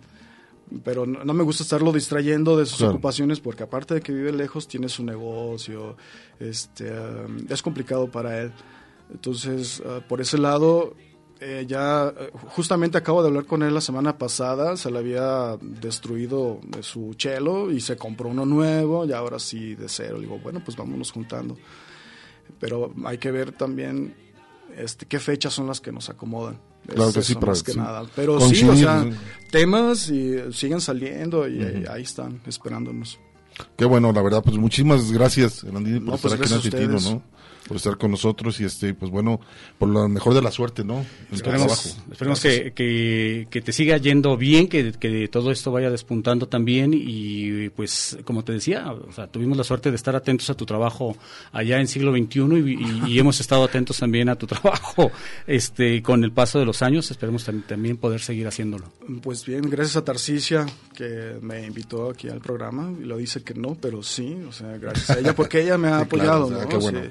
Pero 0.82 1.06
no, 1.06 1.24
no 1.24 1.32
me 1.32 1.44
gusta 1.44 1.62
estarlo 1.62 1.92
distrayendo 1.92 2.56
de 2.56 2.66
sus 2.66 2.78
Claro. 2.78 2.94
ocupaciones 2.94 3.38
porque 3.38 3.62
aparte 3.62 3.94
de 3.94 4.00
que 4.00 4.12
vive 4.12 4.32
lejos 4.32 4.66
tiene 4.66 4.88
su 4.88 5.04
negocio, 5.04 5.96
este, 6.40 6.90
um, 6.90 7.46
es 7.48 7.62
complicado 7.62 8.10
para 8.10 8.40
él. 8.42 8.52
Entonces, 9.12 9.78
uh, 9.80 10.00
por 10.08 10.20
ese 10.20 10.38
lado, 10.38 10.94
eh, 11.40 11.64
ya 11.68 12.12
eh, 12.18 12.30
justamente 12.48 12.96
acabo 12.98 13.22
de 13.22 13.28
hablar 13.28 13.44
con 13.44 13.62
él 13.62 13.74
la 13.74 13.80
semana 13.80 14.16
pasada, 14.18 14.76
se 14.76 14.90
le 14.90 14.98
había 14.98 15.56
destruido 15.60 16.60
de 16.62 16.82
su 16.82 17.14
chelo 17.14 17.70
y 17.70 17.80
se 17.80 17.96
compró 17.96 18.28
uno 18.30 18.46
nuevo 18.46 19.04
y 19.04 19.12
ahora 19.12 19.38
sí 19.38 19.74
de 19.74 19.88
cero. 19.88 20.16
Le 20.16 20.22
digo, 20.22 20.38
bueno, 20.38 20.62
pues 20.64 20.76
vámonos 20.76 21.12
juntando. 21.12 21.56
Pero 22.58 22.92
hay 23.04 23.18
que 23.18 23.30
ver 23.30 23.52
también 23.52 24.14
este, 24.76 25.06
qué 25.06 25.18
fechas 25.18 25.52
son 25.52 25.66
las 25.66 25.80
que 25.80 25.92
nos 25.92 26.08
acomodan. 26.08 26.58
Claro 26.86 27.12
que 27.12 27.22
sí, 27.22 27.32
eso 27.32 27.40
para- 27.40 27.52
más 27.52 27.62
que 27.62 27.72
sí. 27.72 27.78
nada. 27.78 28.04
Pero 28.14 28.40
sí, 28.40 28.64
o 28.68 28.76
sea, 28.76 29.04
¿no? 29.04 29.14
temas 29.50 30.08
y 30.08 30.52
siguen 30.52 30.80
saliendo 30.80 31.48
y 31.48 31.60
eh, 31.60 31.84
ahí 31.90 32.02
están 32.02 32.40
esperándonos. 32.46 33.18
Qué 33.76 33.84
bueno, 33.84 34.12
la 34.12 34.22
verdad, 34.22 34.42
pues 34.44 34.56
muchísimas 34.58 35.10
gracias, 35.12 35.64
Herandini, 35.64 35.98
por 36.00 36.08
No, 36.08 36.14
estar 36.16 36.30
pues 36.38 36.52
aquí 36.52 36.68
en. 36.76 36.92
¿no? 36.92 37.22
Por 37.68 37.76
estar 37.78 37.96
con 37.98 38.12
nosotros 38.12 38.60
y 38.60 38.64
este, 38.64 38.94
pues 38.94 39.10
bueno, 39.10 39.40
por 39.78 39.88
lo 39.88 40.08
mejor 40.08 40.34
de 40.34 40.40
la 40.42 40.52
suerte, 40.52 40.84
¿no? 40.84 40.98
En 41.00 41.06
tu 41.30 41.34
Esperemos, 41.36 41.66
trabajo. 41.66 42.02
esperemos 42.12 42.40
que, 42.40 42.72
que, 42.72 43.48
que 43.50 43.60
te 43.60 43.72
siga 43.72 43.96
yendo 43.96 44.36
bien, 44.36 44.68
que, 44.68 44.92
que 44.92 45.26
todo 45.28 45.50
esto 45.50 45.72
vaya 45.72 45.90
despuntando 45.90 46.46
también 46.48 46.92
y 46.94 47.68
pues 47.70 48.18
como 48.24 48.44
te 48.44 48.52
decía, 48.52 48.92
o 48.92 49.12
sea, 49.12 49.26
tuvimos 49.26 49.56
la 49.58 49.64
suerte 49.64 49.90
de 49.90 49.96
estar 49.96 50.14
atentos 50.14 50.48
a 50.50 50.54
tu 50.54 50.64
trabajo 50.64 51.16
allá 51.50 51.80
en 51.80 51.88
siglo 51.88 52.12
XXI 52.12 52.40
y, 52.40 52.74
y- 53.08 53.12
y 53.14 53.18
hemos 53.18 53.40
estado 53.40 53.64
atentos 53.64 53.98
también 53.98 54.28
a 54.28 54.36
tu 54.36 54.46
trabajo 54.46 55.10
este 55.48 56.02
con 56.02 56.22
el 56.22 56.30
paso 56.32 56.58
de 56.60 56.66
los 56.66 56.82
años, 56.82 57.10
esperemos 57.10 57.48
tam- 57.48 57.64
también 57.66 57.96
poder 57.96 58.20
seguir 58.20 58.46
haciéndolo. 58.46 58.92
Pues 59.22 59.44
bien, 59.44 59.62
gracias 59.68 59.96
a 59.96 60.04
Tarcicia 60.04 60.66
que 60.94 61.36
me 61.40 61.66
invitó 61.66 62.10
aquí 62.10 62.28
al 62.28 62.40
programa 62.40 62.92
y 63.00 63.04
lo 63.04 63.16
dice 63.16 63.42
que 63.42 63.54
no, 63.54 63.74
pero 63.80 64.02
sí, 64.04 64.36
o 64.48 64.52
sea, 64.52 64.76
gracias 64.78 65.10
a 65.10 65.18
ella 65.18 65.34
porque 65.34 65.62
ella 65.62 65.76
me 65.78 65.88
ha 65.88 66.00
Sí, 66.04 66.06
claro, 66.10 66.44
apoyado, 66.44 66.46
o 66.46 66.48
sea, 66.50 66.62
¿no? 66.62 66.68
qué 66.68 66.76
bueno. 66.76 67.00
Sí. 67.02 67.10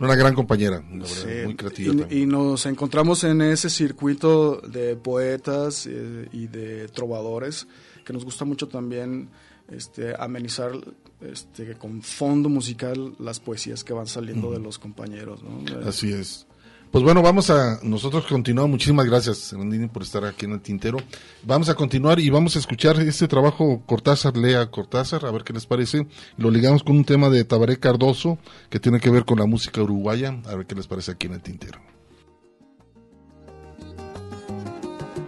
Una 0.00 0.14
gran 0.14 0.34
compañera, 0.34 0.82
la 0.90 1.04
verdad, 1.04 1.44
muy 1.44 1.54
creativa. 1.54 2.06
y, 2.10 2.26
nos 2.26 2.66
encontramos 2.66 3.24
en 3.24 3.42
ese 3.42 3.70
circuito 3.70 4.60
de 4.60 4.96
poetas 4.96 5.86
eh, 5.86 6.28
y 6.32 6.46
de 6.46 6.88
trovadores 6.88 7.66
que 8.04 8.12
nos 8.12 8.24
gusta 8.24 8.44
mucho 8.44 8.68
también 8.68 9.28
este, 9.68 10.14
amenizar 10.18 10.72
este, 11.20 11.74
con 11.74 12.02
fondo 12.02 12.48
musical 12.48 13.14
las 13.18 13.40
poesías 13.40 13.82
que 13.82 13.92
van 13.92 14.06
saliendo 14.06 14.52
de 14.52 14.58
los 14.58 14.78
compañeros. 14.78 15.42
¿no? 15.42 15.88
Así 15.88 16.12
es. 16.12 16.46
Pues 16.94 17.02
bueno, 17.02 17.22
vamos 17.22 17.50
a, 17.50 17.80
nosotros 17.82 18.24
continuamos. 18.24 18.70
Muchísimas 18.70 19.04
gracias, 19.06 19.52
Randini, 19.52 19.88
por 19.88 20.04
estar 20.04 20.24
aquí 20.24 20.44
en 20.44 20.52
el 20.52 20.60
tintero. 20.60 20.98
Vamos 21.42 21.68
a 21.68 21.74
continuar 21.74 22.20
y 22.20 22.30
vamos 22.30 22.54
a 22.54 22.60
escuchar 22.60 23.00
este 23.00 23.26
trabajo 23.26 23.82
Cortázar, 23.84 24.36
Lea 24.36 24.70
Cortázar, 24.70 25.26
a 25.26 25.32
ver 25.32 25.42
qué 25.42 25.52
les 25.52 25.66
parece. 25.66 26.06
Lo 26.36 26.52
ligamos 26.52 26.84
con 26.84 26.94
un 26.94 27.04
tema 27.04 27.30
de 27.30 27.42
Tabaré 27.42 27.80
Cardoso, 27.80 28.38
que 28.70 28.78
tiene 28.78 29.00
que 29.00 29.10
ver 29.10 29.24
con 29.24 29.40
la 29.40 29.46
música 29.46 29.82
uruguaya, 29.82 30.40
a 30.46 30.54
ver 30.54 30.66
qué 30.66 30.76
les 30.76 30.86
parece 30.86 31.10
aquí 31.10 31.26
en 31.26 31.32
el 31.32 31.42
tintero. 31.42 31.80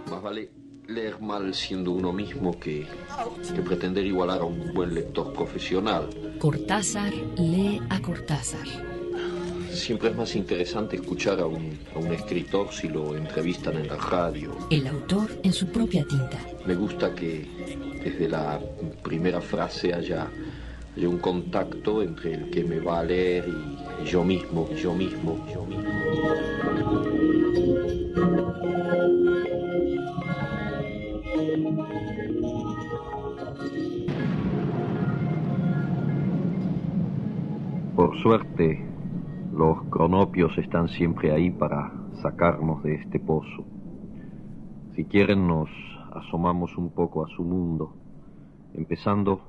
Más 0.09 0.23
vale 0.23 0.49
leer 0.87 1.19
mal 1.19 1.53
siendo 1.53 1.91
uno 1.91 2.13
mismo 2.13 2.57
que, 2.57 2.87
que 3.53 3.61
pretender 3.61 4.05
igualar 4.05 4.39
a 4.39 4.45
un 4.45 4.73
buen 4.73 4.95
lector 4.95 5.33
profesional. 5.33 6.07
Cortázar 6.39 7.13
lee 7.35 7.81
a 7.89 8.01
Cortázar. 8.01 8.65
Siempre 9.77 10.09
es 10.09 10.15
más 10.15 10.35
interesante 10.35 10.95
escuchar 10.95 11.39
a 11.39 11.45
un, 11.45 11.77
a 11.95 11.99
un 11.99 12.11
escritor 12.11 12.73
si 12.73 12.89
lo 12.89 13.15
entrevistan 13.15 13.77
en 13.77 13.87
la 13.87 13.95
radio. 13.95 14.57
El 14.71 14.87
autor 14.87 15.29
en 15.43 15.53
su 15.53 15.67
propia 15.67 16.03
tinta. 16.03 16.39
Me 16.65 16.73
gusta 16.75 17.13
que 17.13 17.47
desde 18.03 18.27
la 18.27 18.59
primera 19.03 19.39
frase 19.39 19.93
haya, 19.93 20.27
haya 20.95 21.07
un 21.07 21.19
contacto 21.19 22.01
entre 22.01 22.33
el 22.33 22.49
que 22.49 22.63
me 22.63 22.79
va 22.79 22.99
a 22.99 23.03
leer 23.03 23.45
y, 23.47 24.03
y 24.03 24.05
yo 24.05 24.23
mismo, 24.23 24.67
yo 24.75 24.93
mismo, 24.95 25.45
yo 25.53 25.63
mismo. 25.65 25.87
Por 37.95 38.21
suerte, 38.21 38.86
los 39.57 39.85
cronopios 39.89 40.55
están 40.59 40.87
siempre 40.87 41.31
ahí 41.31 41.49
para 41.49 41.91
sacarnos 42.21 42.83
de 42.83 42.93
este 42.93 43.19
pozo. 43.19 43.65
Si 44.95 45.03
quieren 45.05 45.47
nos 45.47 45.67
asomamos 46.13 46.77
un 46.77 46.91
poco 46.91 47.25
a 47.25 47.27
su 47.29 47.43
mundo, 47.43 47.95
empezando 48.75 49.41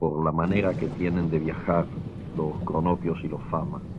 por 0.00 0.24
la 0.24 0.32
manera 0.32 0.76
que 0.76 0.88
tienen 0.88 1.30
de 1.30 1.38
viajar 1.38 1.86
los 2.34 2.60
cronopios 2.64 3.18
y 3.22 3.28
los 3.28 3.40
famas. 3.48 3.95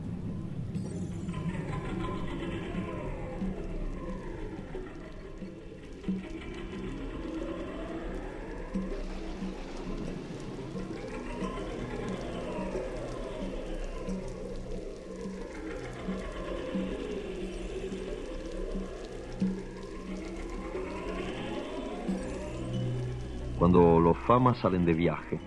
Famas 24.27 24.57
salen 24.57 24.83
de 24.83 24.93
viaje, 24.93 25.39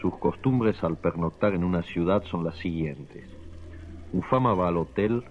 sus 0.00 0.16
costumbres 0.16 0.82
al 0.82 0.96
pernoctar 0.96 1.52
en 1.52 1.62
una 1.62 1.82
ciudad 1.82 2.22
son 2.22 2.42
las 2.42 2.56
siguientes. 2.56 3.28
Un 4.14 4.22
fama 4.22 4.54
va 4.54 4.68
al 4.68 4.78
hotel 4.78 5.24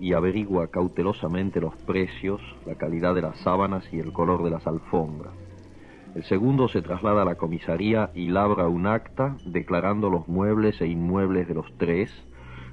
y 0.00 0.12
averigua 0.12 0.66
cautelosamente 0.66 1.60
los 1.60 1.76
precios, 1.76 2.40
la 2.66 2.74
calidad 2.74 3.14
de 3.14 3.22
las 3.22 3.38
sábanas 3.42 3.84
y 3.92 4.00
el 4.00 4.12
color 4.12 4.42
de 4.42 4.50
las 4.50 4.66
alfombras. 4.66 5.34
El 6.16 6.24
segundo 6.24 6.66
se 6.66 6.82
traslada 6.82 7.22
a 7.22 7.26
la 7.26 7.36
comisaría 7.36 8.10
y 8.12 8.26
labra 8.26 8.66
un 8.66 8.88
acta 8.88 9.36
declarando 9.44 10.10
los 10.10 10.26
muebles 10.26 10.80
e 10.80 10.88
inmuebles 10.88 11.46
de 11.46 11.54
los 11.54 11.72
tres, 11.78 12.10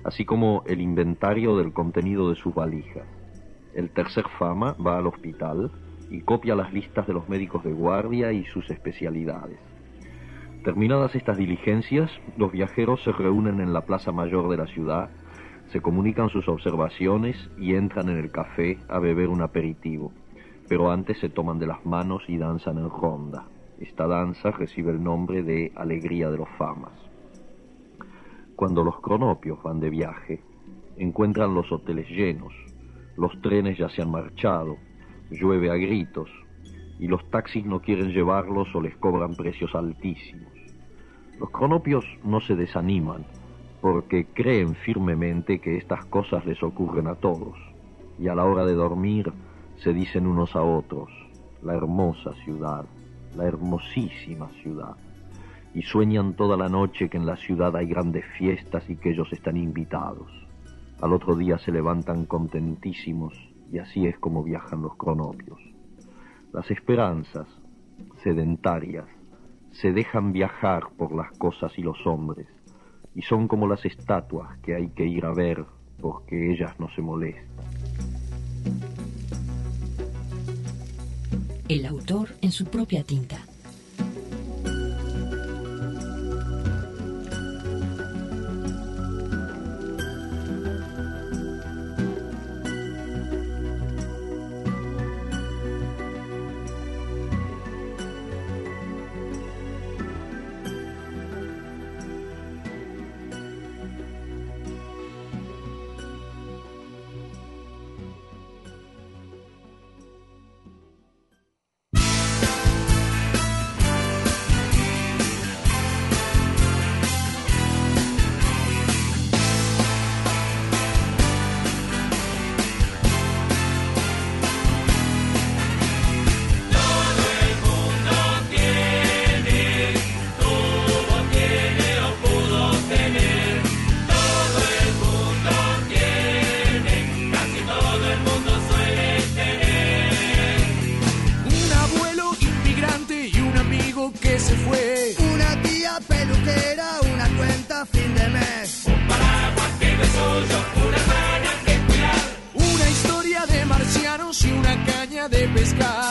así 0.03 0.25
como 0.25 0.63
el 0.65 0.81
inventario 0.81 1.57
del 1.57 1.73
contenido 1.73 2.27
de 2.31 2.37
sus 2.37 2.55
valijas. 2.55 3.05
El 3.75 3.91
tercer 3.91 4.25
fama 4.39 4.75
va 4.83 4.97
al 4.97 5.05
hospital 5.05 5.69
y 6.13 6.21
copia 6.21 6.55
las 6.55 6.71
listas 6.71 7.07
de 7.07 7.13
los 7.13 7.27
médicos 7.27 7.63
de 7.63 7.73
guardia 7.73 8.31
y 8.31 8.45
sus 8.45 8.69
especialidades. 8.69 9.57
Terminadas 10.63 11.15
estas 11.15 11.37
diligencias, 11.37 12.11
los 12.37 12.51
viajeros 12.51 13.01
se 13.03 13.11
reúnen 13.11 13.59
en 13.59 13.73
la 13.73 13.81
plaza 13.81 14.11
mayor 14.11 14.47
de 14.47 14.57
la 14.57 14.67
ciudad, 14.67 15.09
se 15.71 15.81
comunican 15.81 16.29
sus 16.29 16.47
observaciones 16.47 17.49
y 17.57 17.73
entran 17.73 18.09
en 18.09 18.17
el 18.17 18.29
café 18.29 18.77
a 18.89 18.99
beber 18.99 19.29
un 19.29 19.41
aperitivo, 19.41 20.11
pero 20.69 20.91
antes 20.91 21.17
se 21.17 21.29
toman 21.29 21.57
de 21.57 21.65
las 21.65 21.83
manos 21.83 22.21
y 22.27 22.37
danzan 22.37 22.77
en 22.77 22.91
ronda. 22.91 23.47
Esta 23.79 24.05
danza 24.05 24.51
recibe 24.51 24.91
el 24.91 25.03
nombre 25.03 25.41
de 25.41 25.71
Alegría 25.75 26.29
de 26.29 26.37
los 26.37 26.49
Famas. 26.59 26.93
Cuando 28.55 28.83
los 28.83 29.01
cronopios 29.01 29.63
van 29.63 29.79
de 29.79 29.89
viaje, 29.89 30.41
encuentran 30.95 31.55
los 31.55 31.71
hoteles 31.71 32.07
llenos, 32.07 32.53
los 33.17 33.41
trenes 33.41 33.79
ya 33.79 33.89
se 33.89 34.03
han 34.03 34.11
marchado, 34.11 34.77
llueve 35.33 35.69
a 35.71 35.75
gritos 35.75 36.29
y 36.99 37.07
los 37.07 37.29
taxis 37.29 37.65
no 37.65 37.81
quieren 37.81 38.11
llevarlos 38.11 38.73
o 38.73 38.81
les 38.81 38.95
cobran 38.97 39.35
precios 39.35 39.73
altísimos. 39.75 40.51
Los 41.39 41.49
cronopios 41.49 42.05
no 42.23 42.39
se 42.39 42.55
desaniman 42.55 43.25
porque 43.81 44.25
creen 44.25 44.75
firmemente 44.75 45.59
que 45.59 45.77
estas 45.77 46.05
cosas 46.05 46.45
les 46.45 46.61
ocurren 46.63 47.07
a 47.07 47.15
todos 47.15 47.57
y 48.17 48.27
a 48.27 48.35
la 48.35 48.45
hora 48.45 48.65
de 48.65 48.73
dormir 48.73 49.33
se 49.77 49.91
dicen 49.91 50.27
unos 50.27 50.55
a 50.55 50.61
otros, 50.61 51.09
la 51.61 51.73
hermosa 51.73 52.33
ciudad, 52.45 52.85
la 53.35 53.45
hermosísima 53.45 54.49
ciudad, 54.61 54.95
y 55.73 55.81
sueñan 55.81 56.35
toda 56.35 56.55
la 56.55 56.69
noche 56.69 57.09
que 57.09 57.17
en 57.17 57.25
la 57.25 57.35
ciudad 57.35 57.75
hay 57.75 57.87
grandes 57.87 58.23
fiestas 58.37 58.89
y 58.89 58.95
que 58.95 59.09
ellos 59.09 59.27
están 59.33 59.57
invitados. 59.57 60.29
Al 61.01 61.11
otro 61.11 61.35
día 61.35 61.57
se 61.57 61.71
levantan 61.71 62.25
contentísimos 62.25 63.33
y 63.73 63.79
así 63.79 64.05
es 64.05 64.19
como 64.19 64.43
viajan 64.43 64.83
los 64.83 64.95
cronopios. 64.95 65.59
Las 66.53 66.69
esperanzas, 66.69 67.47
sedentarias, 68.21 69.07
se 69.71 69.91
dejan 69.91 70.31
viajar 70.31 70.89
por 70.95 71.15
las 71.15 71.31
cosas 71.39 71.71
y 71.79 71.81
los 71.81 72.05
hombres, 72.05 72.47
y 73.15 73.23
son 73.23 73.47
como 73.47 73.67
las 73.67 73.83
estatuas 73.83 74.59
que 74.59 74.75
hay 74.75 74.89
que 74.89 75.07
ir 75.07 75.25
a 75.25 75.33
ver 75.33 75.65
porque 75.99 76.53
ellas 76.53 76.79
no 76.79 76.87
se 76.89 77.01
molestan. 77.01 77.65
El 81.67 81.87
autor 81.87 82.29
en 82.41 82.51
su 82.51 82.65
propia 82.65 83.03
tinta. 83.03 83.39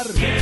Pescar. 0.04 0.41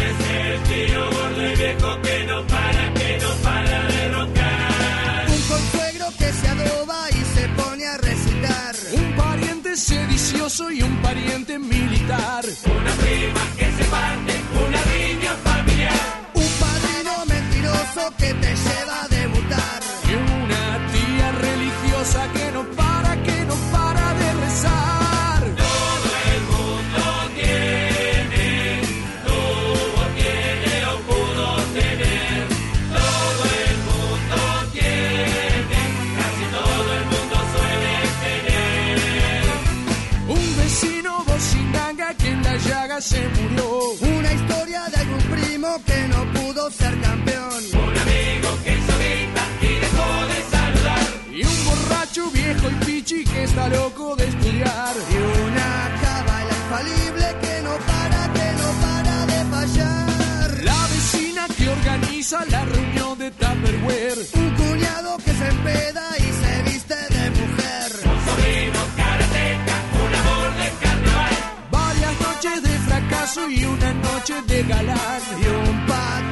Está 53.60 53.68
loco 53.68 54.16
de 54.16 54.26
estudiar. 54.26 54.94
Y 55.10 55.16
una 55.48 55.70
cábala 56.02 56.52
infalible 56.62 57.26
que 57.42 57.62
no 57.62 57.74
para, 57.90 58.32
que 58.36 58.48
no 58.60 58.68
para 58.84 59.26
de 59.26 59.40
fallar. 59.54 60.64
La 60.64 60.86
vecina 60.88 61.46
que 61.56 61.68
organiza 61.68 62.44
la 62.46 62.64
reunión 62.64 63.18
de 63.18 63.30
Tupperware. 63.30 64.18
Un 64.34 64.50
cuñado 64.60 65.16
que 65.24 65.32
se 65.32 65.48
empeda 65.48 66.04
y 66.18 66.28
se 66.40 66.62
viste 66.70 66.94
de 66.94 67.24
mujer. 67.38 67.88
Un 68.12 68.18
sobrino 68.26 68.80
karateca, 68.96 69.76
un 70.04 70.12
amor 70.20 70.48
de 70.60 70.68
carnaval. 70.84 71.36
Varias 71.70 72.20
noches 72.20 72.62
de 72.62 72.78
fracaso 72.88 73.50
y 73.50 73.64
una 73.64 73.92
noche 73.94 74.34
de 74.46 74.62
galán. 74.62 75.22
Y 75.42 75.46
un 75.46 75.86
patrón 75.86 76.29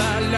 Y 0.00 0.29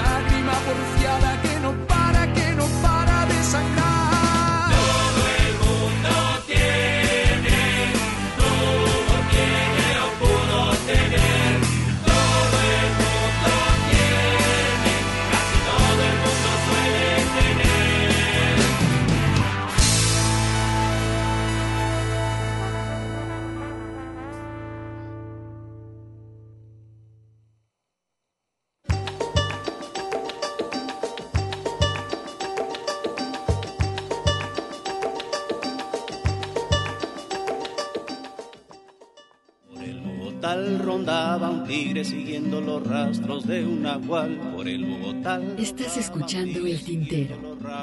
nahual 44.03 44.37
por 44.55 44.69
el 44.69 44.85
Bogotá. 44.85 45.41
Estás 45.59 45.97
escuchando 45.97 46.67
El 46.67 46.83
Tintero. 46.83 47.37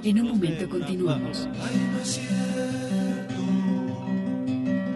En 0.03 0.21
un 0.21 0.27
momento 0.29 0.69
continuamos. 0.69 1.47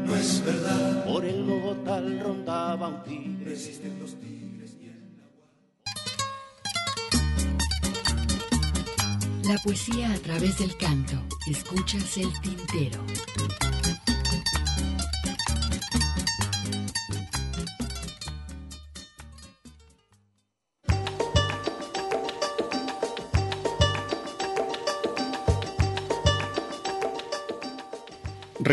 No 0.06 0.16
es 0.16 0.46
verdad. 0.46 1.06
Por 1.06 1.26
el 1.26 1.44
Bogotá 1.44 2.02
rondaba 2.22 2.88
un 2.88 3.04
tigre. 3.04 3.58
La 9.48 9.58
poesía 9.58 10.14
a 10.14 10.18
través 10.18 10.58
del 10.58 10.76
canto. 10.78 11.16
Escuchas 11.48 12.18
El 12.18 12.32
Tintero. 12.42 13.04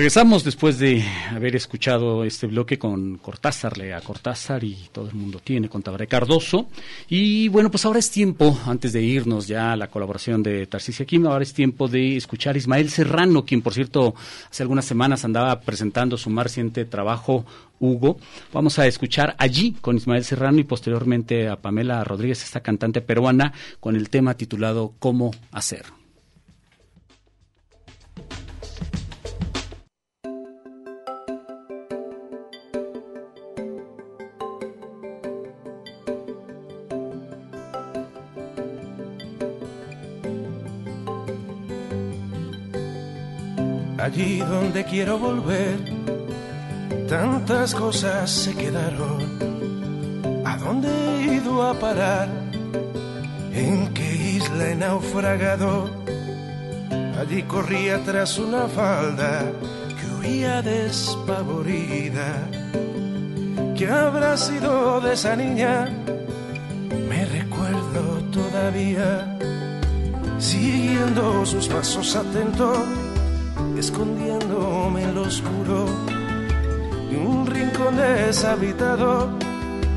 Regresamos 0.01 0.45
después 0.45 0.79
de 0.79 1.05
haber 1.31 1.55
escuchado 1.57 2.25
este 2.25 2.47
bloque 2.47 2.79
con 2.79 3.19
Cortázar, 3.19 3.77
Lea 3.77 4.01
Cortázar 4.01 4.65
y 4.65 4.89
todo 4.93 5.11
el 5.11 5.15
mundo 5.15 5.41
tiene 5.45 5.69
con 5.69 5.83
Tabaré 5.83 6.07
Cardoso. 6.07 6.71
Y 7.07 7.49
bueno, 7.49 7.71
pues 7.71 7.85
ahora 7.85 7.99
es 7.99 8.11
tiempo, 8.11 8.59
antes 8.65 8.95
de 8.95 9.03
irnos 9.03 9.47
ya 9.47 9.73
a 9.73 9.77
la 9.77 9.89
colaboración 9.89 10.43
de 10.43 10.67
Tarcisia 10.67 11.05
Kim, 11.05 11.27
ahora 11.27 11.43
es 11.43 11.53
tiempo 11.53 11.87
de 11.87 12.17
escuchar 12.17 12.55
a 12.55 12.59
Ismael 12.59 12.89
Serrano, 12.89 13.45
quien 13.45 13.61
por 13.61 13.75
cierto 13.75 14.15
hace 14.51 14.63
algunas 14.63 14.87
semanas 14.87 15.27
andaba 15.27 15.61
presentando 15.61 16.17
su 16.17 16.31
más 16.31 16.45
reciente 16.45 16.87
trabajo, 16.87 17.45
Hugo. 17.79 18.17
Vamos 18.55 18.79
a 18.79 18.87
escuchar 18.87 19.35
allí 19.37 19.77
con 19.83 19.99
Ismael 19.99 20.25
Serrano 20.25 20.61
y 20.61 20.65
posteriormente 20.65 21.47
a 21.47 21.57
Pamela 21.57 22.03
Rodríguez, 22.05 22.43
esta 22.43 22.61
cantante 22.61 23.03
peruana, 23.03 23.53
con 23.81 23.97
el 23.97 24.09
tema 24.09 24.33
titulado 24.33 24.95
¿Cómo 24.99 25.33
hacer? 25.53 26.00
Allí 44.11 44.39
donde 44.39 44.85
quiero 44.85 45.19
volver. 45.19 45.79
Tantas 47.09 47.75
cosas 47.75 48.31
se 48.31 48.55
quedaron. 48.55 49.19
¿A 50.45 50.57
dónde 50.57 50.89
he 50.89 51.35
ido 51.35 51.63
a 51.63 51.75
parar? 51.75 52.29
¿En 53.53 53.93
qué 53.95 54.15
isla 54.37 54.71
he 54.71 54.75
naufragado? 54.75 55.91
Allí 57.21 57.43
corría 57.45 58.03
tras 58.05 58.39
una 58.39 58.67
falda 58.67 59.45
que 59.97 60.07
huía 60.17 60.63
despavorida. 60.63 62.49
¿Qué 63.77 63.89
habrá 63.89 64.37
sido 64.37 65.01
de 65.01 65.13
esa 65.13 65.37
niña? 65.37 65.89
Me 67.09 67.25
recuerdo 67.27 68.03
todavía, 68.33 69.37
siguiendo 70.39 71.45
sus 71.47 71.69
pasos 71.69 72.17
atento 72.17 72.73
escondiéndome 73.81 75.05
en 75.05 75.15
lo 75.15 75.23
oscuro 75.23 75.87
de 77.11 77.17
un 77.17 77.47
rincón 77.47 77.97
deshabitado. 77.97 79.31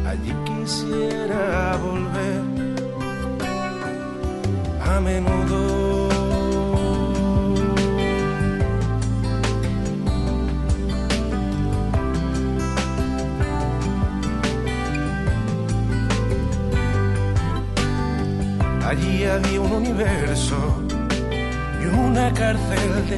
Allí 0.07 0.33
quisiera 0.45 1.77
volver 1.83 2.43
a 4.89 4.99
menudo. 5.01 6.09
Allí 18.87 19.25
había 19.25 19.59
un 19.59 19.71
universo 19.73 20.57
y 21.81 21.85
una 21.85 22.31
cárcel 22.33 23.09
de 23.09 23.17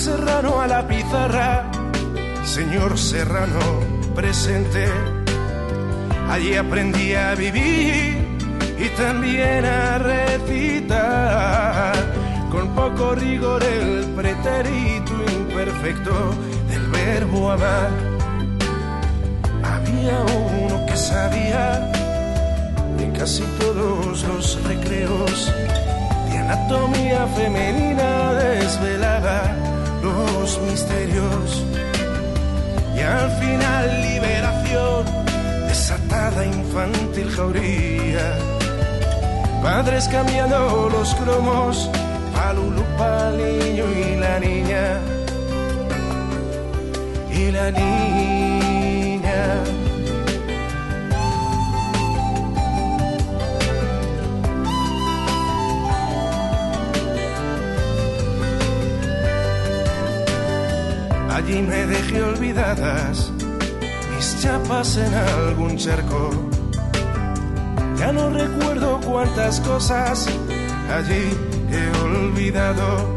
Serrano 0.00 0.60
a 0.62 0.66
la 0.66 0.88
pizarra, 0.88 1.70
señor 2.42 2.96
Serrano 2.96 3.80
presente. 4.14 4.86
Allí 6.30 6.54
aprendí 6.56 7.12
a 7.12 7.34
vivir 7.34 8.16
y 8.78 8.88
también 8.96 9.66
a 9.66 9.98
recitar 9.98 11.92
con 12.50 12.74
poco 12.74 13.14
rigor 13.14 13.62
el 13.62 14.06
pretérito 14.16 15.12
imperfecto 15.36 16.34
del 16.70 16.86
verbo 16.88 17.50
amar. 17.50 17.90
Había 19.62 20.18
uno 20.22 20.86
que 20.86 20.96
sabía 20.96 21.92
en 22.98 23.12
casi 23.12 23.42
todos 23.58 24.24
los 24.24 24.64
recreos 24.64 25.52
de 26.30 26.38
anatomía 26.38 27.26
femenina 27.36 28.32
desvelaba 28.32 29.69
los 30.02 30.60
misterios. 30.62 31.64
Y 32.96 33.00
al 33.00 33.30
final 33.40 34.02
liberación 34.02 35.04
desatada 35.68 36.44
infantil 36.44 37.30
jauría. 37.30 38.38
Padres 39.62 40.08
cambiando 40.08 40.88
los 40.90 41.14
cromos 41.14 41.90
palulu 42.34 42.82
pal 42.96 43.36
niño 43.36 43.84
y 43.92 44.16
la 44.16 44.38
niña. 44.40 45.00
Y 47.30 47.50
la 47.50 47.70
niña 47.70 48.20
olvidadas 62.22 63.32
mis 64.14 64.40
chapas 64.40 64.96
en 64.96 65.14
algún 65.14 65.76
charco. 65.76 66.30
Ya 67.98 68.12
no 68.12 68.30
recuerdo 68.30 69.00
cuántas 69.04 69.60
cosas 69.60 70.26
allí 70.94 71.36
he 71.70 71.98
olvidado. 72.02 73.16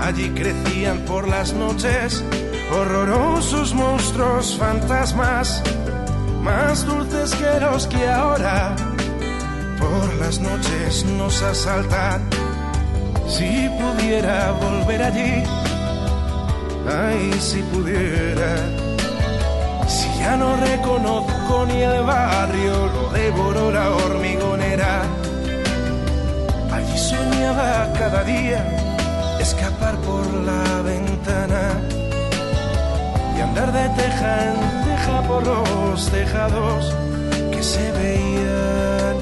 Allí 0.00 0.30
crecían 0.30 1.00
por 1.00 1.28
las 1.28 1.52
noches 1.52 2.24
horrorosos 2.72 3.74
monstruos 3.74 4.56
fantasmas, 4.58 5.62
más 6.42 6.86
dulces 6.86 7.34
que 7.34 7.60
los 7.60 7.86
que 7.86 8.08
ahora 8.08 8.74
por 9.78 10.14
las 10.16 10.40
noches 10.40 11.04
nos 11.04 11.42
asaltan. 11.42 12.22
Si 13.28 13.68
pudiera 13.78 14.52
volver 14.52 15.02
allí, 15.02 15.44
ay, 16.88 17.32
si 17.40 17.62
pudiera. 17.62 18.56
Si 19.86 20.08
ya 20.18 20.36
no 20.36 20.56
reconozco 20.56 21.66
ni 21.66 21.82
el 21.82 22.02
barrio, 22.02 22.86
lo 22.94 23.10
devoró 23.10 23.70
la 23.70 23.90
hormigonera. 23.90 25.02
Allí 26.72 26.98
soñaba 26.98 27.92
cada 27.98 28.24
día 28.24 28.60
escapar 29.40 29.96
por 29.98 30.26
la 30.48 30.82
ventana 30.82 31.80
y 33.36 33.40
andar 33.40 33.72
de 33.72 33.88
teja 34.00 34.30
en 34.48 34.84
teja 34.84 35.22
por 35.28 35.46
los 35.46 36.10
tejados 36.10 36.94
que 37.52 37.62
se 37.62 37.92
veían 37.92 39.16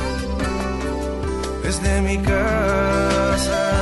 desde 1.62 2.01
mi 2.03 2.19
casa. 2.19 3.77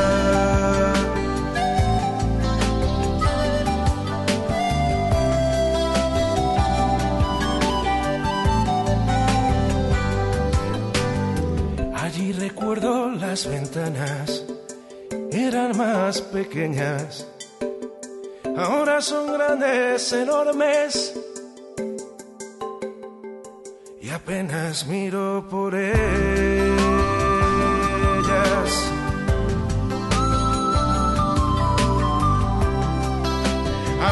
Las 13.34 13.48
ventanas, 13.48 14.44
eran 15.32 15.76
más 15.76 16.20
pequeñas, 16.20 17.26
ahora 18.56 19.00
son 19.00 19.32
grandes, 19.32 20.12
enormes, 20.12 21.12
y 24.00 24.08
apenas 24.10 24.86
miro 24.86 25.44
por 25.50 25.74
ellas. 25.74 25.94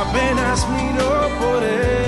Apenas 0.02 0.68
miro 0.68 1.28
por 1.38 1.62
ellas. 1.62 2.01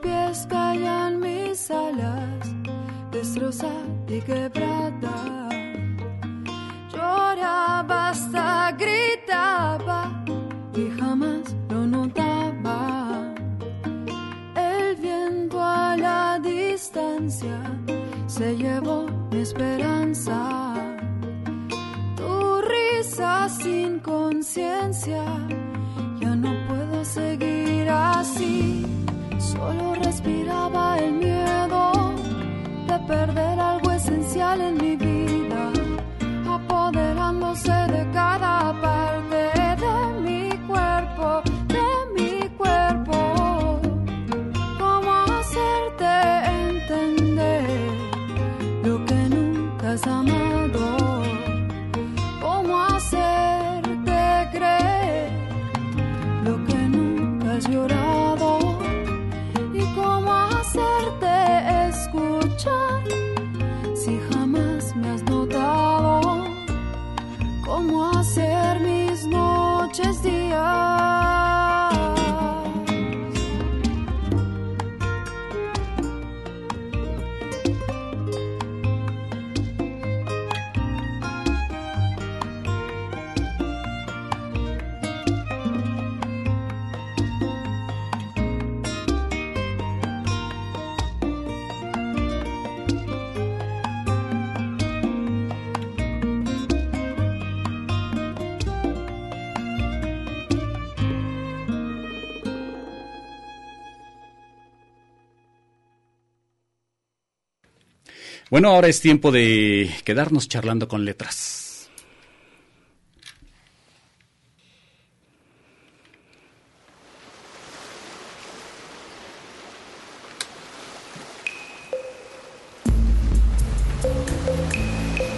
pies 0.00 0.46
callan 0.48 1.20
mis 1.20 1.70
alas, 1.70 2.48
destrozada 3.10 3.72
y 4.08 4.20
quebrada. 4.20 5.48
Lloraba 6.92 8.10
hasta 8.10 8.72
gritaba 8.72 10.24
y 10.74 10.90
jamás 10.98 11.54
lo 11.70 11.86
notaba. 11.86 13.34
El 14.54 14.96
viento 14.96 15.62
a 15.62 15.96
la 15.96 16.38
distancia 16.40 17.58
se 18.26 18.56
llevó 18.56 19.06
mi 19.30 19.40
esperanza. 19.40 20.74
Tu 22.16 22.60
risa 22.62 23.48
sin 23.48 24.00
conciencia, 24.00 25.24
ya 26.20 26.34
no 26.36 26.52
puedo 26.66 27.04
seguir. 27.04 27.47
Solo 29.58 29.94
respiraba 29.94 30.98
el 31.00 31.14
miedo 31.14 32.14
de 32.86 32.98
perder 33.08 33.58
algo 33.58 33.90
esencial 33.90 34.60
en 34.60 34.74
mi 34.76 34.94
vida, 34.94 35.72
apoderándose 36.48 37.72
de 37.72 38.08
cada 38.12 38.57
Bueno, 108.58 108.70
ahora 108.74 108.88
es 108.88 109.00
tiempo 109.00 109.30
de 109.30 109.88
quedarnos 110.02 110.48
charlando 110.48 110.88
con 110.88 111.04
letras. 111.04 111.88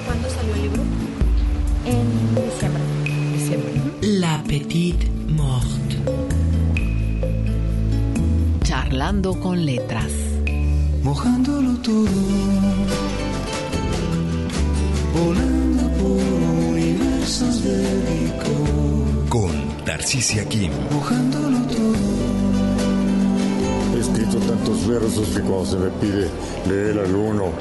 ¿Cuándo 0.06 0.30
salió 0.30 0.54
el 0.54 0.62
libro? 0.62 0.82
En 1.84 2.34
diciembre. 2.34 2.82
Diciembre. 3.34 3.72
La 4.00 4.42
Petite 4.44 5.10
Morte. 5.28 5.98
Charlando 8.62 9.38
con 9.38 9.66
letras. 9.66 10.10
mojándolo 11.02 11.76
todo, 11.82 12.08
volando 15.12 15.88
por 15.98 16.68
universos 16.68 17.62
de 17.64 17.78
licor, 18.10 19.28
Con 19.28 19.84
Tarcisia 19.84 20.44
Kim. 20.48 20.72
mojándolo 20.90 21.58
todo. 21.66 22.40
He 23.96 24.00
escrito 24.00 24.38
tantos 24.38 24.86
versos 24.86 25.28
que 25.28 25.40
cuando 25.40 25.66
se 25.66 25.76
me 25.76 25.90
pide 25.90 26.28
leer 26.68 26.98
alguno 27.00 27.52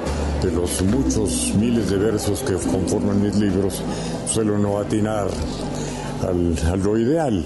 de 0.42 0.52
los 0.52 0.82
muchos 0.84 1.54
miles 1.56 1.90
de 1.90 1.98
versos 1.98 2.40
que 2.42 2.54
conforman 2.54 3.22
mis 3.22 3.36
libros, 3.36 3.82
suelo 4.28 4.58
no 4.58 4.80
atinar 4.80 5.28
al, 6.28 6.58
a 6.72 6.76
lo 6.76 6.98
ideal. 6.98 7.46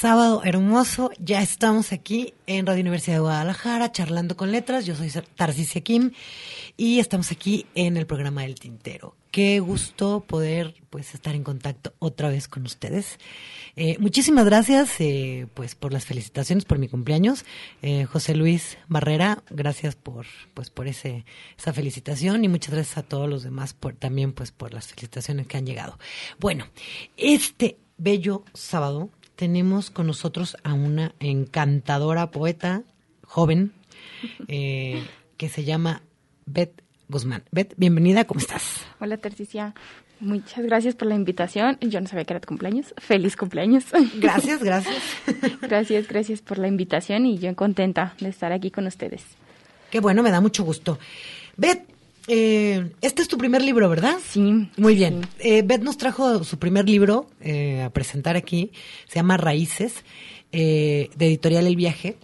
Sábado 0.00 0.42
hermoso, 0.44 1.10
ya 1.18 1.42
estamos 1.42 1.90
aquí 1.90 2.32
en 2.46 2.66
Radio 2.66 2.82
Universidad 2.82 3.16
de 3.16 3.20
Guadalajara 3.20 3.90
charlando 3.90 4.36
con 4.36 4.52
letras. 4.52 4.86
Yo 4.86 4.94
soy 4.94 5.10
Tarcisia 5.34 5.80
Kim 5.80 6.12
y 6.76 7.00
estamos 7.00 7.32
aquí 7.32 7.66
en 7.74 7.96
el 7.96 8.06
programa 8.06 8.42
del 8.42 8.54
Tintero. 8.54 9.16
Qué 9.32 9.58
gusto 9.58 10.20
poder 10.20 10.76
pues 10.88 11.14
estar 11.14 11.34
en 11.34 11.42
contacto 11.42 11.94
otra 11.98 12.28
vez 12.28 12.46
con 12.46 12.64
ustedes. 12.64 13.18
Eh, 13.74 13.96
muchísimas 13.98 14.44
gracias 14.44 15.00
eh, 15.00 15.48
pues 15.54 15.74
por 15.74 15.92
las 15.92 16.04
felicitaciones 16.04 16.64
por 16.64 16.78
mi 16.78 16.86
cumpleaños. 16.86 17.44
Eh, 17.82 18.04
José 18.04 18.36
Luis 18.36 18.78
Barrera, 18.86 19.42
gracias 19.50 19.96
por 19.96 20.26
pues 20.54 20.70
por 20.70 20.86
ese 20.86 21.24
esa 21.58 21.72
felicitación 21.72 22.44
y 22.44 22.48
muchas 22.48 22.72
gracias 22.72 22.98
a 22.98 23.02
todos 23.02 23.28
los 23.28 23.42
demás 23.42 23.74
por 23.74 23.96
también 23.96 24.32
pues 24.32 24.52
por 24.52 24.72
las 24.72 24.86
felicitaciones 24.86 25.48
que 25.48 25.56
han 25.56 25.66
llegado. 25.66 25.98
Bueno, 26.38 26.68
este 27.16 27.78
bello 27.96 28.44
sábado 28.54 29.10
tenemos 29.38 29.90
con 29.90 30.08
nosotros 30.08 30.56
a 30.64 30.74
una 30.74 31.14
encantadora 31.20 32.32
poeta 32.32 32.82
joven 33.24 33.72
eh, 34.48 35.06
que 35.36 35.48
se 35.48 35.62
llama 35.62 36.02
Beth 36.44 36.82
Guzmán. 37.08 37.44
Beth, 37.52 37.72
bienvenida, 37.76 38.24
¿cómo 38.24 38.40
estás? 38.40 38.84
Hola, 38.98 39.16
Tercicia. 39.16 39.76
Muchas 40.18 40.64
gracias 40.64 40.96
por 40.96 41.06
la 41.06 41.14
invitación. 41.14 41.78
Yo 41.80 42.00
no 42.00 42.08
sabía 42.08 42.24
que 42.24 42.32
era 42.32 42.40
tu 42.40 42.48
cumpleaños. 42.48 42.92
Feliz 42.96 43.36
cumpleaños. 43.36 43.84
Gracias, 44.16 44.60
gracias. 44.60 45.00
gracias, 45.62 46.08
gracias 46.08 46.42
por 46.42 46.58
la 46.58 46.66
invitación 46.66 47.24
y 47.24 47.38
yo 47.38 47.54
contenta 47.54 48.14
de 48.18 48.30
estar 48.30 48.50
aquí 48.50 48.72
con 48.72 48.88
ustedes. 48.88 49.22
Qué 49.92 50.00
bueno, 50.00 50.24
me 50.24 50.32
da 50.32 50.40
mucho 50.40 50.64
gusto. 50.64 50.98
Beth, 51.56 51.86
eh, 52.28 52.92
este 53.00 53.22
es 53.22 53.28
tu 53.28 53.38
primer 53.38 53.62
libro, 53.62 53.88
¿verdad? 53.88 54.16
Sí. 54.26 54.68
Muy 54.76 54.94
bien. 54.94 55.26
Eh, 55.38 55.62
Beth 55.62 55.82
nos 55.82 55.96
trajo 55.96 56.44
su 56.44 56.58
primer 56.58 56.88
libro 56.88 57.28
eh, 57.40 57.82
a 57.82 57.90
presentar 57.90 58.36
aquí. 58.36 58.70
Se 59.08 59.16
llama 59.16 59.36
Raíces, 59.36 60.04
eh, 60.52 61.10
de 61.16 61.26
Editorial 61.26 61.66
El 61.66 61.76
Viaje. 61.76 62.16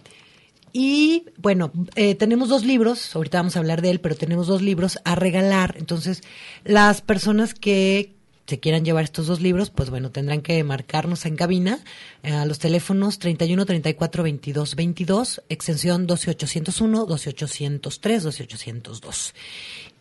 Y 0.77 1.23
bueno, 1.37 1.71
eh, 1.95 2.15
tenemos 2.15 2.49
dos 2.49 2.65
libros, 2.65 3.15
ahorita 3.15 3.37
vamos 3.37 3.55
a 3.55 3.59
hablar 3.59 3.81
de 3.81 3.91
él, 3.91 4.01
pero 4.01 4.15
tenemos 4.15 4.47
dos 4.47 4.61
libros 4.61 4.99
a 5.05 5.15
regalar. 5.15 5.75
Entonces, 5.77 6.21
las 6.65 7.01
personas 7.01 7.53
que 7.53 8.15
se 8.45 8.59
quieran 8.59 8.83
llevar 8.85 9.05
estos 9.05 9.27
dos 9.27 9.41
libros, 9.41 9.69
pues 9.69 9.89
bueno, 9.89 10.11
tendrán 10.11 10.41
que 10.41 10.63
marcarnos 10.63 11.25
en 11.25 11.35
cabina 11.35 11.79
eh, 12.23 12.31
a 12.31 12.45
los 12.45 12.59
teléfonos 12.59 13.19
31 13.19 13.65
34 13.65 14.23
22 14.23 14.75
22, 14.75 15.43
extensión 15.49 16.07
12801, 16.07 17.05
12803, 17.05 18.23
12802. 18.23 19.33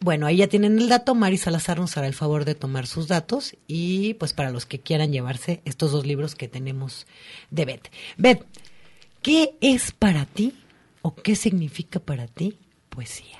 Bueno, 0.05 0.27
ahí 0.27 0.37
ya 0.37 0.49
tienen 0.49 0.79
el 0.79 0.91
dato. 0.91 1.15
Mari 1.15 1.39
Salazar 1.39 1.81
nos 1.81 1.97
hará 1.97 2.07
el 2.07 2.13
favor 2.13 2.45
de 2.45 2.55
tomar 2.55 2.87
sus 2.87 3.09
datos 3.09 3.57
y 3.67 4.13
pues 4.15 4.35
para 4.35 4.51
los 4.51 4.67
que 4.67 4.79
quieran 4.79 5.13
llevarse 5.13 5.63
estos 5.65 5.93
dos 5.93 6.05
libros 6.05 6.35
que 6.35 6.47
tenemos 6.47 7.07
de 7.51 7.65
Beth. 7.65 7.91
Beth, 8.19 8.45
¿qué 9.23 9.55
es 9.63 9.93
para 9.93 10.27
ti 10.27 10.53
o 11.01 11.15
qué 11.15 11.35
significa 11.37 12.01
para 12.01 12.27
ti 12.27 12.59
poesía? 12.91 13.39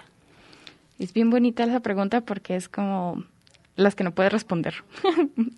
Es 0.99 1.13
bien 1.13 1.29
bonita 1.29 1.65
esa 1.65 1.81
pregunta 1.81 2.23
porque 2.23 2.57
es 2.57 2.71
como 2.71 3.23
las 3.77 3.95
que 3.95 4.05
no 4.05 4.13
puedes 4.13 4.33
responder. 4.33 4.73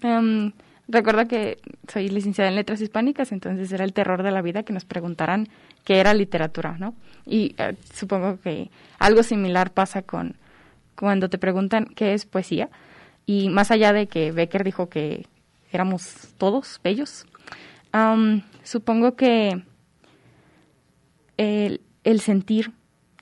um, 0.03 0.51
recuerdo 0.89 1.29
que 1.29 1.59
soy 1.87 2.09
licenciada 2.09 2.51
en 2.51 2.57
letras 2.57 2.81
hispánicas, 2.81 3.31
entonces 3.31 3.71
era 3.71 3.85
el 3.85 3.93
terror 3.93 4.25
de 4.25 4.33
la 4.33 4.43
vida 4.43 4.65
que 4.65 4.73
nos 4.73 4.85
preguntaran 4.85 5.49
qué 5.85 6.01
era 6.01 6.15
literatura, 6.15 6.79
¿no? 6.81 6.97
Y 7.25 7.55
uh, 7.61 7.77
supongo 7.95 8.41
que 8.41 8.73
algo 8.99 9.23
similar 9.23 9.71
pasa 9.73 10.03
con 10.03 10.35
cuando 10.99 11.28
te 11.28 11.38
preguntan 11.38 11.86
qué 11.86 12.14
es 12.14 12.26
poesía. 12.26 12.70
Y 13.26 13.49
más 13.49 13.70
allá 13.70 13.92
de 13.92 14.07
que 14.07 14.32
Becker 14.32 14.64
dijo 14.64 14.88
que 14.88 15.26
éramos 15.72 16.34
todos 16.38 16.80
bellos, 16.82 17.26
supongo 18.62 19.16
que 19.16 19.62
el, 21.36 21.80
el 22.05 22.20
sentir, 22.20 22.72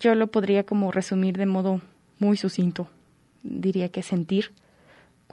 yo 0.01 0.15
lo 0.15 0.27
podría 0.29 0.65
como 0.65 0.93
resumir 0.93 1.37
de 1.37 1.47
modo 1.47 1.81
muy 2.19 2.37
sucinto. 2.37 2.89
Diría 3.43 3.89
que 3.89 4.03
sentir 4.03 4.53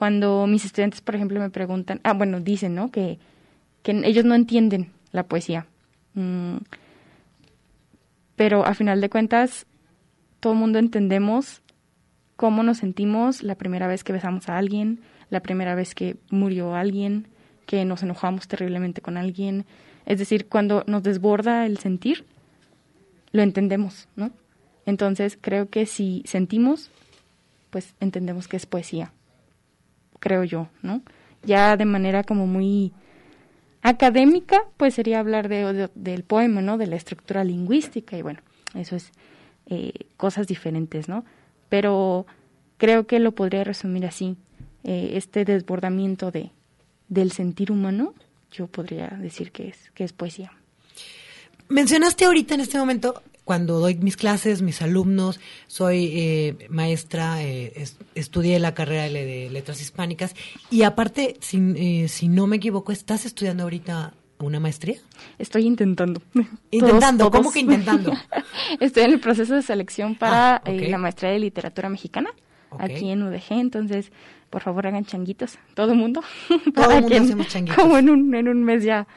cuando 0.02 0.48
mis 0.48 0.66
estudiantes, 0.66 1.00
por 1.02 1.16
ejemplo, 1.16 1.40
me 1.40 1.52
preguntan, 1.52 2.00
ah, 2.04 2.14
bueno, 2.14 2.40
dicen, 2.40 2.74
¿no? 2.74 2.90
Que, 2.90 3.20
que 3.84 3.92
ellos 4.04 4.26
no 4.26 4.34
entienden 4.34 4.92
la 5.12 5.24
poesía. 5.24 5.68
Mm, 6.16 6.58
pero 8.36 8.66
a 8.66 8.74
final 8.74 9.00
de 9.00 9.12
cuentas, 9.12 9.68
todo 10.40 10.54
el 10.54 10.60
mundo 10.60 10.80
entendemos 10.80 11.62
cómo 12.42 12.64
nos 12.64 12.80
sentimos 12.80 13.44
la 13.44 13.54
primera 13.54 13.86
vez 13.86 14.04
que 14.04 14.14
besamos 14.14 14.50
a 14.50 14.58
alguien, 14.58 15.00
la 15.30 15.42
primera 15.42 15.76
vez 15.76 15.94
que 15.94 16.18
murió 16.32 16.74
alguien, 16.74 17.28
que 17.68 17.86
nos 17.86 18.02
enojamos 18.02 18.48
terriblemente 18.48 19.00
con 19.00 19.16
alguien. 19.16 19.66
Es 20.08 20.18
decir, 20.18 20.48
cuando 20.48 20.84
nos 20.88 21.04
desborda 21.04 21.68
el 21.68 21.78
sentir, 21.78 22.26
lo 23.32 23.44
entendemos, 23.44 24.08
¿no? 24.16 24.32
Entonces, 24.88 25.38
creo 25.40 25.70
que 25.70 25.86
si 25.86 26.24
sentimos, 26.26 26.90
pues 27.70 27.94
entendemos 28.00 28.48
que 28.48 28.58
es 28.58 28.66
poesía 28.66 29.14
creo 30.22 30.46
yo, 30.46 30.70
¿no? 30.82 31.02
Ya 31.44 31.76
de 31.76 31.84
manera 31.84 32.24
como 32.24 32.48
muy 32.48 32.94
académica, 33.82 34.64
pues 34.78 34.94
sería 34.94 35.20
hablar 35.20 35.50
de, 35.50 35.74
de, 35.74 35.90
del 35.96 36.24
poema, 36.24 36.62
¿no? 36.62 36.78
De 36.78 36.88
la 36.88 36.96
estructura 36.96 37.44
lingüística 37.44 38.18
y 38.18 38.22
bueno, 38.22 38.40
eso 38.74 38.96
es 38.96 39.12
eh, 39.66 39.92
cosas 40.16 40.48
diferentes, 40.48 41.10
¿no? 41.10 41.26
Pero 41.72 42.26
creo 42.78 43.08
que 43.08 43.20
lo 43.20 43.32
podría 43.32 43.64
resumir 43.64 44.06
así, 44.06 44.36
eh, 44.84 45.14
este 45.16 45.46
desbordamiento 45.46 46.30
de, 46.30 46.52
del 47.08 47.32
sentir 47.32 47.72
humano, 47.72 48.14
yo 48.52 48.68
podría 48.68 49.08
decir 49.08 49.54
que 49.54 49.70
es, 49.70 49.78
que 49.96 50.04
es 50.04 50.12
poesía. 50.12 50.52
Mencionaste 51.70 52.26
ahorita 52.26 52.56
en 52.56 52.60
este 52.62 52.78
momento 52.78 53.24
cuando 53.46 53.80
doy 53.80 53.96
mis 53.96 54.18
clases, 54.18 54.62
mis 54.62 54.82
alumnos, 54.82 55.40
soy 55.68 56.10
eh, 56.14 56.68
maestra, 56.70 57.42
eh, 57.42 57.72
es- 57.78 57.96
estudié 58.16 58.60
la 58.60 58.74
carrera 58.74 59.04
de, 59.04 59.26
de 59.26 59.50
letras 59.50 59.82
hispánicas 59.82 60.36
y 60.70 60.84
aparte, 60.84 61.38
si, 61.40 61.58
eh, 61.78 62.08
si 62.10 62.28
no 62.28 62.48
me 62.48 62.58
equivoco, 62.58 62.92
¿estás 62.92 63.26
estudiando 63.26 63.64
ahorita 63.64 64.14
una 64.46 64.60
maestría? 64.60 64.98
Estoy 65.40 65.66
intentando. 65.66 66.22
Intentando, 66.72 67.26
Todos, 67.26 67.32
¿cómo 67.32 67.42
todos. 67.44 67.54
que 67.54 67.60
intentando? 67.60 68.14
Estoy 68.80 69.04
en 69.04 69.12
el 69.12 69.20
proceso 69.20 69.56
de 69.56 69.62
selección 69.62 70.16
para 70.16 70.56
Ah, 70.58 70.62
ok. 70.64 70.70
eh, 70.70 70.90
la 70.90 70.98
maestría 70.98 71.32
de 71.32 71.40
literatura 71.40 71.90
mexicana 71.90 72.30
Ok. 72.70 72.82
aquí 72.82 73.10
en 73.10 73.24
UDG, 73.24 73.52
entonces 73.52 74.12
por 74.50 74.62
favor 74.62 74.86
hagan 74.88 75.06
changuitos, 75.06 75.58
todo 75.76 75.92
el 75.94 75.98
mundo. 75.98 76.22
Todo 76.74 76.92
el 76.92 76.96
mundo 77.02 77.08
que 77.10 77.18
en- 77.18 77.24
hacemos 77.24 77.48
changuitos. 77.48 77.82
Como 77.82 77.98
en 77.98 78.10
un, 78.10 78.34
en 78.36 78.48
un 78.48 78.64
mes 78.64 78.84
ya 78.84 79.08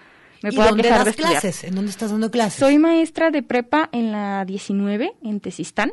me 0.42 0.50
¿Y 0.50 0.54
pueda 0.56 0.68
dónde 0.70 0.88
das 0.88 1.04
de 1.06 1.14
clases? 1.14 1.64
¿En 1.64 1.74
dónde 1.74 1.90
estás 1.90 2.10
dando 2.10 2.30
clases? 2.30 2.60
Soy 2.60 2.78
maestra 2.78 3.30
de 3.30 3.42
prepa 3.42 3.88
en 3.92 4.12
la 4.12 4.44
19, 4.44 5.12
en 5.22 5.40
Tesistán. 5.40 5.92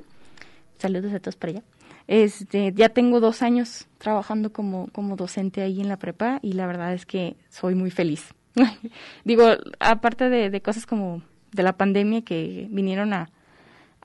Saludos 0.77 1.13
a 1.13 1.19
todos 1.19 1.35
para 1.35 1.51
allá. 1.53 1.63
Este, 2.07 2.73
ya 2.75 2.89
tengo 2.89 3.19
dos 3.19 3.41
años 3.41 3.87
trabajando 3.97 4.51
como, 4.51 4.87
como 4.91 5.15
docente 5.15 5.61
ahí 5.61 5.79
en 5.79 5.87
la 5.87 5.97
prepa 5.97 6.39
y 6.41 6.53
la 6.53 6.67
verdad 6.67 6.93
es 6.93 7.05
que 7.05 7.37
soy 7.49 7.75
muy 7.75 7.91
feliz. 7.91 8.33
Digo, 9.23 9.45
aparte 9.79 10.29
de, 10.29 10.49
de 10.49 10.61
cosas 10.61 10.85
como 10.85 11.21
de 11.51 11.63
la 11.63 11.73
pandemia 11.73 12.21
que 12.21 12.67
vinieron 12.69 13.13
a, 13.13 13.29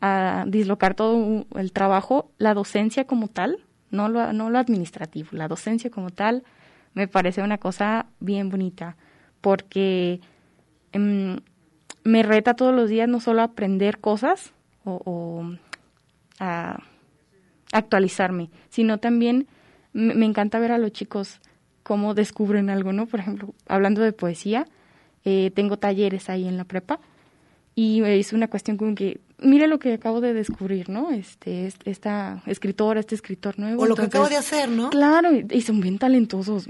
a 0.00 0.44
dislocar 0.46 0.94
todo 0.94 1.46
el 1.54 1.72
trabajo, 1.72 2.30
la 2.38 2.54
docencia 2.54 3.06
como 3.06 3.28
tal, 3.28 3.58
no 3.90 4.08
lo, 4.08 4.32
no 4.32 4.50
lo 4.50 4.58
administrativo, 4.58 5.28
la 5.32 5.48
docencia 5.48 5.90
como 5.90 6.10
tal 6.10 6.44
me 6.94 7.08
parece 7.08 7.42
una 7.42 7.58
cosa 7.58 8.06
bien 8.20 8.48
bonita 8.48 8.96
porque 9.40 10.20
em, 10.92 11.38
me 12.04 12.22
reta 12.22 12.54
todos 12.54 12.74
los 12.74 12.88
días 12.88 13.08
no 13.08 13.20
solo 13.20 13.42
a 13.42 13.44
aprender 13.44 13.98
cosas 13.98 14.52
o, 14.84 15.00
o 15.04 15.56
a 16.40 16.82
actualizarme, 17.72 18.50
sino 18.70 18.98
también 18.98 19.46
me, 19.92 20.14
me 20.14 20.26
encanta 20.26 20.58
ver 20.58 20.72
a 20.72 20.78
los 20.78 20.92
chicos 20.92 21.40
cómo 21.86 22.14
descubren 22.14 22.68
algo, 22.68 22.92
¿no? 22.92 23.06
Por 23.06 23.20
ejemplo, 23.20 23.54
hablando 23.68 24.00
de 24.02 24.12
poesía, 24.12 24.66
eh, 25.24 25.52
tengo 25.54 25.76
talleres 25.76 26.28
ahí 26.28 26.48
en 26.48 26.56
la 26.56 26.64
prepa 26.64 26.98
y 27.76 28.02
es 28.02 28.32
una 28.32 28.48
cuestión 28.48 28.76
como 28.76 28.96
que, 28.96 29.20
mire 29.38 29.68
lo 29.68 29.78
que 29.78 29.92
acabo 29.92 30.20
de 30.20 30.34
descubrir, 30.34 30.88
¿no? 30.88 31.12
Este, 31.12 31.66
est- 31.66 31.86
esta 31.86 32.42
escritora, 32.46 32.98
este 32.98 33.14
escritor 33.14 33.56
nuevo. 33.60 33.82
O 33.82 33.86
lo 33.86 33.94
que 33.94 34.02
acabo 34.06 34.28
de 34.28 34.36
hacer, 34.36 34.68
¿no? 34.68 34.90
Claro, 34.90 35.28
y, 35.32 35.60
son 35.60 35.80
bien 35.80 35.98
talentosos. 35.98 36.66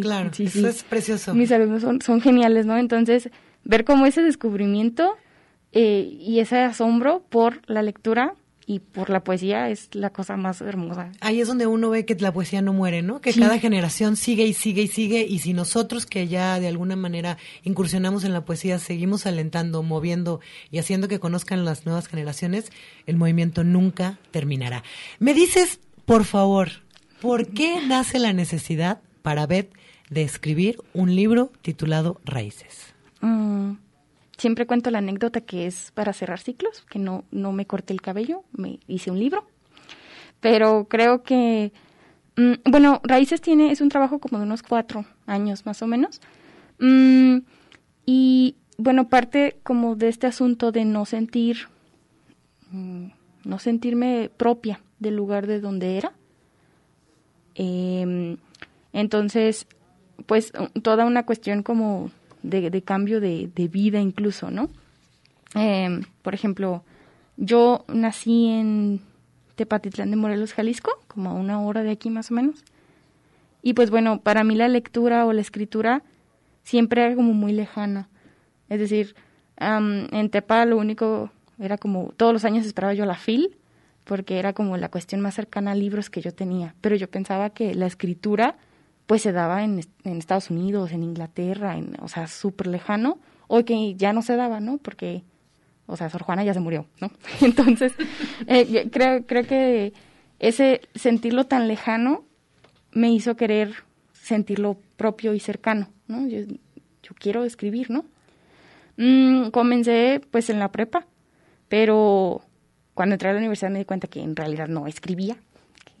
Claro, 0.00 0.30
sí, 0.32 0.44
eso 0.44 0.60
sí. 0.60 0.66
es 0.66 0.84
precioso. 0.84 1.34
Mis 1.34 1.50
alumnos 1.50 1.82
son, 1.82 2.00
son 2.00 2.20
geniales, 2.20 2.64
¿no? 2.64 2.76
Entonces, 2.78 3.28
ver 3.64 3.84
cómo 3.84 4.06
ese 4.06 4.22
descubrimiento 4.22 5.16
eh, 5.72 6.08
y 6.20 6.38
ese 6.38 6.58
asombro 6.58 7.24
por 7.28 7.60
la 7.68 7.82
lectura 7.82 8.34
y 8.72 8.78
por 8.78 9.10
la 9.10 9.24
poesía 9.24 9.68
es 9.68 9.88
la 9.94 10.10
cosa 10.10 10.36
más 10.36 10.60
hermosa. 10.60 11.10
Ahí 11.20 11.40
es 11.40 11.48
donde 11.48 11.66
uno 11.66 11.90
ve 11.90 12.04
que 12.04 12.14
la 12.14 12.32
poesía 12.32 12.62
no 12.62 12.72
muere, 12.72 13.02
¿no? 13.02 13.20
Que 13.20 13.32
Sí. 13.32 13.40
cada 13.40 13.58
generación 13.58 14.14
sigue 14.16 14.44
y 14.44 14.52
sigue 14.52 14.82
y 14.82 14.86
sigue 14.86 15.26
y 15.28 15.40
si 15.40 15.54
nosotros 15.54 16.06
que 16.06 16.28
ya 16.28 16.60
de 16.60 16.68
alguna 16.68 16.94
manera 16.94 17.36
incursionamos 17.64 18.22
en 18.22 18.32
la 18.32 18.44
poesía 18.44 18.78
seguimos 18.78 19.26
alentando, 19.26 19.82
moviendo 19.82 20.38
y 20.70 20.78
haciendo 20.78 21.08
que 21.08 21.18
conozcan 21.18 21.64
las 21.64 21.84
nuevas 21.84 22.06
generaciones, 22.06 22.70
el 23.06 23.16
movimiento 23.16 23.64
nunca 23.64 24.20
terminará. 24.30 24.84
Me 25.18 25.34
dices, 25.34 25.80
por 26.04 26.24
favor, 26.24 26.68
¿por 27.20 27.48
qué 27.48 27.84
nace 27.84 28.20
la 28.20 28.32
necesidad 28.32 29.00
para 29.22 29.46
Beth 29.48 29.72
de 30.10 30.22
escribir 30.22 30.78
un 30.94 31.16
libro 31.16 31.50
titulado 31.62 32.20
Raíces? 32.24 32.94
Mm, 33.20 33.72
siempre 34.40 34.66
cuento 34.66 34.90
la 34.90 34.98
anécdota 34.98 35.42
que 35.42 35.66
es 35.66 35.92
para 35.92 36.14
cerrar 36.14 36.40
ciclos, 36.40 36.86
que 36.90 36.98
no, 36.98 37.24
no 37.30 37.52
me 37.52 37.66
corté 37.66 37.92
el 37.92 38.00
cabello, 38.00 38.42
me 38.52 38.80
hice 38.88 39.10
un 39.10 39.18
libro. 39.18 39.46
Pero 40.40 40.86
creo 40.88 41.22
que, 41.22 41.72
mm, 42.36 42.70
bueno, 42.70 43.00
Raíces 43.04 43.42
tiene, 43.42 43.70
es 43.70 43.82
un 43.82 43.90
trabajo 43.90 44.18
como 44.18 44.38
de 44.38 44.44
unos 44.44 44.62
cuatro 44.62 45.04
años 45.26 45.66
más 45.66 45.82
o 45.82 45.86
menos. 45.86 46.22
Mm, 46.78 47.40
y 48.06 48.56
bueno, 48.78 49.10
parte 49.10 49.58
como 49.62 49.94
de 49.94 50.08
este 50.08 50.26
asunto 50.26 50.72
de 50.72 50.86
no 50.86 51.04
sentir, 51.04 51.68
mm, 52.70 53.08
no 53.44 53.58
sentirme 53.58 54.30
propia 54.34 54.80
del 55.00 55.16
lugar 55.16 55.46
de 55.46 55.60
donde 55.60 55.98
era. 55.98 56.12
Em, 57.54 58.38
entonces, 58.94 59.66
pues 60.24 60.52
toda 60.82 61.04
una 61.04 61.26
cuestión 61.26 61.62
como 61.62 62.10
de, 62.42 62.82
cambio 62.82 63.20
de, 63.20 63.50
vida 63.70 64.00
incluso, 64.00 64.50
¿no? 64.50 64.68
Em, 65.54 66.02
por 66.22 66.34
ejemplo, 66.34 66.84
yo 67.36 67.84
nací 67.88 68.48
en 68.48 69.00
Tepatitlán 69.56 70.10
de 70.10 70.16
Morelos, 70.16 70.52
Jalisco, 70.52 70.90
como 71.08 71.30
a 71.30 71.34
una 71.34 71.60
hora 71.60 71.82
de 71.82 71.90
aquí 71.90 72.10
más 72.10 72.30
o 72.30 72.34
menos. 72.34 72.64
Y 73.62 73.74
pues 73.74 73.90
bueno, 73.90 74.20
para 74.20 74.44
mí 74.44 74.54
la 74.54 74.68
lectura 74.68 75.26
o 75.26 75.32
la 75.32 75.40
escritura 75.40 76.02
siempre 76.62 77.04
era 77.04 77.14
como 77.14 77.32
muy 77.32 77.52
lejana. 77.52 78.08
Es 78.68 78.80
decir, 78.80 79.14
am, 79.56 80.06
en 80.12 80.30
Tepa 80.30 80.64
lo 80.64 80.78
único 80.78 81.30
era 81.58 81.76
como, 81.76 82.12
todos 82.16 82.32
los 82.32 82.44
años 82.44 82.64
esperaba 82.64 82.94
yo 82.94 83.04
la 83.04 83.16
FIL, 83.16 83.56
porque 84.04 84.38
era 84.38 84.52
como 84.52 84.76
la 84.76 84.88
cuestión 84.88 85.20
más 85.20 85.34
cercana 85.34 85.72
a 85.72 85.74
libros 85.74 86.10
que 86.10 86.20
yo 86.20 86.32
tenía. 86.32 86.74
Pero 86.80 86.96
yo 86.96 87.08
pensaba 87.10 87.50
que 87.50 87.74
la 87.74 87.86
escritura 87.86 88.56
pues 89.10 89.22
se 89.22 89.32
daba 89.32 89.64
en, 89.64 89.80
en 90.04 90.18
Estados 90.18 90.50
Unidos, 90.50 90.92
en 90.92 91.02
Inglaterra, 91.02 91.76
en, 91.76 91.96
o 92.00 92.06
sea, 92.06 92.28
súper 92.28 92.68
lejano, 92.68 93.18
o 93.48 93.64
que 93.64 93.96
ya 93.96 94.12
no 94.12 94.22
se 94.22 94.36
daba, 94.36 94.60
¿no? 94.60 94.78
Porque, 94.78 95.24
o 95.86 95.96
sea, 95.96 96.08
Sor 96.10 96.22
Juana 96.22 96.44
ya 96.44 96.54
se 96.54 96.60
murió, 96.60 96.86
¿no? 97.00 97.10
Entonces, 97.40 97.92
eh, 98.46 98.88
creo, 98.92 99.26
creo 99.26 99.44
que 99.48 99.94
ese 100.38 100.82
sentirlo 100.94 101.46
tan 101.46 101.66
lejano 101.66 102.24
me 102.92 103.10
hizo 103.10 103.34
querer 103.34 103.74
sentirlo 104.12 104.78
propio 104.96 105.34
y 105.34 105.40
cercano, 105.40 105.88
¿no? 106.06 106.28
Yo, 106.28 106.42
yo 107.02 107.14
quiero 107.18 107.42
escribir, 107.42 107.90
¿no? 107.90 108.04
Mm, 108.96 109.50
comencé 109.50 110.20
pues 110.30 110.50
en 110.50 110.60
la 110.60 110.70
prepa, 110.70 111.08
pero 111.68 112.42
cuando 112.94 113.16
entré 113.16 113.30
a 113.30 113.32
la 113.32 113.38
universidad 113.38 113.72
me 113.72 113.80
di 113.80 113.86
cuenta 113.86 114.06
que 114.06 114.22
en 114.22 114.36
realidad 114.36 114.68
no 114.68 114.86
escribía 114.86 115.36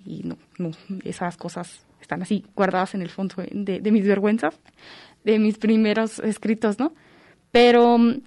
y 0.06 0.22
no, 0.22 0.36
no 0.58 0.70
esas 1.02 1.36
cosas 1.36 1.84
están 2.10 2.22
así 2.22 2.44
guardadas 2.56 2.94
en 2.94 3.02
el 3.02 3.08
fondo 3.08 3.36
de, 3.52 3.78
de 3.80 3.92
mis 3.92 4.04
vergüenzas, 4.04 4.58
de 5.22 5.38
mis 5.38 5.58
primeros 5.58 6.18
escritos, 6.18 6.80
¿no? 6.80 6.92
Pero 7.52 7.98
mm, 7.98 8.22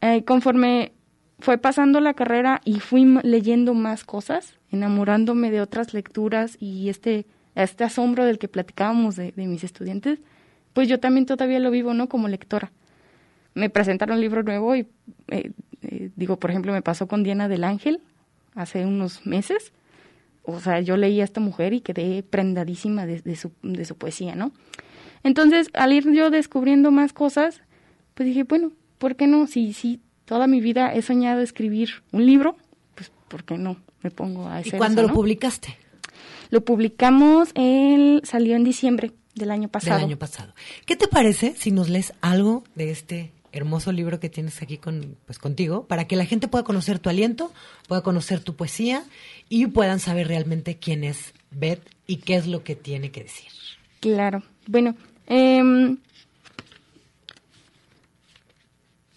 eh, 0.00 0.24
conforme 0.24 0.92
fue 1.38 1.58
pasando 1.58 2.00
la 2.00 2.14
carrera 2.14 2.62
y 2.64 2.80
fui 2.80 3.04
leyendo 3.22 3.74
más 3.74 4.04
cosas, 4.04 4.54
enamorándome 4.70 5.50
de 5.50 5.60
otras 5.60 5.92
lecturas 5.92 6.56
y 6.58 6.88
este, 6.88 7.26
este 7.54 7.84
asombro 7.84 8.24
del 8.24 8.38
que 8.38 8.48
platicábamos 8.48 9.16
de, 9.16 9.32
de 9.32 9.46
mis 9.46 9.64
estudiantes, 9.64 10.18
pues 10.72 10.88
yo 10.88 10.98
también 10.98 11.26
todavía 11.26 11.60
lo 11.60 11.70
vivo, 11.70 11.92
¿no? 11.92 12.08
Como 12.08 12.28
lectora. 12.28 12.72
Me 13.52 13.68
presentaron 13.68 14.16
un 14.16 14.22
libro 14.22 14.44
nuevo 14.44 14.74
y, 14.76 14.88
eh, 15.28 15.50
eh, 15.82 16.10
digo, 16.16 16.38
por 16.38 16.50
ejemplo, 16.50 16.72
me 16.72 16.80
pasó 16.80 17.06
con 17.06 17.22
Diana 17.22 17.48
del 17.48 17.64
Ángel 17.64 18.00
hace 18.54 18.86
unos 18.86 19.26
meses. 19.26 19.74
O 20.46 20.60
sea, 20.60 20.80
yo 20.80 20.96
leí 20.96 21.20
a 21.20 21.24
esta 21.24 21.40
mujer 21.40 21.72
y 21.72 21.80
quedé 21.80 22.22
prendadísima 22.22 23.04
de, 23.04 23.20
de 23.20 23.36
su, 23.36 23.52
de 23.62 23.84
su 23.84 23.96
poesía, 23.96 24.34
¿no? 24.36 24.52
Entonces, 25.22 25.68
al 25.74 25.92
ir 25.92 26.10
yo 26.12 26.30
descubriendo 26.30 26.90
más 26.92 27.12
cosas, 27.12 27.60
pues 28.14 28.28
dije, 28.28 28.44
bueno, 28.44 28.72
¿por 28.98 29.16
qué 29.16 29.26
no? 29.26 29.46
Si, 29.46 29.72
si 29.72 30.00
toda 30.24 30.46
mi 30.46 30.60
vida 30.60 30.94
he 30.94 31.02
soñado 31.02 31.40
escribir 31.40 31.90
un 32.12 32.24
libro, 32.24 32.56
pues 32.94 33.10
¿por 33.28 33.44
qué 33.44 33.58
no? 33.58 33.76
Me 34.02 34.10
pongo 34.10 34.48
a 34.48 34.58
¿Y 34.58 34.60
hacer 34.68 34.78
cuándo 34.78 35.00
eso, 35.00 35.08
lo 35.08 35.08
¿no? 35.08 35.14
publicaste? 35.14 35.76
Lo 36.50 36.64
publicamos, 36.64 37.50
él 37.54 38.20
salió 38.24 38.54
en 38.54 38.62
diciembre 38.62 39.12
del 39.34 39.50
año 39.50 39.68
pasado. 39.68 39.96
Del 39.96 40.06
año 40.06 40.16
pasado. 40.16 40.54
¿Qué 40.86 40.94
te 40.94 41.08
parece 41.08 41.54
si 41.56 41.72
nos 41.72 41.88
lees 41.88 42.12
algo 42.20 42.62
de 42.76 42.90
este 42.92 43.32
hermoso 43.56 43.92
libro 43.92 44.20
que 44.20 44.28
tienes 44.28 44.62
aquí 44.62 44.78
con, 44.78 45.16
pues, 45.26 45.38
contigo 45.38 45.86
para 45.86 46.06
que 46.06 46.16
la 46.16 46.24
gente 46.24 46.48
pueda 46.48 46.64
conocer 46.64 46.98
tu 46.98 47.08
aliento, 47.08 47.52
pueda 47.88 48.02
conocer 48.02 48.40
tu 48.40 48.54
poesía 48.54 49.04
y 49.48 49.66
puedan 49.66 50.00
saber 50.00 50.28
realmente 50.28 50.76
quién 50.78 51.04
es 51.04 51.34
Beth 51.50 51.82
y 52.06 52.18
qué 52.18 52.36
es 52.36 52.46
lo 52.46 52.62
que 52.62 52.76
tiene 52.76 53.10
que 53.10 53.22
decir? 53.22 53.50
Claro. 54.00 54.42
Bueno, 54.66 54.94
em, 55.26 55.98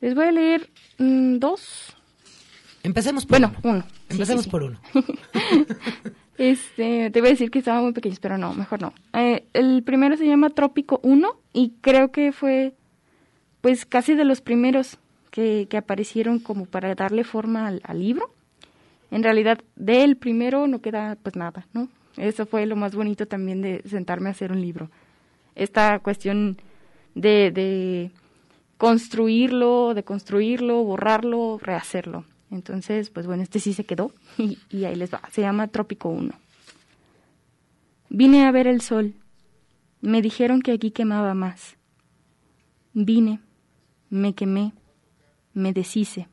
les 0.02 0.16
voy 0.16 0.26
a 0.26 0.32
leer 0.32 0.70
mm, 0.98 1.38
dos. 1.38 1.96
Empecemos 2.84 3.26
por 3.26 3.40
bueno, 3.40 3.56
uno. 3.64 3.86
Empecemos 4.10 4.44
sí, 4.44 4.48
sí. 4.48 4.52
por 4.52 4.64
uno. 4.64 4.80
Este, 6.40 7.12
te 7.12 7.20
voy 7.20 7.28
a 7.28 7.32
decir 7.32 7.52
que 7.52 7.60
estaban 7.60 7.84
muy 7.84 7.92
pequeños, 7.92 8.22
pero 8.22 8.38
no, 8.38 8.54
mejor 8.54 8.82
no. 8.82 8.94
Eh, 9.12 9.46
el 9.52 9.84
primero 9.84 10.16
se 10.16 10.26
llama 10.26 10.50
Trópico 10.50 11.02
1 11.04 11.38
y 11.52 11.74
creo 11.82 12.14
que 12.14 12.32
fue, 12.32 12.76
pues, 13.62 13.86
casi 13.86 14.16
de 14.16 14.26
los 14.26 14.42
primeros 14.42 14.98
que, 15.32 15.68
que 15.70 15.78
aparecieron 15.78 16.40
como 16.40 16.66
para 16.66 16.94
darle 16.96 17.24
forma 17.24 17.68
al, 17.68 18.00
libro. 18.00 18.34
En 19.12 19.24
realidad, 19.24 19.60
del 19.76 20.18
primero 20.18 20.68
no 20.68 20.82
queda, 20.82 21.18
pues, 21.22 21.36
nada, 21.36 21.68
¿no? 21.74 21.90
Eso 22.18 22.46
fue 22.46 22.66
lo 22.66 22.76
más 22.76 22.96
bonito 22.96 23.28
también 23.28 23.62
de 23.62 23.82
sentarme 23.88 24.30
a 24.30 24.32
hacer 24.32 24.52
un 24.52 24.62
libro. 24.62 24.90
Esta 25.56 26.00
cuestión 26.00 26.58
de, 27.16 27.52
de 27.52 28.12
construirlo, 28.78 29.94
de 29.94 30.04
construirlo, 30.04 30.84
borrarlo, 30.84 31.60
rehacerlo. 31.62 32.26
Entonces, 32.52 33.10
pues 33.10 33.28
bueno, 33.28 33.44
este 33.44 33.60
sí 33.60 33.74
se 33.74 33.84
quedó 33.84 34.12
y, 34.38 34.58
y 34.70 34.86
ahí 34.86 34.96
les 34.96 35.14
va. 35.14 35.22
Se 35.32 35.42
llama 35.42 35.68
Trópico 35.68 36.10
1. 36.10 36.34
Vine 38.10 38.46
a 38.46 38.52
ver 38.52 38.68
el 38.68 38.82
sol. 38.82 39.14
Me 40.02 40.22
dijeron 40.22 40.62
que 40.62 40.72
aquí 40.72 40.92
quemaba 40.92 41.34
más. 41.34 41.76
Vine, 42.94 43.40
me 44.10 44.34
quemé, 44.34 44.74
me 45.54 45.74
deshice. 45.74 46.28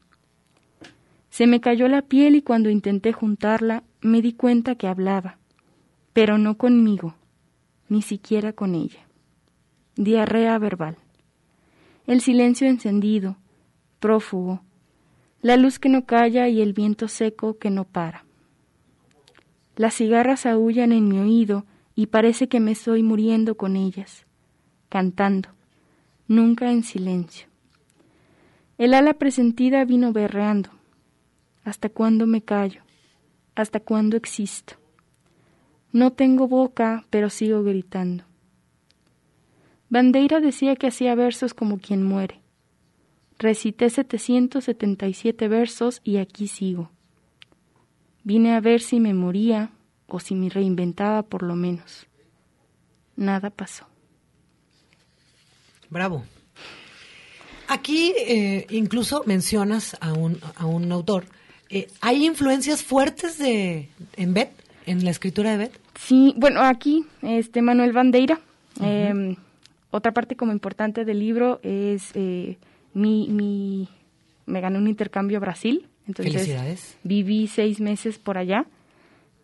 Se 1.31 1.47
me 1.47 1.61
cayó 1.61 1.89
la 1.89 2.03
piel 2.03 2.35
y 2.35 2.43
cuando 2.43 2.70
intenté 2.70 3.12
juntarla 3.12 3.82
me 4.01 4.23
di 4.23 4.32
cuenta 4.32 4.74
que 4.77 4.89
hablaba, 4.89 5.39
pero 6.12 6.39
no 6.39 6.57
conmigo, 6.57 7.15
ni 7.89 8.03
siquiera 8.03 8.53
con 8.53 8.74
ella. 8.74 9.07
Diarrea 9.97 10.59
verbal. 10.59 10.97
El 12.07 12.20
silencio 12.20 12.69
encendido, 12.69 13.36
prófugo, 14.01 14.62
la 15.43 15.57
luz 15.57 15.78
que 15.78 15.89
no 15.89 16.07
calla 16.07 16.48
y 16.48 16.61
el 16.61 16.73
viento 16.73 17.09
seco 17.09 17.59
que 17.59 17.70
no 17.70 17.85
para. 17.85 18.24
Las 19.77 19.94
cigarras 19.94 20.47
aullan 20.47 20.93
en 20.93 21.09
mi 21.09 21.19
oído 21.19 21.66
y 21.94 22.07
parece 22.07 22.48
que 22.48 22.61
me 22.61 22.73
estoy 22.73 23.03
muriendo 23.03 23.57
con 23.57 23.77
ellas, 23.77 24.27
cantando, 24.89 25.51
nunca 26.28 26.70
en 26.73 26.82
silencio. 26.82 27.48
El 28.78 28.93
ala 28.93 29.15
presentida 29.15 29.85
vino 29.85 30.12
berreando. 30.12 30.69
¿Hasta 31.65 31.89
cuándo 31.89 32.27
me 32.27 32.43
callo? 32.43 32.82
¿Hasta 33.55 33.81
cuándo 33.81 34.16
existo? 34.19 34.74
No 35.93 36.12
tengo 36.12 36.47
boca, 36.47 37.07
pero 37.09 37.31
sigo 37.31 37.62
gritando. 37.62 38.24
Bandeira 39.89 40.40
decía 40.40 40.77
que 40.77 40.89
hacía 40.89 41.15
versos 41.15 41.55
como 41.55 41.78
quien 41.78 42.03
muere. 42.03 42.43
Recité 43.39 43.89
777 43.89 45.48
versos 45.48 46.01
y 46.05 46.19
aquí 46.19 46.48
sigo. 46.48 46.90
Vine 48.24 48.55
a 48.55 48.61
ver 48.61 48.82
si 48.82 49.01
me 49.01 49.15
moría 49.15 49.70
o 50.07 50.20
si 50.20 50.35
me 50.35 50.51
reinventaba 50.51 51.23
por 51.23 51.43
lo 51.43 51.55
menos. 51.55 52.07
Nada 53.16 53.48
pasó. 53.48 53.86
Bravo. 55.89 56.24
Aquí 57.68 58.12
eh, 58.16 58.66
incluso 58.70 59.22
mencionas 59.26 59.97
a 60.01 60.12
un, 60.12 60.38
a 60.56 60.66
un 60.66 60.90
autor. 60.93 61.24
Eh, 61.68 61.88
¿Hay 62.01 62.24
influencias 62.24 62.82
fuertes 62.82 63.38
de 63.38 63.88
en 64.16 64.34
Bet, 64.34 64.51
en 64.86 65.05
la 65.05 65.10
escritura 65.10 65.51
de 65.51 65.56
Bet? 65.56 65.80
Sí, 65.97 66.32
bueno, 66.36 66.60
aquí 66.62 67.05
este 67.22 67.62
Manuel 67.62 67.93
Bandeira. 67.93 68.40
eh, 68.80 69.36
otra 69.90 70.12
parte 70.12 70.36
como 70.36 70.52
importante 70.52 71.05
del 71.05 71.18
libro 71.20 71.59
es 71.62 72.10
eh, 72.14 72.59
mi, 72.93 73.28
mi, 73.28 73.88
me 74.44 74.60
gané 74.60 74.78
un 74.78 74.88
intercambio 74.88 75.38
a 75.38 75.40
Brasil. 75.40 75.86
Entonces 76.06 76.34
Felicidades. 76.34 76.97
viví 77.02 77.48
seis 77.48 77.80
meses 77.80 78.18
por 78.18 78.38
allá 78.38 78.66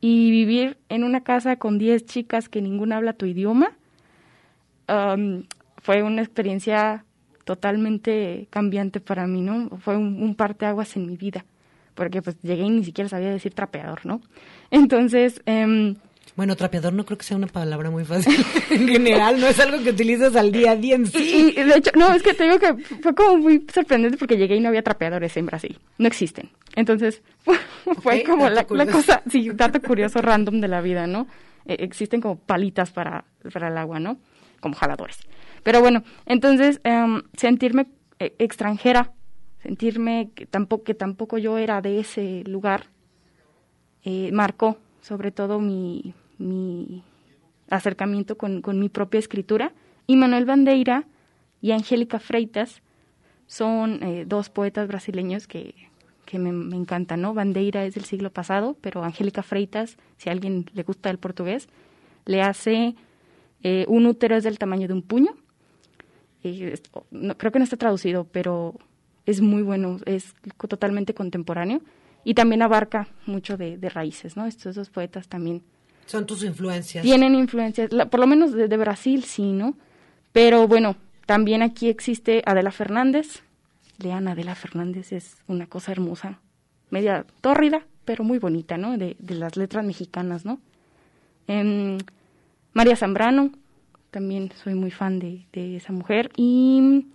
y 0.01 0.31
vivir 0.31 0.77
en 0.89 1.03
una 1.03 1.23
casa 1.23 1.57
con 1.57 1.79
diez 1.79 2.05
chicas 2.07 2.49
que 2.49 2.61
ninguna 2.63 2.99
habla 2.99 3.15
tu 3.15 3.27
idioma 3.27 3.73
um, 4.89 5.43
fue 5.79 6.03
una 6.05 6.23
experiencia 6.23 7.05
totalmente 7.45 8.47
cambiante 8.51 9.01
para 9.01 9.27
mí, 9.27 9.41
¿no? 9.43 9.71
Fue 9.79 9.97
un, 9.97 10.23
un 10.23 10.35
parteaguas 10.35 10.97
en 10.97 11.07
mi 11.07 11.17
vida, 11.17 11.45
porque 11.95 12.23
pues 12.23 12.37
llegué 12.43 12.63
y 12.63 12.71
ni 12.71 12.85
siquiera 12.85 13.09
sabía 13.09 13.31
decir 13.31 13.55
trapeador, 13.55 14.05
¿no? 14.05 14.21
Entonces, 14.71 15.43
em, 15.47 15.97
Bueno, 16.37 16.57
trapeador 16.57 16.93
no 16.93 17.05
creo 17.05 17.19
que 17.19 17.25
sea 17.25 17.37
una 17.37 17.47
palabra 17.47 17.91
muy 17.91 18.05
fácil. 18.05 18.35
en 18.71 18.89
general, 18.89 19.41
no 19.41 19.49
es 19.49 19.59
algo 19.61 19.83
que 19.83 19.91
utilizas 19.91 20.37
al 20.37 20.53
día 20.53 20.73
a 20.73 20.77
día 20.77 20.95
en 20.97 21.07
sí. 21.07 21.53
y, 21.57 21.63
de 21.63 21.77
hecho, 21.77 21.91
no, 21.97 22.13
es 22.15 22.23
que 22.23 22.35
te 22.35 22.45
digo 22.45 22.59
que 22.59 22.75
fue 23.03 23.15
como 23.15 23.39
muy 23.39 23.67
sorprendente 23.73 24.17
porque 24.17 24.37
llegué 24.37 24.57
y 24.57 24.61
no 24.61 24.69
había 24.69 24.83
trapeadores 24.83 25.37
en 25.37 25.47
Brasil, 25.47 25.79
no 25.99 26.07
existen. 26.07 26.51
Entonces, 26.75 27.23
fue 28.03 28.23
como 28.23 28.49
la, 28.49 28.65
cosa, 28.65 29.23
sí, 29.29 29.51
dato 29.53 29.81
curioso 29.83 30.23
random 30.23 30.61
de 30.61 30.69
la 30.69 30.81
vida, 30.81 31.07
¿no? 31.07 31.27
Eh, 31.67 31.77
existen 31.81 32.21
como 32.21 32.37
palitas 32.37 32.91
para, 32.93 33.25
para 33.53 33.69
el 33.69 33.77
agua, 33.77 34.01
¿no? 34.01 34.19
Como 34.61 34.75
jaladores. 34.75 35.19
Pero 35.63 35.81
bueno, 35.81 36.03
entonces 36.27 36.81
em, 36.85 37.23
sentirme 37.37 37.87
eh, 38.19 38.35
extranjera, 38.39 39.13
sentirme 39.63 40.31
que 40.35 40.47
tampoco, 40.47 40.85
que 40.85 40.95
tampoco 40.95 41.39
yo 41.39 41.59
era 41.59 41.81
de 41.81 42.01
ese 42.01 42.43
lugar, 42.47 42.87
eh, 44.05 44.31
marcó 44.33 44.79
sobre 45.01 45.31
todo 45.31 45.61
mi, 45.61 46.15
mi 46.39 47.03
acercamiento 47.71 48.37
con, 48.37 48.63
mi 48.79 48.89
propia 48.89 49.19
escritura. 49.19 49.73
Y 50.07 50.17
Manuel 50.17 50.45
Bandeira 50.45 51.05
y 51.61 51.73
Angélica 51.73 52.19
Freitas 52.19 52.83
son 53.47 54.03
eh, 54.03 54.25
dos 54.27 54.51
poetas 54.51 54.89
brasileños 54.89 55.47
que, 55.47 55.75
me 56.35 56.49
encantan, 56.75 57.21
¿no? 57.21 57.35
Bandeira 57.35 57.85
es 57.85 57.95
del 57.95 58.07
siglo 58.07 58.31
pasado, 58.31 58.75
pero 58.81 59.05
Angélica 59.05 59.43
Freitas, 59.43 59.99
si 60.17 60.31
a 60.31 60.33
alguien 60.33 60.65
le 60.73 60.83
gusta 60.83 61.11
el 61.11 61.19
portugués, 61.19 61.69
le 62.25 62.41
hace 62.41 62.95
eh, 63.63 63.85
un 63.87 64.07
útero 64.07 64.35
es 64.35 64.45
del 64.45 64.59
tamaño 64.59 64.89
de 64.89 64.95
un 64.95 65.03
puño. 65.03 65.35
Eh, 66.45 66.71
es- 66.75 66.83
no, 67.11 67.37
creo 67.39 67.53
que 67.53 67.59
no 67.59 67.65
está 67.65 67.77
traducido, 67.77 68.25
pero 68.25 68.75
es 69.27 69.41
muy 69.41 69.63
bueno, 69.63 69.99
es 70.07 70.35
totalmente 70.69 71.15
contemporáneo 71.15 71.81
y 72.25 72.35
también 72.35 72.63
abarca 72.63 73.09
mucho 73.27 73.57
de, 73.57 73.77
de 73.79 73.89
raíces, 73.89 74.37
¿no? 74.37 74.47
Estos 74.47 74.75
dos 74.75 74.91
poetas 74.91 75.29
también 75.29 75.63
Son 76.07 76.27
tus 76.27 76.43
influencias. 76.45 77.03
tienen 77.05 77.35
influencias, 77.35 77.93
la- 77.93 78.07
por 78.11 78.21
lo 78.21 78.27
menos 78.27 78.53
de, 78.53 78.69
de 78.69 78.77
Brasil, 78.77 79.25
sí, 79.25 79.53
¿no? 79.53 79.75
Pero 80.33 80.67
bueno, 80.67 80.97
también 81.27 81.63
aquí 81.63 81.89
existe 81.89 82.43
Adela 82.47 82.71
Fernández. 82.73 83.43
Lean 83.99 84.27
Adela 84.27 84.55
Fernández, 84.57 85.13
es 85.13 85.37
una 85.47 85.67
cosa 85.67 85.93
hermosa, 85.93 86.41
media 86.91 87.25
tórrida, 87.41 87.83
pero 88.05 88.25
muy 88.25 88.39
bonita, 88.39 88.77
¿no? 88.79 88.99
De, 88.99 89.15
de 89.21 89.35
las 89.37 89.57
letras 89.57 89.85
mexicanas, 89.85 90.45
¿no? 90.45 90.59
Em, 91.47 91.99
María 92.73 92.97
Zambrano, 92.97 93.53
también 94.13 94.53
soy 94.63 94.75
muy 94.75 94.93
fan 94.93 95.19
de, 95.19 95.45
de 95.53 95.77
esa 95.77 95.93
mujer. 95.93 96.31
Y 96.37 97.07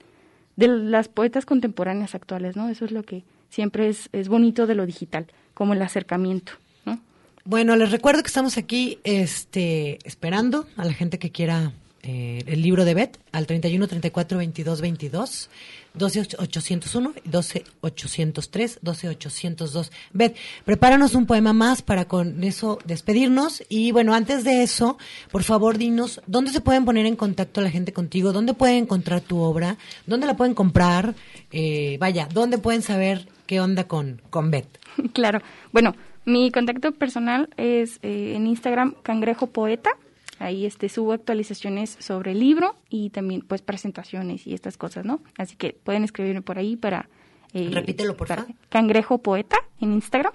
de 0.58 0.68
las 0.68 1.08
poetas 1.08 1.46
contemporáneas 1.46 2.16
actuales, 2.16 2.58
¿no? 2.58 2.68
Eso 2.68 2.84
es 2.84 2.92
lo 2.92 3.04
que 3.04 3.24
siempre 3.50 3.88
es, 3.88 4.10
es 4.12 4.28
bonito 4.28 4.68
de 4.68 4.76
lo 4.76 4.86
digital, 4.86 5.28
como 5.54 5.74
el 5.74 5.82
acercamiento, 5.82 6.54
¿no? 6.84 7.00
Bueno, 7.46 7.78
les 7.78 7.92
recuerdo 7.92 8.24
que 8.24 8.28
estamos 8.28 8.58
aquí 8.58 9.00
este, 9.06 10.00
esperando 10.04 10.68
a 10.76 10.84
la 10.84 10.94
gente 10.94 11.20
que 11.20 11.32
quiera 11.32 11.72
eh, 12.04 12.44
el 12.48 12.62
libro 12.62 12.86
de 12.86 12.94
Bet 12.94 13.20
al 13.32 13.48
31 13.48 13.88
34 13.88 14.38
22 14.38 14.82
22 14.82 15.50
12 15.94 16.20
801 16.38 17.14
12 17.26 17.64
803 17.82 18.80
12 18.82 19.10
802 19.10 19.92
Bet, 20.14 20.36
prepáranos 20.64 21.16
un 21.16 21.26
poema 21.26 21.54
más 21.54 21.82
para 21.82 22.06
con 22.06 22.44
eso 22.44 22.80
despedirnos 22.86 23.64
y 23.70 23.92
bueno, 23.92 24.14
antes 24.14 24.44
de 24.44 24.64
eso, 24.64 24.98
por 25.32 25.44
favor 25.44 25.78
dinos 25.78 26.22
dónde 26.28 26.52
se 26.52 26.62
pueden 26.62 26.86
poner 26.86 27.06
en 27.06 27.16
contacto 27.16 27.62
la 27.62 27.72
gente 27.72 27.94
contigo, 27.94 28.32
dónde 28.32 28.54
pueden 28.54 28.84
encontrar 28.84 29.22
tu 29.22 29.40
obra, 29.40 29.78
dónde 30.06 30.28
la 30.28 30.38
pueden 30.38 30.54
comprar, 30.54 31.16
eh, 31.52 31.98
vaya, 32.00 32.28
dónde 32.32 32.58
pueden 32.58 32.82
saber 32.82 33.28
qué 33.46 33.60
onda 33.60 33.88
con, 33.88 34.22
con 34.30 34.52
Bet. 34.52 34.68
Claro. 35.14 35.42
Bueno, 35.72 35.96
mi 36.26 36.52
contacto 36.52 36.92
personal 36.92 37.50
es 37.58 38.00
eh, 38.02 38.34
en 38.36 38.48
Instagram 38.48 38.96
Cangrejo 39.04 39.48
Poeta. 39.48 39.92
Ahí 40.40 40.66
este 40.66 40.90
subo 40.90 41.14
actualizaciones 41.14 41.98
sobre 42.00 42.32
el 42.32 42.40
libro 42.40 42.76
y 42.90 43.10
también 43.10 43.42
pues 43.42 43.62
presentaciones 43.62 44.46
y 44.46 44.54
estas 44.54 44.78
cosas, 44.78 45.06
¿no? 45.06 45.22
Así 45.38 45.56
que 45.56 45.74
pueden 45.84 46.04
escribirme 46.04 46.42
por 46.42 46.58
ahí 46.58 46.76
para 46.76 47.10
eh, 47.54 47.70
Repítelo, 47.72 48.16
por 48.16 48.28
favor. 48.28 48.48
Cangrejo 48.70 49.20
Poeta 49.20 49.58
en 49.80 49.94
Instagram. 49.94 50.34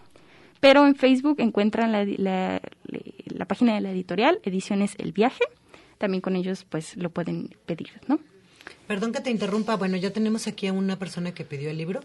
Pero 0.61 0.87
en 0.87 0.95
Facebook 0.95 1.41
encuentran 1.41 1.91
la, 1.91 2.05
la, 2.05 2.61
la 3.27 3.45
página 3.47 3.74
de 3.74 3.81
la 3.81 3.91
editorial, 3.91 4.41
Ediciones 4.45 4.95
El 4.99 5.12
Viaje. 5.12 5.45
También 5.99 6.20
con 6.20 6.37
ellos 6.37 6.65
pues 6.69 6.97
lo 6.97 7.11
pueden 7.11 7.57
pedir, 7.66 7.89
¿no? 8.07 8.20
Perdón 8.87 9.12
que 9.12 9.20
te 9.20 9.31
interrumpa, 9.31 9.77
bueno, 9.77 9.97
ya 9.97 10.12
tenemos 10.12 10.47
aquí 10.47 10.66
a 10.66 10.73
una 10.73 10.99
persona 10.99 11.33
que 11.33 11.45
pidió 11.45 11.70
el 11.70 11.79
libro, 11.79 12.01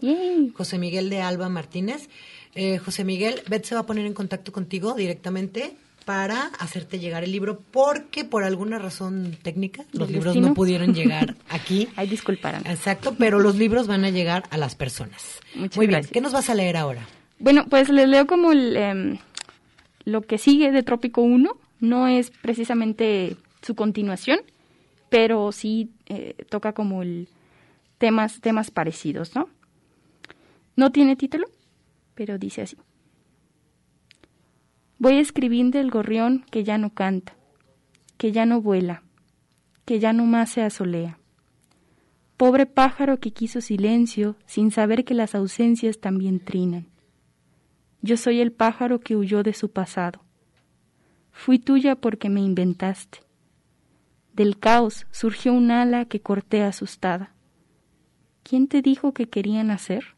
José 0.54 0.78
Miguel 0.78 1.10
de 1.10 1.20
Alba 1.20 1.48
Martínez. 1.48 2.08
Eh, 2.54 2.78
José 2.78 3.04
Miguel, 3.04 3.42
Beth 3.48 3.64
se 3.64 3.74
va 3.74 3.82
a 3.82 3.86
poner 3.86 4.06
en 4.06 4.14
contacto 4.14 4.52
contigo 4.52 4.94
directamente 4.94 5.76
para 6.08 6.46
hacerte 6.58 6.98
llegar 6.98 7.22
el 7.22 7.32
libro, 7.32 7.60
porque 7.70 8.24
por 8.24 8.42
alguna 8.42 8.78
razón 8.78 9.36
técnica 9.42 9.84
los 9.92 10.08
libros 10.08 10.32
destino. 10.32 10.48
no 10.48 10.54
pudieron 10.54 10.94
llegar 10.94 11.36
aquí. 11.50 11.86
Ahí 11.96 12.08
disculparán. 12.08 12.66
Exacto, 12.66 13.14
pero 13.18 13.40
los 13.40 13.56
libros 13.56 13.86
van 13.86 14.06
a 14.06 14.08
llegar 14.08 14.44
a 14.48 14.56
las 14.56 14.74
personas. 14.74 15.38
Muchas 15.54 15.76
Muy 15.76 15.86
bien. 15.86 16.06
¿qué 16.10 16.22
nos 16.22 16.32
vas 16.32 16.48
a 16.48 16.54
leer 16.54 16.78
ahora? 16.78 17.06
Bueno, 17.38 17.66
pues 17.68 17.90
les 17.90 18.08
leo 18.08 18.26
como 18.26 18.52
el, 18.52 18.74
em, 18.78 19.18
lo 20.06 20.22
que 20.22 20.38
sigue 20.38 20.72
de 20.72 20.82
Trópico 20.82 21.20
1. 21.20 21.50
No 21.80 22.08
es 22.08 22.30
precisamente 22.30 23.36
su 23.60 23.74
continuación, 23.74 24.40
pero 25.10 25.52
sí 25.52 25.90
eh, 26.06 26.36
toca 26.48 26.72
como 26.72 27.02
el 27.02 27.28
temas, 27.98 28.40
temas 28.40 28.70
parecidos, 28.70 29.34
¿no? 29.34 29.50
No 30.74 30.90
tiene 30.90 31.16
título, 31.16 31.48
pero 32.14 32.38
dice 32.38 32.62
así. 32.62 32.78
Voy 35.00 35.14
a 35.14 35.20
escribir 35.20 35.70
del 35.70 35.90
gorrión 35.90 36.44
que 36.50 36.64
ya 36.64 36.76
no 36.76 36.90
canta, 36.90 37.36
que 38.16 38.32
ya 38.32 38.46
no 38.46 38.60
vuela, 38.60 39.04
que 39.84 40.00
ya 40.00 40.12
no 40.12 40.24
más 40.24 40.50
se 40.50 40.62
asolea. 40.62 41.20
Pobre 42.36 42.66
pájaro 42.66 43.20
que 43.20 43.30
quiso 43.30 43.60
silencio 43.60 44.34
sin 44.46 44.72
saber 44.72 45.04
que 45.04 45.14
las 45.14 45.36
ausencias 45.36 46.00
también 46.00 46.40
trinan. 46.40 46.88
Yo 48.02 48.16
soy 48.16 48.40
el 48.40 48.50
pájaro 48.50 48.98
que 48.98 49.14
huyó 49.14 49.44
de 49.44 49.54
su 49.54 49.70
pasado. 49.70 50.20
Fui 51.30 51.60
tuya 51.60 51.94
porque 51.94 52.28
me 52.28 52.40
inventaste. 52.40 53.20
Del 54.32 54.58
caos 54.58 55.06
surgió 55.12 55.52
un 55.52 55.70
ala 55.70 56.06
que 56.06 56.20
corté 56.20 56.62
asustada. 56.62 57.34
¿Quién 58.42 58.66
te 58.66 58.82
dijo 58.82 59.12
que 59.12 59.28
querían 59.28 59.70
hacer? 59.70 60.16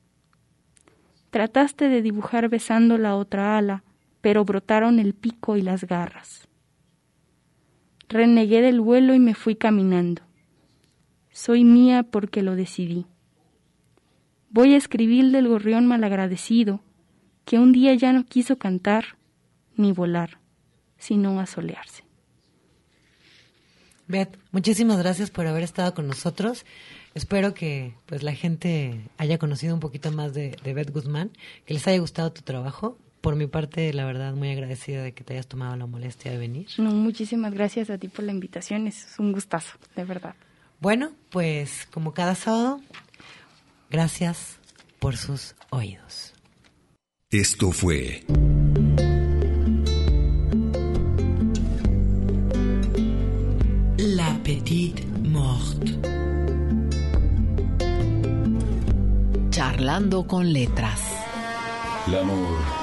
Trataste 1.30 1.90
de 1.90 2.00
dibujar 2.00 2.48
besando 2.48 2.96
la 2.96 3.16
otra 3.16 3.58
ala, 3.58 3.84
pero 4.20 4.44
brotaron 4.44 4.98
el 4.98 5.14
pico 5.14 5.56
y 5.56 5.62
las 5.62 5.84
garras. 5.84 6.48
Renegué 8.08 8.60
del 8.60 8.80
vuelo 8.80 9.14
y 9.14 9.18
me 9.18 9.34
fui 9.34 9.54
caminando. 9.54 10.22
Soy 11.30 11.64
mía 11.64 12.02
porque 12.02 12.42
lo 12.42 12.56
decidí. 12.56 13.06
Voy 14.50 14.74
a 14.74 14.76
escribir 14.76 15.30
del 15.30 15.46
gorrión 15.46 15.86
malagradecido, 15.86 16.80
que 17.44 17.58
un 17.58 17.72
día 17.72 17.94
ya 17.94 18.12
no 18.12 18.26
quiso 18.26 18.58
cantar 18.58 19.16
ni 19.76 19.92
volar, 19.92 20.38
sino 20.98 21.38
asolearse. 21.38 22.04
Beth, 24.08 24.36
muchísimas 24.50 24.98
gracias 24.98 25.30
por 25.30 25.46
haber 25.46 25.62
estado 25.62 25.94
con 25.94 26.08
nosotros. 26.08 26.66
Espero 27.14 27.54
que 27.54 27.94
pues 28.06 28.24
la 28.24 28.34
gente 28.34 29.08
haya 29.18 29.38
conocido 29.38 29.72
un 29.72 29.80
poquito 29.80 30.10
más 30.10 30.34
de, 30.34 30.56
de 30.64 30.74
Beth 30.74 30.90
Guzmán, 30.90 31.30
que 31.64 31.74
les 31.74 31.86
haya 31.86 32.00
gustado 32.00 32.32
tu 32.32 32.42
trabajo. 32.42 32.98
Por 33.20 33.36
mi 33.36 33.46
parte, 33.46 33.92
la 33.92 34.06
verdad, 34.06 34.34
muy 34.34 34.50
agradecida 34.50 35.02
de 35.02 35.12
que 35.12 35.24
te 35.24 35.34
hayas 35.34 35.46
tomado 35.46 35.76
la 35.76 35.86
molestia 35.86 36.30
de 36.30 36.38
venir. 36.38 36.68
No, 36.78 36.90
muchísimas 36.90 37.52
gracias 37.52 37.90
a 37.90 37.98
ti 37.98 38.08
por 38.08 38.24
la 38.24 38.32
invitación, 38.32 38.86
es 38.86 39.14
un 39.18 39.32
gustazo, 39.32 39.76
de 39.94 40.04
verdad. 40.04 40.34
Bueno, 40.80 41.12
pues 41.28 41.86
como 41.90 42.14
cada 42.14 42.34
sábado, 42.34 42.80
gracias 43.90 44.58
por 44.98 45.16
sus 45.18 45.54
oídos. 45.68 46.32
Esto 47.30 47.70
fue 47.72 48.24
La 53.98 54.40
Petite 54.42 55.04
Morte. 55.28 56.00
Charlando 59.50 60.26
con 60.26 60.50
letras. 60.52 61.02
L'amor 62.06 62.79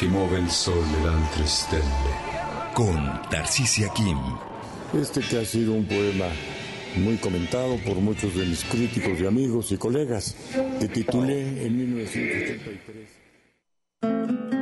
che 0.00 0.06
muove 0.06 0.38
il 0.38 0.48
sole 0.48 0.86
e 0.98 1.02
le 1.02 1.08
altre 1.08 1.44
stelle. 1.44 2.72
Con 2.72 3.20
Tarcisia 3.28 3.90
Kim. 3.90 4.18
Este 4.94 5.20
que 5.20 5.36
ha 5.36 5.44
sido 5.44 5.74
un 5.74 5.84
poema 5.84 6.24
muy 6.96 7.18
comentado 7.18 7.76
por 7.84 7.96
muchos 7.96 8.34
de 8.34 8.46
mis 8.46 8.64
críticos 8.64 9.20
y 9.20 9.26
amigos 9.26 9.72
y 9.72 9.76
colegas, 9.76 10.34
que 10.80 10.88
titulé 10.88 11.66
en 11.66 11.76
1983. 11.76 14.59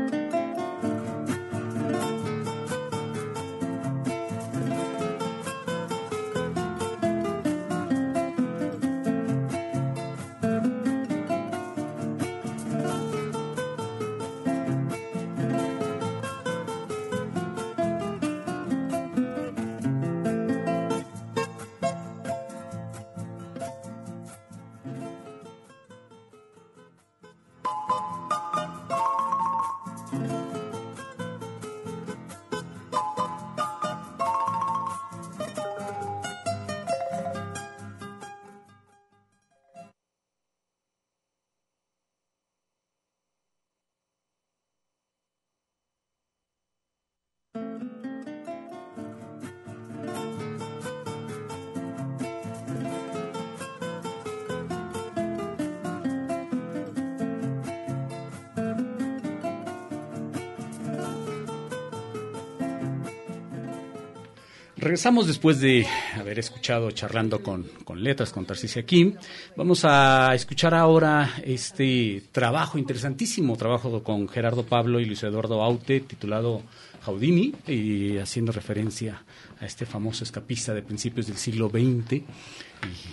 Regresamos 64.89 65.27
después 65.27 65.61
de 65.61 65.87
haber 66.17 66.39
escuchado 66.39 66.91
charlando 66.93 67.43
con, 67.43 67.65
con 67.85 68.03
letras 68.03 68.33
con 68.33 68.47
Tarcisia 68.47 68.87
Kim. 68.87 69.17
Vamos 69.55 69.85
a 69.85 70.35
escuchar 70.35 70.73
ahora 70.73 71.35
este 71.45 72.23
trabajo 72.33 72.79
interesantísimo, 72.79 73.59
trabajo 73.59 74.03
con 74.03 74.27
Gerardo 74.29 74.65
Pablo 74.65 74.99
y 74.99 75.05
Luis 75.05 75.23
Eduardo 75.23 75.63
Aute, 75.63 76.01
titulado 76.01 76.63
Houdini, 77.03 77.55
y 77.67 78.17
haciendo 78.17 78.51
referencia 78.51 79.23
a 79.61 79.67
este 79.67 79.85
famoso 79.85 80.25
escapista 80.25 80.73
de 80.73 80.81
principios 80.81 81.27
del 81.27 81.37
siglo 81.37 81.69
XX 81.69 82.13
y 82.15 82.25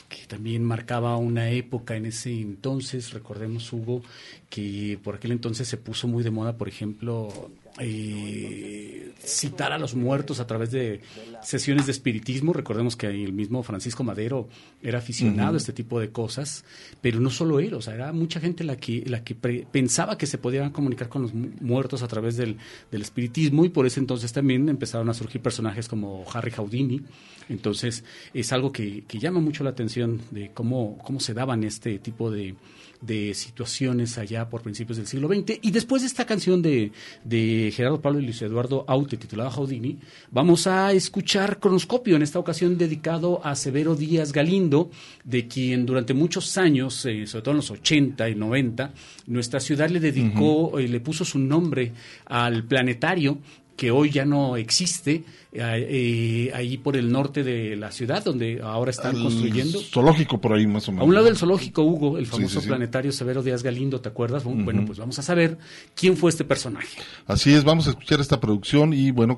que 0.08 0.28
también 0.30 0.64
marcaba 0.64 1.18
una 1.18 1.50
época 1.50 1.98
en 1.98 2.06
ese 2.06 2.32
entonces. 2.32 3.12
Recordemos, 3.12 3.74
Hugo, 3.74 4.02
que 4.50 4.98
por 5.04 5.16
aquel 5.16 5.34
entonces 5.34 5.68
se 5.68 5.76
puso 5.76 6.08
muy 6.08 6.24
de 6.24 6.32
moda, 6.32 6.58
por 6.58 6.70
ejemplo, 6.70 7.52
eh, 7.80 9.12
citar 9.24 9.72
a 9.74 9.78
los 9.80 9.96
muertos 9.96 10.40
a 10.40 10.48
través 10.48 10.72
de 10.72 11.02
sesiones 11.42 11.86
de 11.86 11.92
espiritismo. 11.92 12.54
Recordemos 12.54 12.96
que 12.96 13.08
el 13.08 13.34
mismo 13.34 13.64
Francisco 13.64 14.04
Madero 14.04 14.48
era 14.82 15.00
aficionado 15.00 15.56
a 15.56 15.58
este 15.58 15.74
tipo 15.74 16.00
de 16.00 16.10
cosas, 16.10 16.64
pero 17.02 17.20
no 17.20 17.30
solo 17.30 17.60
él, 17.60 17.74
o 17.74 17.82
sea, 17.82 17.96
era 17.96 18.14
mucha 18.14 18.40
gente 18.40 18.64
la 18.64 18.78
que, 18.78 19.04
la 19.06 19.24
que 19.24 19.36
pre- 19.36 19.68
pensaba 19.72 20.18
que 20.18 20.28
se 20.28 20.38
podían 20.38 20.72
comunicar 20.72 21.10
con 21.10 21.24
los 21.24 21.34
mu- 21.34 21.50
muertos 21.62 22.04
a 22.04 22.08
través 22.08 22.38
del, 22.38 22.58
del 22.92 23.02
espiritismo 23.02 23.66
y 23.66 23.70
por 23.70 23.86
ese 23.86 24.00
entonces 24.00 24.32
también 24.32 24.70
empezaron 24.70 25.10
a 25.10 25.14
surgir 25.14 25.42
personajes 25.42 25.88
como 25.88 26.26
Harry 26.34 26.52
Houdini. 26.52 27.02
Entonces 27.50 28.04
es 28.34 28.52
algo 28.54 28.72
que, 28.72 29.04
que 29.08 29.20
llama 29.20 29.40
mucho 29.40 29.64
la 29.64 29.70
atención 29.72 30.20
de 30.32 30.52
cómo, 30.54 30.98
cómo 31.04 31.20
se 31.20 31.34
daban 31.34 31.64
este 31.64 32.00
tipo 32.00 32.32
de, 32.32 32.56
de 33.02 33.34
situaciones 33.34 34.18
allá 34.18 34.50
por 34.50 34.62
principios 34.62 34.98
del 34.98 35.08
siglo 35.08 35.28
XX. 35.28 35.60
Y 35.62 35.72
después 35.72 36.02
de 36.02 36.08
esta 36.08 36.26
canción 36.26 36.62
de, 36.62 36.92
de 37.24 37.72
Gerardo 37.76 38.02
Pablo 38.02 38.20
y 38.20 38.24
Luis 38.24 38.42
Eduardo 38.42 38.86
Aute, 38.88 39.18
titulada 39.18 39.52
Houdini, 39.52 40.00
vamos 40.32 40.68
a 40.68 40.92
escuchar 40.94 41.60
Cronoscopio, 41.60 42.16
en 42.16 42.22
esta 42.22 42.40
ocasión 42.40 42.78
dedicado 42.78 43.42
a 43.44 43.56
Severo 43.56 43.96
Díaz 43.96 44.32
Galindo, 44.32 44.90
de 45.24 45.48
quien 45.48 45.86
durante 45.86 46.14
muchos 46.14 46.58
años, 46.58 47.06
eh, 47.06 47.28
sobre 47.28 47.44
todo 47.44 47.52
en 47.52 47.58
los 47.58 47.72
80 47.72 48.30
y 48.30 48.36
90, 48.36 48.94
nuestra 49.28 49.60
ciudad 49.60 49.90
le 49.90 50.00
dedicó, 50.00 50.80
eh, 50.80 50.88
le 50.88 51.00
puso 51.00 51.26
su 51.26 51.40
nombre 51.40 51.92
al 52.26 52.64
planetario 52.64 53.40
que 53.76 53.92
hoy 53.92 54.10
ya 54.10 54.26
no 54.26 54.56
existe, 54.58 55.24
eh, 55.52 55.88
eh, 55.90 56.52
ahí 56.54 56.78
por 56.78 56.96
el 56.96 57.12
norte 57.12 57.44
de 57.44 57.76
la 57.76 57.92
ciudad, 57.92 58.24
donde 58.24 58.62
ahora 58.64 58.92
están 58.92 59.16
Al 59.16 59.24
construyendo. 59.24 59.80
Zoológico 59.82 60.40
por 60.40 60.54
ahí 60.54 60.66
más 60.68 60.88
o 60.88 60.92
menos. 60.92 61.04
A 61.04 61.08
un 61.08 61.14
lado 61.14 61.26
del 61.26 61.38
zoológico, 61.38 61.84
Hugo, 61.84 62.18
el 62.18 62.26
famoso 62.26 62.60
sí, 62.60 62.62
sí. 62.62 62.68
planetario 62.68 63.12
Severo 63.12 63.44
Díaz 63.44 63.64
Galindo, 63.64 64.02
¿te 64.02 64.10
acuerdas? 64.10 64.44
Bueno, 64.44 64.86
pues 64.86 65.00
vamos 65.00 65.20
a 65.20 65.22
saber 65.22 65.58
quién 65.94 66.18
fue 66.18 66.30
este 66.30 66.44
personaje. 66.44 66.98
Así 67.28 67.54
es, 67.54 67.64
vamos 67.64 67.88
a 67.88 67.92
escuchar 67.92 68.20
esta 68.20 68.40
producción 68.40 68.94
y 68.94 69.12
bueno, 69.12 69.38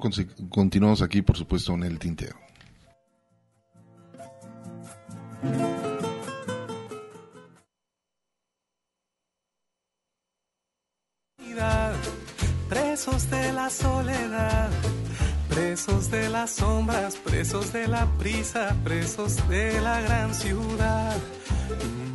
continuamos 0.50 1.02
aquí, 1.02 1.22
por 1.22 1.38
supuesto, 1.38 1.74
en 1.74 1.84
el 1.84 2.00
tintero. 2.00 2.36
Presos 12.98 13.30
de 13.30 13.54
la 13.54 13.70
soledad, 13.70 14.70
presos 15.50 16.10
de 16.10 16.30
las 16.30 16.50
sombras, 16.50 17.16
presos 17.18 17.72
de 17.72 17.88
la 17.88 18.08
prisa, 18.18 18.76
presos 18.84 19.48
de 19.48 19.80
la 19.82 20.02
gran 20.02 20.34
ciudad. 20.34 21.16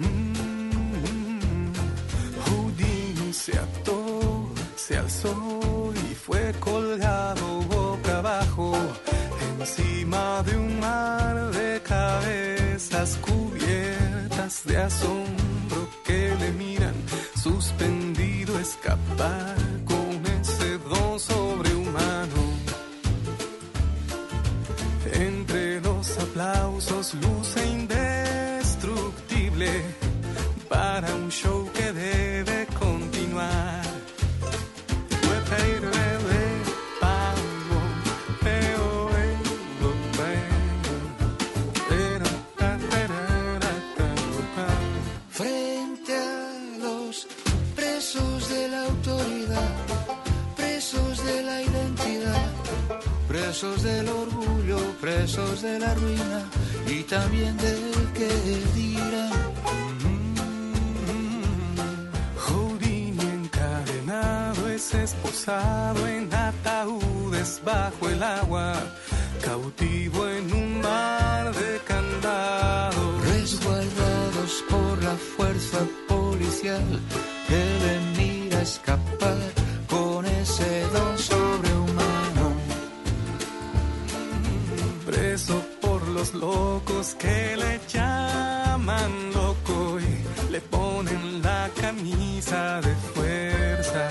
Mm, 0.00 1.72
Houdini 2.44 3.32
se 3.32 3.56
ató, 3.56 4.50
se 4.74 4.98
alzó 4.98 5.94
y 5.94 6.16
fue 6.16 6.52
colgado 6.58 7.60
boca 7.60 8.18
abajo 8.18 8.76
encima 9.60 10.42
de 10.42 10.56
un 10.56 10.80
mar 10.80 11.52
de 11.52 11.80
cabezas 11.82 13.16
cubiertas 13.18 14.64
de 14.64 14.78
asombro 14.78 15.88
que 16.04 16.34
le 16.40 16.50
miran 16.50 16.94
suspendido 17.40 18.58
escapar 18.58 19.61
sobrehumano. 21.28 22.42
Entre 25.12 25.80
los 25.80 26.18
aplausos 26.18 27.14
luce 27.14 27.60
indestructible 27.78 29.70
para 30.68 31.14
un 31.14 31.30
show 31.30 31.61
presos 53.62 53.82
del 53.84 54.08
orgullo, 54.08 54.78
presos 55.00 55.62
de 55.62 55.78
la 55.78 55.94
ruina 55.94 56.42
y 56.88 57.04
también 57.04 57.56
del 57.58 58.12
que 58.12 58.28
dirán. 58.74 59.30
Houdini 62.38 63.20
encadenado 63.20 64.68
es 64.68 64.92
esposado 64.94 66.08
en 66.08 66.34
ataúdes 66.34 67.60
bajo 67.64 68.08
el 68.08 68.20
agua, 68.24 68.74
cautivo 69.44 70.26
en 70.26 70.52
un 70.52 70.80
mar 70.80 71.54
de 71.54 71.80
candados. 71.86 73.24
Resguardados 73.26 74.64
por 74.68 75.04
la 75.04 75.14
fuerza 75.36 75.78
policial 76.08 77.00
que 77.46 77.64
le 77.84 77.94
mira 78.18 78.60
escapar 78.60 79.01
los 86.22 86.34
locos 86.34 87.16
que 87.18 87.56
le 87.56 87.80
llaman 87.88 89.10
loco 89.34 89.98
y 89.98 90.52
le 90.52 90.60
ponen 90.60 91.42
la 91.42 91.68
camisa 91.80 92.80
de 92.80 92.94
fuerza. 93.12 94.06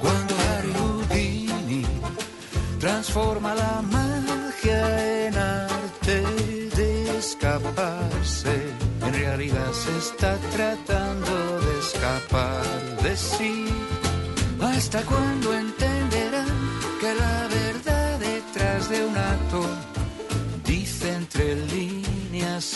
Cuando 0.00 0.34
Harry 0.46 0.72
Houdini 0.78 1.86
transforma 2.80 3.54
la 3.54 3.82
magia 3.96 5.26
en 5.26 5.36
arte 5.36 6.16
de 6.78 7.18
escaparse, 7.18 8.54
en 9.06 9.12
realidad 9.12 9.72
se 9.72 9.92
está 9.98 10.32
tratando 10.56 11.60
de 11.60 11.78
escapar 11.78 13.02
de 13.02 13.16
sí. 13.16 13.66
Hasta 14.62 15.02
cuando 15.02 15.52
entenderán 15.52 15.93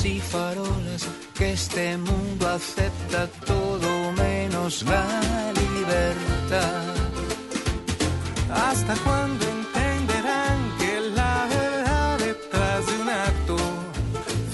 y 0.05 0.21
farolas 0.21 1.09
que 1.35 1.53
este 1.53 1.97
mundo 1.97 2.49
acepta 2.49 3.27
todo 3.47 4.13
menos 4.13 4.83
la 4.83 5.05
libertad. 5.53 6.95
Hasta 8.53 8.95
cuando 8.97 9.45
entenderán 9.45 10.59
que 10.79 11.01
la 11.17 11.47
verdad 11.51 12.19
detrás 12.19 12.87
de 12.87 12.99
un 13.03 13.09
acto 13.09 13.57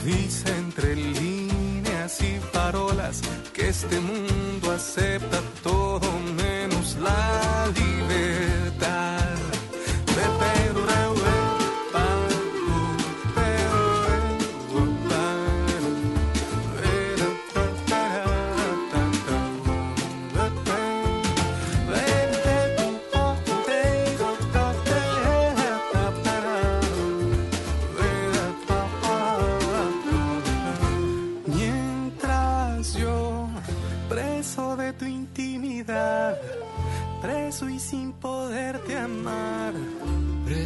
dice 0.04 0.48
entre 0.56 0.96
líneas 0.96 2.20
y 2.22 2.40
parolas 2.52 3.20
que 3.52 3.68
este 3.68 4.00
mundo 4.00 4.70
acepta 4.70 5.40
todo 5.62 6.08
menos 6.36 6.96
la 7.02 7.66
libertad. 7.66 7.93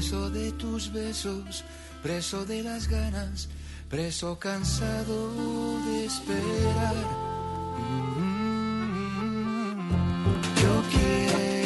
Preso 0.09 0.30
de 0.30 0.52
tus 0.52 0.90
besos, 0.90 1.64
preso 2.02 2.47
de 2.47 2.62
las 2.62 2.89
ganas, 2.89 3.47
preso 3.90 4.39
cansado 4.39 5.35
de 5.85 6.06
esperar. 6.06 6.94
Yo 10.62 10.82
quiero 10.90 11.57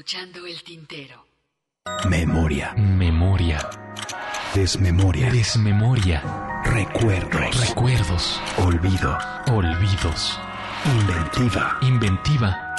escuchando 0.00 0.46
El 0.46 0.62
Tintero. 0.62 1.26
Memoria. 2.08 2.72
Memoria. 2.74 3.58
Desmemoria. 4.54 5.30
Desmemoria. 5.30 6.22
Recuerdos. 6.64 7.68
Recuerdos. 7.68 8.40
Olvido. 8.56 9.18
Olvidos. 9.52 10.40
Inventiva. 10.86 11.78
Inventiva. 11.82 12.74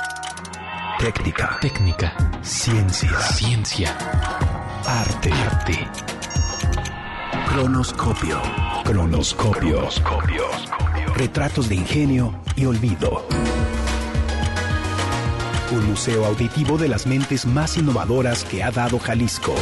Técnica. 0.97 1.59
Técnica. 1.61 2.11
Ciencia. 2.41 3.19
Ciencia. 3.19 3.95
Arte. 4.87 5.31
Arte. 5.31 5.87
Cronoscopio. 7.49 8.41
Cronoscopio. 8.83 9.89
Retratos 11.15 11.69
de 11.69 11.75
ingenio 11.75 12.33
y 12.55 12.65
olvido. 12.65 13.27
Un 15.71 15.85
museo 15.85 16.25
auditivo 16.25 16.77
de 16.77 16.89
las 16.89 17.07
mentes 17.07 17.45
más 17.45 17.77
innovadoras 17.77 18.43
que 18.43 18.61
ha 18.61 18.71
dado 18.71 18.99
Jalisco. 18.99 19.55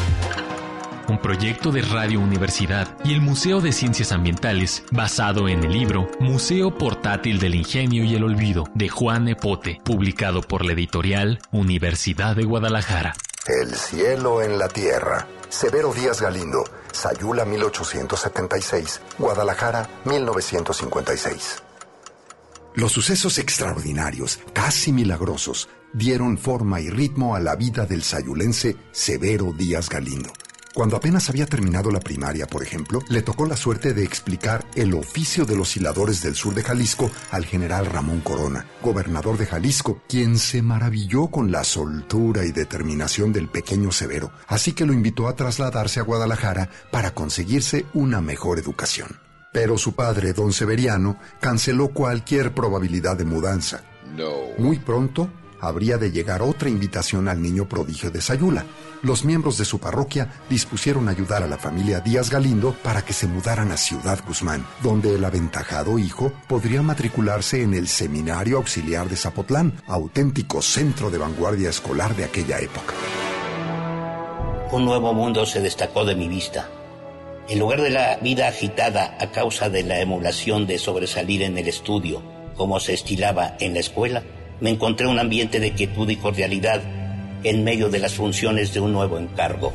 Un 1.07 1.21
proyecto 1.21 1.71
de 1.71 1.83
Radio 1.83 2.19
Universidad 2.19 2.97
y 3.03 3.13
el 3.13 3.21
Museo 3.21 3.61
de 3.61 3.71
Ciencias 3.71 4.11
Ambientales 4.11 4.83
basado 4.91 5.47
en 5.47 5.63
el 5.63 5.71
libro 5.71 6.09
Museo 6.19 6.75
Portátil 6.75 7.39
del 7.39 7.53
Ingenio 7.53 8.03
y 8.03 8.15
el 8.15 8.23
Olvido 8.23 8.63
de 8.73 8.89
Juan 8.89 9.27
Epote, 9.27 9.81
publicado 9.85 10.41
por 10.41 10.65
la 10.65 10.73
editorial 10.73 11.39
Universidad 11.51 12.35
de 12.35 12.43
Guadalajara. 12.43 13.13
El 13.45 13.75
cielo 13.75 14.41
en 14.41 14.57
la 14.57 14.67
tierra. 14.67 15.27
Severo 15.49 15.93
Díaz 15.93 16.21
Galindo, 16.21 16.63
Sayula 16.91 17.45
1876, 17.45 19.01
Guadalajara 19.19 19.87
1956. 20.05 21.63
Los 22.75 22.91
sucesos 22.91 23.39
extraordinarios, 23.39 24.39
casi 24.53 24.91
milagrosos, 24.91 25.69
dieron 25.93 26.37
forma 26.37 26.81
y 26.81 26.89
ritmo 26.89 27.35
a 27.35 27.39
la 27.39 27.55
vida 27.55 27.85
del 27.85 28.03
sayulense 28.03 28.75
Severo 28.91 29.53
Díaz 29.53 29.89
Galindo. 29.89 30.31
Cuando 30.73 30.95
apenas 30.95 31.29
había 31.29 31.47
terminado 31.47 31.91
la 31.91 31.99
primaria, 31.99 32.45
por 32.45 32.61
ejemplo, 32.61 33.01
le 33.09 33.23
tocó 33.23 33.45
la 33.45 33.57
suerte 33.57 33.93
de 33.93 34.03
explicar 34.03 34.65
el 34.75 34.93
oficio 34.93 35.45
de 35.45 35.55
los 35.55 35.75
hiladores 35.75 36.21
del 36.21 36.35
sur 36.35 36.53
de 36.53 36.63
Jalisco 36.63 37.09
al 37.31 37.45
general 37.45 37.87
Ramón 37.87 38.21
Corona, 38.21 38.67
gobernador 38.81 39.37
de 39.37 39.47
Jalisco, 39.47 40.03
quien 40.07 40.37
se 40.37 40.61
maravilló 40.61 41.27
con 41.27 41.51
la 41.51 41.63
soltura 41.63 42.45
y 42.45 42.51
determinación 42.51 43.33
del 43.33 43.49
pequeño 43.49 43.91
Severo, 43.91 44.31
así 44.47 44.73
que 44.73 44.85
lo 44.85 44.93
invitó 44.93 45.27
a 45.27 45.35
trasladarse 45.35 45.99
a 45.99 46.03
Guadalajara 46.03 46.69
para 46.91 47.13
conseguirse 47.15 47.85
una 47.93 48.21
mejor 48.21 48.59
educación. 48.59 49.19
Pero 49.51 49.77
su 49.77 49.95
padre, 49.95 50.33
don 50.33 50.53
Severiano, 50.53 51.17
canceló 51.41 51.89
cualquier 51.89 52.53
probabilidad 52.53 53.17
de 53.17 53.25
mudanza. 53.25 53.83
Muy 54.57 54.77
pronto 54.77 55.29
habría 55.61 55.97
de 55.97 56.11
llegar 56.11 56.41
otra 56.41 56.69
invitación 56.69 57.27
al 57.27 57.41
niño 57.41 57.67
prodigio 57.67 58.11
de 58.11 58.21
Sayula. 58.21 58.65
Los 59.01 59.23
miembros 59.23 59.57
de 59.57 59.65
su 59.65 59.79
parroquia 59.79 60.31
dispusieron 60.49 61.07
ayudar 61.07 61.43
a 61.43 61.47
la 61.47 61.57
familia 61.57 61.99
Díaz 61.99 62.29
Galindo 62.29 62.75
para 62.83 63.01
que 63.03 63.13
se 63.13 63.27
mudaran 63.27 63.71
a 63.71 63.77
Ciudad 63.77 64.19
Guzmán, 64.27 64.65
donde 64.83 65.15
el 65.15 65.23
aventajado 65.23 65.99
hijo 65.99 66.31
podría 66.47 66.81
matricularse 66.81 67.61
en 67.61 67.73
el 67.73 67.87
Seminario 67.87 68.57
Auxiliar 68.57 69.07
de 69.07 69.15
Zapotlán, 69.15 69.73
auténtico 69.87 70.61
centro 70.61 71.09
de 71.09 71.17
vanguardia 71.17 71.69
escolar 71.69 72.15
de 72.15 72.25
aquella 72.25 72.59
época. 72.59 72.93
Un 74.71 74.85
nuevo 74.85 75.13
mundo 75.13 75.45
se 75.45 75.61
destacó 75.61 76.05
de 76.05 76.15
mi 76.15 76.27
vista. 76.27 76.69
En 77.47 77.57
lugar 77.57 77.81
de 77.81 77.89
la 77.89 78.17
vida 78.17 78.47
agitada 78.47 79.17
a 79.19 79.31
causa 79.31 79.69
de 79.69 79.81
la 79.81 79.99
emulación 79.99 80.67
de 80.67 80.77
sobresalir 80.77 81.41
en 81.41 81.57
el 81.57 81.67
estudio, 81.67 82.21
como 82.55 82.79
se 82.79 82.93
estilaba 82.93 83.55
en 83.59 83.73
la 83.73 83.79
escuela, 83.79 84.21
me 84.61 84.69
encontré 84.69 85.07
un 85.07 85.19
ambiente 85.19 85.59
de 85.59 85.73
quietud 85.73 86.09
y 86.09 86.15
cordialidad 86.17 86.81
en 87.43 87.63
medio 87.63 87.89
de 87.89 87.99
las 87.99 88.15
funciones 88.15 88.73
de 88.73 88.79
un 88.79 88.93
nuevo 88.93 89.17
encargo. 89.17 89.73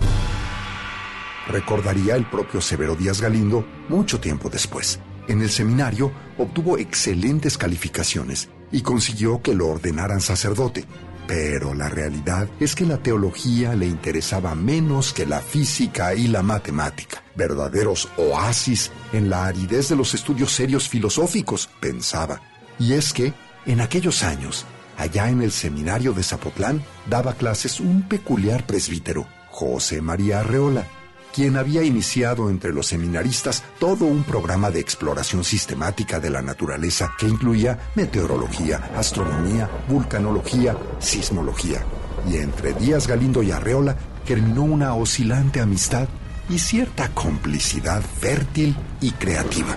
Recordaría 1.48 2.16
el 2.16 2.26
propio 2.26 2.60
Severo 2.60 2.94
Díaz 2.94 3.20
Galindo 3.20 3.66
mucho 3.88 4.20
tiempo 4.20 4.48
después. 4.48 4.98
En 5.28 5.40
el 5.42 5.50
seminario 5.50 6.12
obtuvo 6.38 6.78
excelentes 6.78 7.56
calificaciones 7.58 8.48
y 8.72 8.82
consiguió 8.82 9.40
que 9.42 9.54
lo 9.54 9.68
ordenaran 9.68 10.20
sacerdote. 10.20 10.84
Pero 11.26 11.72
la 11.72 11.88
realidad 11.88 12.48
es 12.60 12.74
que 12.74 12.84
la 12.84 12.98
teología 12.98 13.74
le 13.74 13.86
interesaba 13.86 14.54
menos 14.54 15.14
que 15.14 15.24
la 15.24 15.40
física 15.40 16.14
y 16.14 16.28
la 16.28 16.42
matemática, 16.42 17.22
verdaderos 17.34 18.10
oasis 18.18 18.90
en 19.12 19.30
la 19.30 19.46
aridez 19.46 19.88
de 19.88 19.96
los 19.96 20.12
estudios 20.12 20.52
serios 20.52 20.88
filosóficos, 20.88 21.70
pensaba. 21.80 22.42
Y 22.78 22.92
es 22.92 23.14
que, 23.14 23.32
en 23.64 23.80
aquellos 23.80 24.22
años, 24.22 24.66
allá 24.96 25.28
en 25.28 25.42
el 25.42 25.52
seminario 25.52 26.12
de 26.12 26.22
Zapotlán, 26.22 26.82
daba 27.08 27.34
clases 27.34 27.80
un 27.80 28.02
peculiar 28.08 28.66
presbítero, 28.66 29.26
José 29.50 30.00
María 30.00 30.40
Arreola, 30.40 30.86
quien 31.34 31.56
había 31.56 31.82
iniciado 31.82 32.48
entre 32.48 32.72
los 32.72 32.86
seminaristas 32.86 33.64
todo 33.80 34.04
un 34.04 34.22
programa 34.22 34.70
de 34.70 34.78
exploración 34.78 35.42
sistemática 35.42 36.20
de 36.20 36.30
la 36.30 36.42
naturaleza 36.42 37.12
que 37.18 37.26
incluía 37.26 37.90
meteorología, 37.96 38.90
astronomía, 38.96 39.68
vulcanología, 39.88 40.76
sismología. 41.00 41.84
Y 42.30 42.36
entre 42.36 42.72
Díaz 42.74 43.08
Galindo 43.08 43.42
y 43.42 43.50
Arreola 43.50 43.96
terminó 44.24 44.62
una 44.62 44.94
oscilante 44.94 45.60
amistad 45.60 46.08
y 46.48 46.58
cierta 46.58 47.08
complicidad 47.08 48.02
fértil 48.02 48.76
y 49.00 49.10
creativa. 49.10 49.76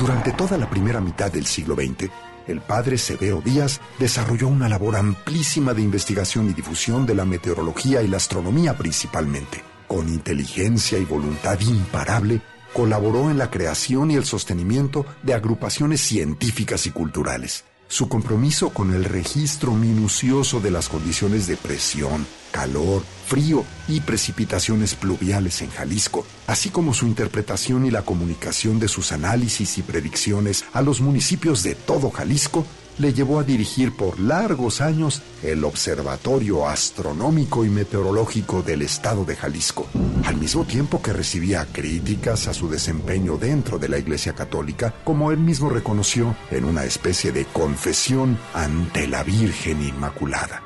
Durante 0.00 0.32
toda 0.32 0.58
la 0.58 0.68
primera 0.68 1.00
mitad 1.00 1.30
del 1.30 1.46
siglo 1.46 1.74
XX, 1.74 2.10
el 2.46 2.60
padre 2.60 2.98
Severo 2.98 3.40
Díaz 3.40 3.80
desarrolló 3.98 4.48
una 4.48 4.68
labor 4.68 4.96
amplísima 4.96 5.74
de 5.74 5.82
investigación 5.82 6.50
y 6.50 6.52
difusión 6.52 7.06
de 7.06 7.14
la 7.14 7.24
meteorología 7.24 8.02
y 8.02 8.08
la 8.08 8.16
astronomía 8.16 8.76
principalmente. 8.76 9.62
Con 9.86 10.08
inteligencia 10.08 10.98
y 10.98 11.04
voluntad 11.04 11.60
imparable, 11.60 12.40
colaboró 12.72 13.30
en 13.30 13.38
la 13.38 13.50
creación 13.50 14.10
y 14.10 14.16
el 14.16 14.24
sostenimiento 14.24 15.06
de 15.22 15.34
agrupaciones 15.34 16.00
científicas 16.00 16.86
y 16.86 16.90
culturales. 16.90 17.64
Su 17.88 18.08
compromiso 18.08 18.70
con 18.70 18.92
el 18.92 19.04
registro 19.04 19.72
minucioso 19.72 20.60
de 20.60 20.72
las 20.72 20.88
condiciones 20.88 21.46
de 21.46 21.56
presión, 21.56 22.26
calor, 22.50 23.02
frío 23.26 23.64
y 23.86 24.00
precipitaciones 24.00 24.96
pluviales 24.96 25.62
en 25.62 25.70
Jalisco, 25.70 26.26
así 26.48 26.70
como 26.70 26.94
su 26.94 27.06
interpretación 27.06 27.86
y 27.86 27.92
la 27.92 28.02
comunicación 28.02 28.80
de 28.80 28.88
sus 28.88 29.12
análisis 29.12 29.78
y 29.78 29.82
predicciones 29.82 30.64
a 30.72 30.82
los 30.82 31.00
municipios 31.00 31.62
de 31.62 31.76
todo 31.76 32.10
Jalisco, 32.10 32.66
le 32.98 33.12
llevó 33.12 33.40
a 33.40 33.44
dirigir 33.44 33.92
por 33.92 34.18
largos 34.18 34.80
años 34.80 35.22
el 35.42 35.64
Observatorio 35.64 36.66
Astronómico 36.66 37.64
y 37.64 37.68
Meteorológico 37.68 38.62
del 38.62 38.82
Estado 38.82 39.24
de 39.24 39.36
Jalisco, 39.36 39.86
al 40.24 40.36
mismo 40.36 40.64
tiempo 40.64 41.02
que 41.02 41.12
recibía 41.12 41.66
críticas 41.70 42.48
a 42.48 42.54
su 42.54 42.68
desempeño 42.68 43.36
dentro 43.36 43.78
de 43.78 43.88
la 43.88 43.98
Iglesia 43.98 44.34
Católica, 44.34 44.94
como 45.04 45.30
él 45.30 45.38
mismo 45.38 45.68
reconoció 45.68 46.34
en 46.50 46.64
una 46.64 46.84
especie 46.84 47.32
de 47.32 47.44
confesión 47.44 48.38
ante 48.54 49.06
la 49.06 49.22
Virgen 49.22 49.82
Inmaculada. 49.82 50.62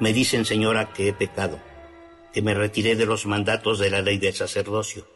Me 0.00 0.12
dicen, 0.12 0.44
señora, 0.44 0.92
que 0.92 1.08
he 1.08 1.12
pecado, 1.12 1.58
que 2.32 2.42
me 2.42 2.54
retiré 2.54 2.96
de 2.96 3.06
los 3.06 3.26
mandatos 3.26 3.78
de 3.78 3.90
la 3.90 4.02
ley 4.02 4.18
del 4.18 4.34
sacerdocio. 4.34 5.06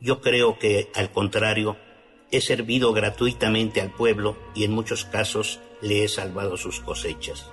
Yo 0.00 0.20
creo 0.20 0.58
que, 0.58 0.90
al 0.94 1.10
contrario, 1.12 1.76
he 2.30 2.40
servido 2.40 2.92
gratuitamente 2.92 3.80
al 3.80 3.90
pueblo 3.90 4.36
y 4.54 4.64
en 4.64 4.72
muchos 4.72 5.04
casos 5.04 5.60
le 5.80 6.04
he 6.04 6.08
salvado 6.08 6.56
sus 6.56 6.80
cosechas. 6.80 7.50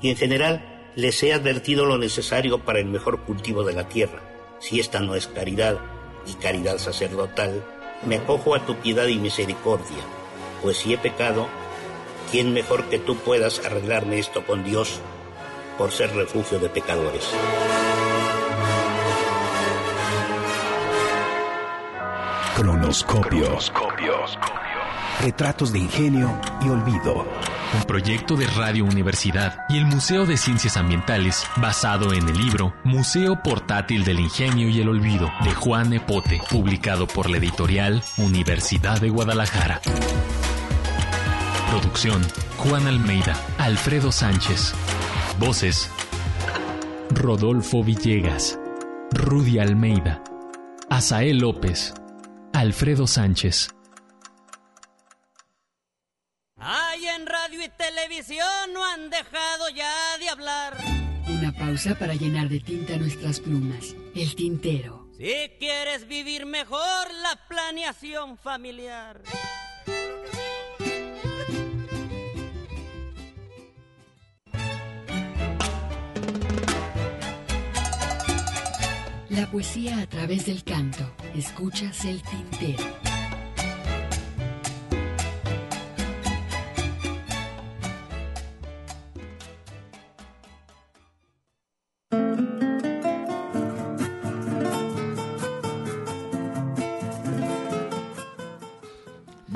Y 0.00 0.10
en 0.10 0.16
general 0.16 0.90
les 0.96 1.22
he 1.22 1.32
advertido 1.32 1.86
lo 1.86 1.98
necesario 1.98 2.58
para 2.64 2.80
el 2.80 2.86
mejor 2.86 3.22
cultivo 3.22 3.64
de 3.64 3.74
la 3.74 3.88
tierra. 3.88 4.22
Si 4.58 4.80
esta 4.80 5.00
no 5.00 5.14
es 5.14 5.26
caridad 5.26 5.78
y 6.26 6.34
caridad 6.34 6.78
sacerdotal, 6.78 7.64
me 8.04 8.16
acojo 8.16 8.54
a 8.54 8.66
tu 8.66 8.76
piedad 8.76 9.06
y 9.06 9.18
misericordia, 9.18 10.04
pues 10.62 10.78
si 10.78 10.92
he 10.92 10.98
pecado, 10.98 11.48
¿quién 12.30 12.52
mejor 12.52 12.84
que 12.88 12.98
tú 12.98 13.16
puedas 13.16 13.64
arreglarme 13.64 14.18
esto 14.18 14.44
con 14.46 14.64
Dios 14.64 15.00
por 15.78 15.92
ser 15.92 16.14
refugio 16.14 16.58
de 16.58 16.68
pecadores? 16.68 17.28
Cronoscopio. 22.60 23.56
Retratos 25.22 25.72
de 25.72 25.78
ingenio 25.78 26.38
y 26.60 26.68
olvido. 26.68 27.26
Un 27.74 27.82
proyecto 27.84 28.36
de 28.36 28.46
Radio 28.48 28.84
Universidad 28.84 29.64
y 29.70 29.78
el 29.78 29.86
Museo 29.86 30.26
de 30.26 30.36
Ciencias 30.36 30.76
Ambientales 30.76 31.46
basado 31.56 32.12
en 32.12 32.28
el 32.28 32.36
libro 32.36 32.74
Museo 32.84 33.42
Portátil 33.42 34.04
del 34.04 34.20
Ingenio 34.20 34.68
y 34.68 34.78
el 34.78 34.90
Olvido 34.90 35.30
de 35.42 35.54
Juan 35.54 35.94
Epote, 35.94 36.42
publicado 36.50 37.06
por 37.06 37.30
la 37.30 37.38
editorial 37.38 38.02
Universidad 38.18 39.00
de 39.00 39.08
Guadalajara. 39.08 39.80
Producción 41.70 42.20
Juan 42.58 42.86
Almeida, 42.86 43.42
Alfredo 43.56 44.12
Sánchez. 44.12 44.74
Voces 45.38 45.90
Rodolfo 47.08 47.82
Villegas, 47.82 48.60
Rudy 49.12 49.60
Almeida, 49.60 50.22
Asael 50.90 51.38
López, 51.38 51.94
Alfredo 52.52 53.06
Sánchez. 53.06 53.68
Ay, 56.56 57.06
en 57.06 57.26
radio 57.26 57.64
y 57.64 57.68
televisión 57.68 58.72
no 58.74 58.84
han 58.84 59.08
dejado 59.08 59.70
ya 59.70 60.18
de 60.18 60.28
hablar. 60.28 60.76
Una 61.28 61.52
pausa 61.52 61.94
para 61.94 62.14
llenar 62.14 62.48
de 62.48 62.60
tinta 62.60 62.96
nuestras 62.96 63.40
plumas. 63.40 63.94
El 64.14 64.34
tintero. 64.34 65.08
Si 65.16 65.52
quieres 65.58 66.06
vivir 66.08 66.44
mejor, 66.44 67.14
la 67.22 67.38
planeación 67.48 68.36
familiar. 68.36 69.22
La 79.40 79.50
poesía 79.50 80.02
a 80.02 80.06
través 80.06 80.44
del 80.44 80.62
canto. 80.62 81.14
Escuchas 81.34 82.04
el 82.04 82.20
tintero. 82.20 83.09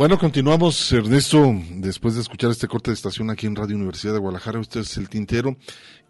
Bueno, 0.04 0.18
continuamos, 0.18 0.92
Ernesto, 0.92 1.50
después 1.76 2.14
de 2.14 2.20
escuchar 2.20 2.50
este 2.50 2.68
corte 2.68 2.90
de 2.90 2.94
estación 2.94 3.30
aquí 3.30 3.46
en 3.46 3.56
Radio 3.56 3.74
Universidad 3.76 4.12
de 4.12 4.18
Guadalajara, 4.18 4.60
usted 4.60 4.80
es 4.80 4.98
el 4.98 5.08
tintero, 5.08 5.56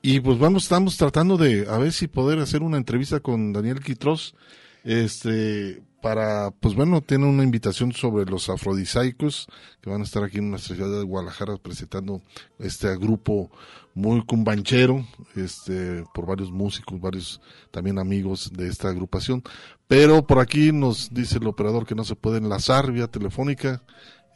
y 0.03 0.19
pues 0.19 0.37
vamos, 0.37 0.65
estamos 0.65 0.97
tratando 0.97 1.37
de 1.37 1.69
a 1.71 1.79
ver 1.79 1.93
si 1.93 2.09
poder 2.09 2.41
hacer 2.41 2.65
una 2.65 2.77
entrevista 2.77 3.21
con 3.21 3.53
Daniel 3.53 3.79
Quitros, 3.79 4.35
este, 4.83 5.81
para, 6.03 6.51
pues 6.51 6.75
bueno, 6.75 7.03
tiene 7.03 7.27
una 7.27 7.45
invitación 7.45 7.93
sobre 7.93 8.29
los 8.29 8.51
afrodisaicos, 8.51 9.47
que 9.81 9.91
van 9.91 10.01
a 10.01 10.05
estar 10.05 10.25
aquí 10.25 10.39
en 10.39 10.51
nuestra 10.51 10.75
ciudad 10.75 10.99
de 10.99 11.05
Guadalajara 11.05 11.57
presentando 11.59 12.21
este 12.59 12.97
grupo 12.97 13.53
muy 13.95 14.25
cumbanchero, 14.25 15.07
este, 15.37 16.05
por 16.13 16.27
varios 16.27 16.51
músicos, 16.51 17.01
varios 17.01 17.41
también 17.71 17.99
amigos 17.99 18.51
de 18.53 18.69
esta 18.69 18.89
agrupación. 18.89 19.43
Pero 19.87 20.27
por 20.27 20.41
aquí 20.41 20.73
nos 20.73 21.13
dice 21.13 21.39
el 21.39 21.47
operador 21.47 21.87
que 21.87 21.95
no 21.95 22.05
se 22.05 22.17
puede 22.17 22.39
enlazar 22.39 22.91
vía 22.93 23.07
telefónica. 23.07 23.83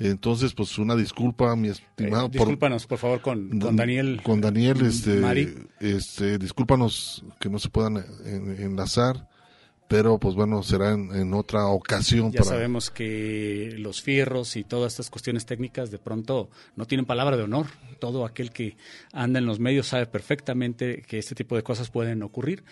Entonces, 0.01 0.55
pues 0.55 0.78
una 0.78 0.94
disculpa, 0.94 1.56
mi 1.56 1.68
estimado. 1.68 2.26
Eh, 2.26 2.30
discúlpanos, 2.35 2.86
por, 2.86 2.98
favor, 2.98 3.20
con, 3.20 3.59
con 3.59 3.74
Daniel. 3.74 4.20
Con 4.22 4.40
Daniel, 4.40 4.80
este, 4.86 5.16
Mari. 5.16 5.52
este, 5.80 6.39
discúlpanos 6.39 7.24
que 7.40 7.51
no 7.51 7.59
se 7.59 7.68
puedan 7.68 7.97
en- 8.24 8.62
enlazar, 8.62 9.28
pero 9.89 10.19
pues 10.19 10.35
bueno, 10.35 10.62
será 10.62 10.93
en, 10.93 11.15
en 11.15 11.32
otra 11.35 11.66
ocasión. 11.66 12.31
Ya 12.31 12.40
para- 12.40 12.51
sabemos 12.51 12.90
que 12.90 13.74
los 13.78 14.02
fierros 14.02 14.55
y 14.56 14.62
todas 14.65 14.93
estas 14.93 15.09
cuestiones 15.10 15.47
técnicas 15.47 15.90
de 15.90 15.98
pronto 15.98 16.51
no 16.77 16.86
tienen 16.86 17.06
palabra 17.06 17.36
de 17.36 17.43
honor. 17.44 17.66
Todo 17.98 18.24
aquel 18.27 18.51
que 18.52 18.77
anda 19.12 19.39
en 19.39 19.47
los 19.47 19.59
medios 19.59 19.89
sabe 19.89 20.06
perfectamente 20.06 21.02
que 21.02 21.19
este 21.19 21.35
tipo 21.35 21.56
de 21.56 21.62
cosas 21.62 21.90
pueden 21.90 22.23
ocurrir. 22.23 22.62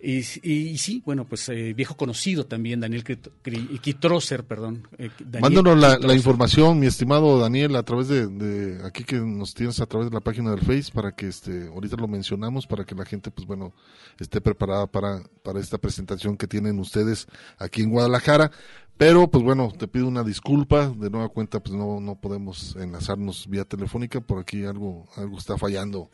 Y, 0.00 0.18
y- 0.42 0.68
y 0.70 0.78
sí, 0.78 1.02
bueno, 1.04 1.26
pues 1.26 1.48
eh, 1.48 1.72
viejo 1.74 1.96
conocido 1.96 2.46
también, 2.46 2.80
Daniel 2.80 3.02
Kitroser, 3.02 4.44
perdón. 4.44 4.86
eh, 4.98 5.10
Daniel 5.18 5.40
Mándanos 5.62 5.78
la, 6.00 6.14
información, 6.14 6.78
mi 6.78 6.86
estimado 6.86 7.38
Daniel, 7.38 7.76
a 7.76 7.82
través 7.82 8.08
de, 8.08 8.26
de 8.26 8.86
aquí 8.86 9.04
que 9.04 9.16
nos 9.16 9.54
tienes 9.54 9.80
a 9.80 9.86
través 9.86 10.08
de 10.08 10.14
la 10.14 10.20
página 10.20 10.50
del 10.50 10.60
Face 10.60 10.90
para 10.92 11.12
que 11.12 11.28
este 11.28 11.68
ahorita 11.68 11.96
lo 11.96 12.08
mencionamos 12.08 12.66
para 12.66 12.84
que 12.84 12.94
la 12.94 13.04
gente 13.04 13.30
pues 13.30 13.46
bueno 13.46 13.72
esté 14.18 14.40
preparada 14.40 14.86
para 14.86 15.22
para 15.42 15.60
esta 15.60 15.78
presentación 15.78 16.36
que 16.36 16.46
tienen 16.46 16.78
ustedes 16.78 17.26
aquí 17.58 17.82
en 17.82 17.90
Guadalajara. 17.90 18.50
Pero 18.96 19.30
pues 19.30 19.44
bueno, 19.44 19.72
te 19.78 19.86
pido 19.86 20.08
una 20.08 20.24
disculpa, 20.24 20.88
de 20.88 21.08
nueva 21.10 21.28
cuenta 21.28 21.60
pues 21.60 21.74
no 21.76 22.00
no 22.00 22.20
podemos 22.20 22.74
enlazarnos 22.76 23.46
vía 23.48 23.64
telefónica, 23.64 24.20
por 24.20 24.40
aquí 24.40 24.64
algo 24.64 25.06
algo 25.16 25.38
está 25.38 25.56
fallando 25.56 26.10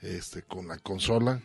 este 0.00 0.42
con 0.42 0.66
la 0.68 0.78
consola. 0.78 1.42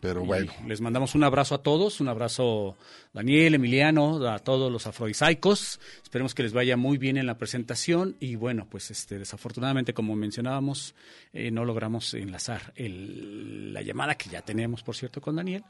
Pero 0.00 0.22
Y 0.22 0.26
bueno. 0.26 0.52
Les 0.66 0.80
mandamos 0.80 1.14
un 1.14 1.24
abrazo 1.24 1.54
a 1.54 1.62
todos, 1.62 2.00
un 2.00 2.08
abrazo 2.08 2.76
Daniel, 3.18 3.56
Emiliano, 3.56 4.24
a 4.28 4.38
todos 4.38 4.70
los 4.70 4.86
afrodisíacos. 4.86 5.80
Esperemos 6.04 6.34
que 6.36 6.44
les 6.44 6.52
vaya 6.52 6.76
muy 6.76 6.98
bien 6.98 7.16
en 7.16 7.26
la 7.26 7.36
presentación 7.36 8.14
y 8.20 8.36
bueno, 8.36 8.68
pues 8.70 8.92
este 8.92 9.18
desafortunadamente 9.18 9.92
como 9.92 10.14
mencionábamos 10.14 10.94
eh, 11.32 11.50
no 11.50 11.64
logramos 11.64 12.14
enlazar 12.14 12.72
el- 12.76 13.74
la 13.74 13.82
llamada 13.82 14.14
que 14.14 14.30
ya 14.30 14.42
teníamos 14.42 14.82
por 14.84 14.94
cierto 14.94 15.20
con 15.20 15.34
Daniel, 15.34 15.64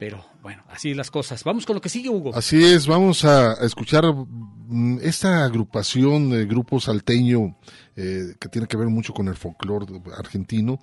pero 0.00 0.24
bueno, 0.42 0.62
así 0.68 0.94
las 0.94 1.10
cosas. 1.10 1.44
Vamos 1.44 1.66
con 1.66 1.74
lo 1.74 1.80
que 1.82 1.90
sigue 1.90 2.08
Hugo. 2.08 2.34
Así 2.34 2.64
es, 2.64 2.86
vamos 2.86 3.24
a 3.26 3.52
a 3.52 3.66
escuchar 3.66 4.04
mm, 4.14 4.98
esta 5.02 5.44
agrupación 5.44 6.30
de 6.30 6.46
grupo 6.46 6.80
salteño 6.80 7.56
eh, 7.96 8.34
que 8.40 8.48
tiene 8.48 8.66
que 8.66 8.76
ver 8.78 8.88
mucho 8.88 9.12
con 9.12 9.28
el 9.28 9.36
folclore 9.36 9.86
argentino. 10.16 10.78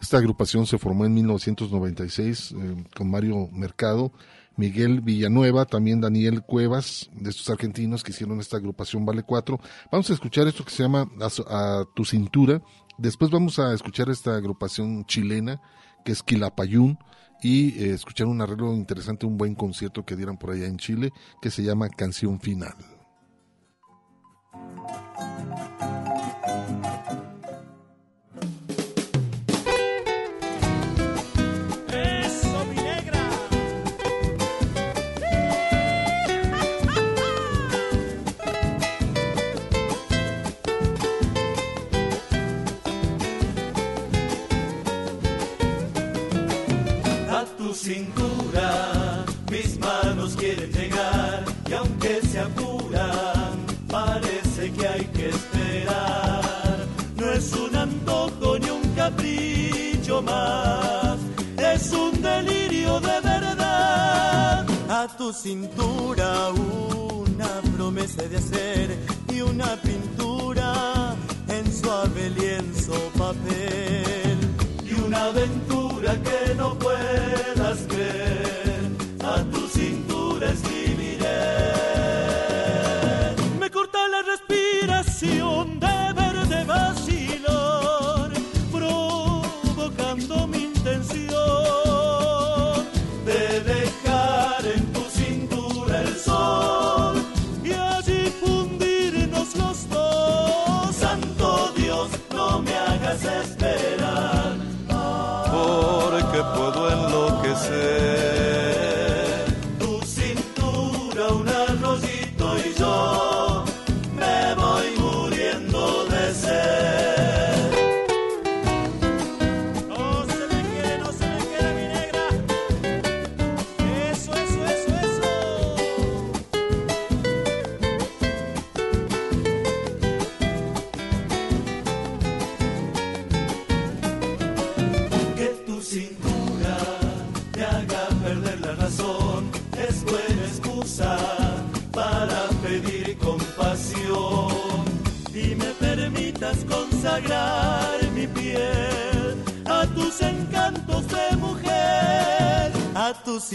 Esta 0.00 0.16
agrupación 0.18 0.66
se 0.66 0.78
formó 0.78 1.04
en 1.04 1.12
1996 1.14 2.52
eh, 2.56 2.84
con 2.96 3.10
Mario 3.10 3.48
Mercado, 3.52 4.12
Miguel 4.56 5.00
Villanueva, 5.00 5.66
también 5.66 6.00
Daniel 6.00 6.42
Cuevas, 6.42 7.10
de 7.12 7.30
estos 7.30 7.50
argentinos 7.50 8.02
que 8.02 8.12
hicieron 8.12 8.40
esta 8.40 8.56
agrupación 8.56 9.04
Vale 9.04 9.22
4. 9.22 9.60
Vamos 9.92 10.10
a 10.10 10.14
escuchar 10.14 10.46
esto 10.46 10.64
que 10.64 10.70
se 10.70 10.82
llama 10.82 11.08
A, 11.48 11.84
tu 11.94 12.04
cintura. 12.04 12.62
Después 12.98 13.30
vamos 13.30 13.58
a 13.58 13.74
escuchar 13.74 14.08
esta 14.08 14.36
agrupación 14.36 15.04
chilena 15.04 15.60
que 16.04 16.12
es 16.12 16.22
Quilapayún 16.22 16.98
y 17.42 17.78
eh, 17.82 17.92
escuchar 17.92 18.26
un 18.28 18.40
arreglo 18.40 18.72
interesante, 18.72 19.26
un 19.26 19.36
buen 19.36 19.54
concierto 19.54 20.04
que 20.04 20.16
dieran 20.16 20.38
por 20.38 20.50
allá 20.50 20.66
en 20.66 20.78
Chile 20.78 21.12
que 21.42 21.50
se 21.50 21.62
llama 21.62 21.88
Canción 21.88 22.40
Final. 22.40 22.74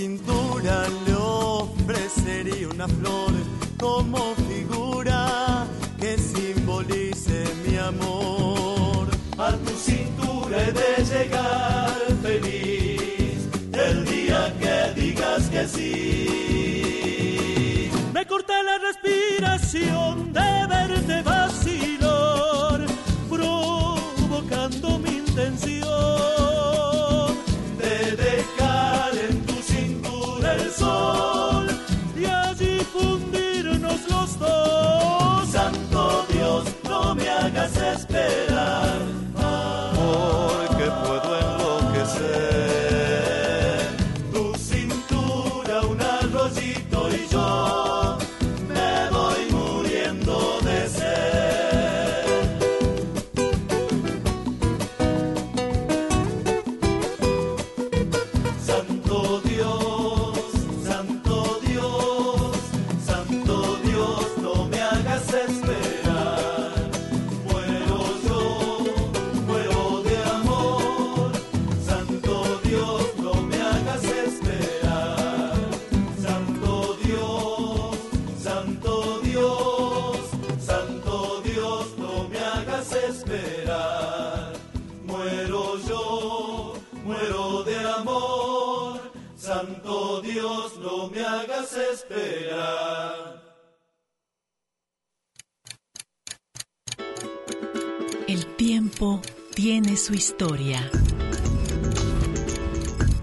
A 0.01 0.30
no 91.01 91.09
me 91.09 91.23
hagas 91.25 91.75
esperar. 91.93 93.41
El 98.27 98.45
tiempo 98.55 99.19
tiene 99.55 99.97
su 99.97 100.13
historia. 100.13 100.79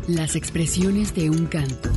Las 0.08 0.34
expresiones 0.34 1.14
de 1.14 1.30
un 1.30 1.46
canto. 1.46 1.90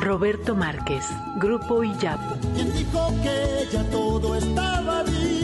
Roberto 0.00 0.54
Márquez, 0.54 1.04
Grupo 1.36 1.82
Iyapu. 1.82 2.34
¿Quién 2.54 2.72
dijo 2.74 3.08
que 3.22 3.68
ya 3.72 3.84
todo 3.90 4.34
estaba 4.34 5.02
dicho? 5.04 5.37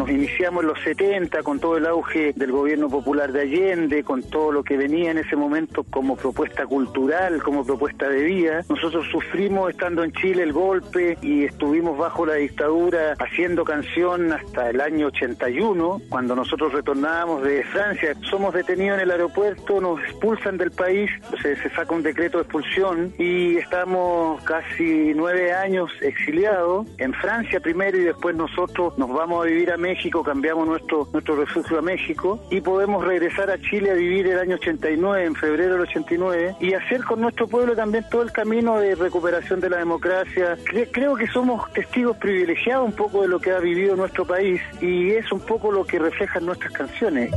Nos 0.00 0.08
iniciamos 0.08 0.62
en 0.62 0.68
los 0.68 0.80
70 0.80 1.42
con 1.42 1.60
todo 1.60 1.76
el 1.76 1.84
auge 1.84 2.32
del 2.34 2.52
gobierno 2.52 2.88
popular 2.88 3.32
de 3.32 3.42
Allende, 3.42 4.02
con 4.02 4.22
todo 4.22 4.50
lo 4.50 4.62
que 4.62 4.78
venía 4.78 5.10
en 5.10 5.18
ese 5.18 5.36
momento 5.36 5.84
como 5.90 6.16
propuesta 6.16 6.66
cultural, 6.66 7.42
como 7.42 7.66
propuesta 7.66 8.08
de 8.08 8.22
vida. 8.22 8.64
Nosotros 8.70 9.06
sufrimos 9.12 9.68
estando 9.68 10.02
en 10.02 10.10
Chile 10.12 10.44
el 10.44 10.54
golpe 10.54 11.18
y 11.20 11.44
estuvimos 11.44 11.98
bajo 11.98 12.24
la 12.24 12.36
dictadura 12.36 13.14
haciendo 13.18 13.62
canción 13.62 14.32
hasta 14.32 14.70
el 14.70 14.80
año 14.80 15.08
81, 15.08 16.00
cuando 16.08 16.34
nosotros 16.34 16.72
retornábamos 16.72 17.42
de 17.42 17.62
Francia. 17.64 18.14
Somos 18.22 18.54
detenidos 18.54 18.96
en 18.96 19.02
el 19.02 19.10
aeropuerto, 19.10 19.82
nos 19.82 20.00
expulsan 20.00 20.56
del 20.56 20.70
país, 20.70 21.10
se, 21.42 21.56
se 21.56 21.68
saca 21.74 21.94
un 21.94 22.02
decreto 22.02 22.38
de 22.38 22.44
expulsión 22.44 23.12
y 23.18 23.58
estamos 23.58 24.42
casi 24.44 25.12
nueve 25.14 25.52
años 25.52 25.90
exiliados 26.00 26.86
en 26.96 27.12
Francia 27.12 27.60
primero 27.60 27.98
y 27.98 28.04
después 28.04 28.34
nosotros 28.34 28.96
nos 28.96 29.12
vamos 29.12 29.44
a 29.44 29.46
vivir 29.46 29.70
a 29.70 29.76
México, 29.76 29.89
cambiamos 30.24 30.66
nuestro, 30.66 31.08
nuestro 31.12 31.36
refugio 31.36 31.78
a 31.78 31.82
México 31.82 32.40
y 32.50 32.60
podemos 32.60 33.04
regresar 33.04 33.50
a 33.50 33.60
Chile 33.60 33.90
a 33.90 33.94
vivir 33.94 34.26
el 34.28 34.38
año 34.38 34.54
89, 34.56 35.24
en 35.24 35.34
febrero 35.34 35.72
del 35.74 35.82
89, 35.82 36.56
y 36.60 36.74
hacer 36.74 37.02
con 37.04 37.20
nuestro 37.20 37.48
pueblo 37.48 37.74
también 37.74 38.04
todo 38.10 38.22
el 38.22 38.30
camino 38.32 38.78
de 38.78 38.94
recuperación 38.94 39.60
de 39.60 39.70
la 39.70 39.78
democracia. 39.78 40.56
Cre- 40.64 40.88
creo 40.92 41.16
que 41.16 41.26
somos 41.28 41.70
testigos 41.72 42.16
privilegiados 42.18 42.86
un 42.86 42.92
poco 42.94 43.22
de 43.22 43.28
lo 43.28 43.40
que 43.40 43.50
ha 43.50 43.58
vivido 43.58 43.96
nuestro 43.96 44.24
país 44.24 44.60
y 44.80 45.10
es 45.10 45.30
un 45.32 45.40
poco 45.40 45.72
lo 45.72 45.84
que 45.84 45.98
reflejan 45.98 46.46
nuestras 46.46 46.72
canciones. 46.72 47.30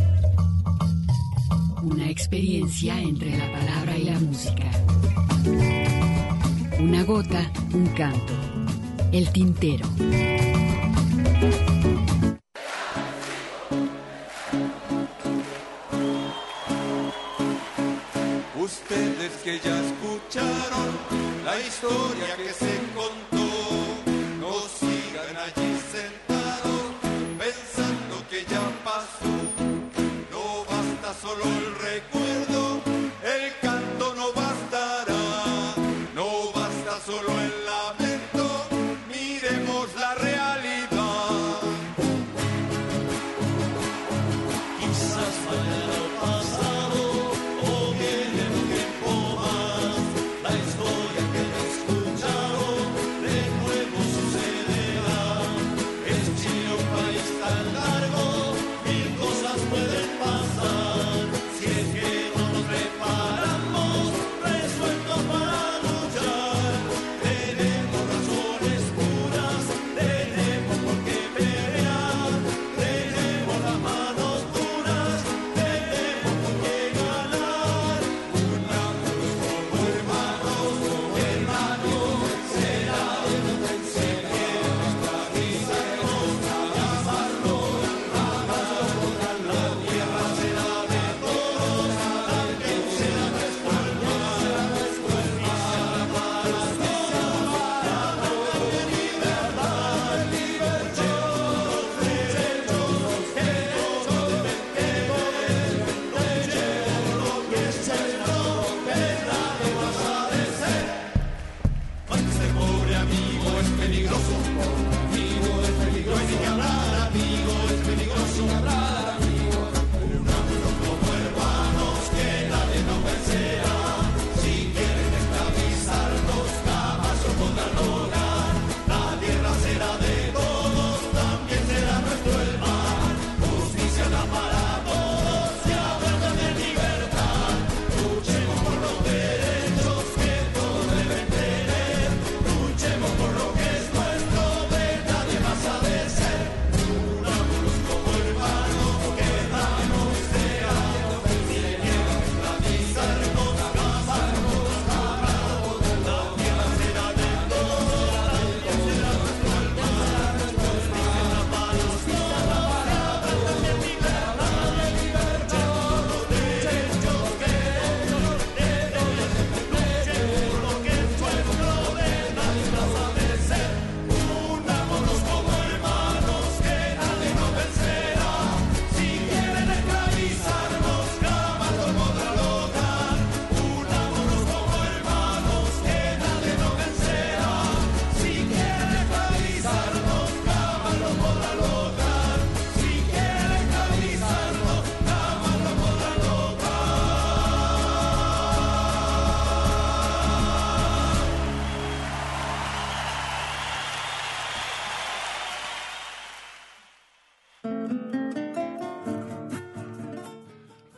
Una 1.81 2.09
experiencia 2.09 2.99
entre 2.99 3.31
la 3.37 3.51
palabra 3.51 3.97
y 3.97 4.03
la 4.05 4.19
música. 4.19 4.63
Una 6.79 7.03
gota, 7.03 7.51
un 7.73 7.87
canto. 7.87 8.33
El 9.11 9.31
tintero. 9.31 9.85
Ustedes 18.63 19.31
que 19.43 19.59
ya 19.59 19.77
escucharon 19.77 20.89
la 21.43 21.59
historia 21.59 22.37
que 22.37 22.53
se 22.53 22.79
contó, 22.95 23.32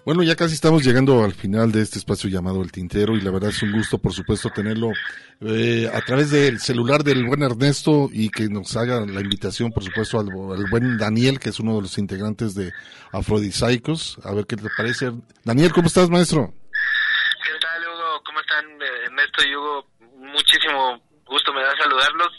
Bueno, 0.05 0.21
ya 0.21 0.35
casi 0.35 0.53
estamos 0.53 0.83
llegando 0.83 1.23
al 1.23 1.33
final 1.33 1.71
de 1.71 1.81
este 1.81 1.97
espacio 1.97 2.29
llamado 2.29 2.61
El 2.61 2.71
Tintero 2.71 3.15
y 3.15 3.21
la 3.21 3.31
verdad 3.31 3.49
es 3.49 3.63
un 3.63 3.71
gusto, 3.71 3.97
por 3.97 4.13
supuesto, 4.13 4.51
tenerlo 4.51 4.91
eh, 5.41 5.89
a 5.91 5.99
través 6.01 6.29
del 6.29 6.59
celular 6.59 7.03
del 7.03 7.25
buen 7.25 7.41
Ernesto 7.41 8.09
y 8.13 8.29
que 8.29 8.47
nos 8.47 8.77
haga 8.77 8.99
la 8.99 9.21
invitación, 9.21 9.71
por 9.71 9.83
supuesto, 9.83 10.19
al, 10.19 10.29
buen 10.69 10.99
Daniel, 10.99 11.39
que 11.39 11.49
es 11.49 11.59
uno 11.59 11.77
de 11.77 11.81
los 11.81 11.97
integrantes 11.97 12.53
de 12.53 12.71
Afrodisaicos. 13.13 14.19
A 14.23 14.31
ver 14.35 14.45
qué 14.45 14.57
te 14.57 14.69
parece. 14.77 15.11
Daniel, 15.43 15.73
¿cómo 15.73 15.87
estás, 15.87 16.07
maestro? 16.07 16.53
¿Qué 17.43 17.57
tal, 17.59 17.81
Hugo? 17.81 18.21
¿Cómo 18.25 18.39
están 18.41 18.63
eh, 18.79 19.05
Ernesto 19.05 19.43
y 19.43 19.55
Hugo? 19.55 19.87
Muchísimo 20.17 21.01
gusto 21.25 21.51
me 21.51 21.63
da 21.63 21.75
saludarlos 21.81 22.29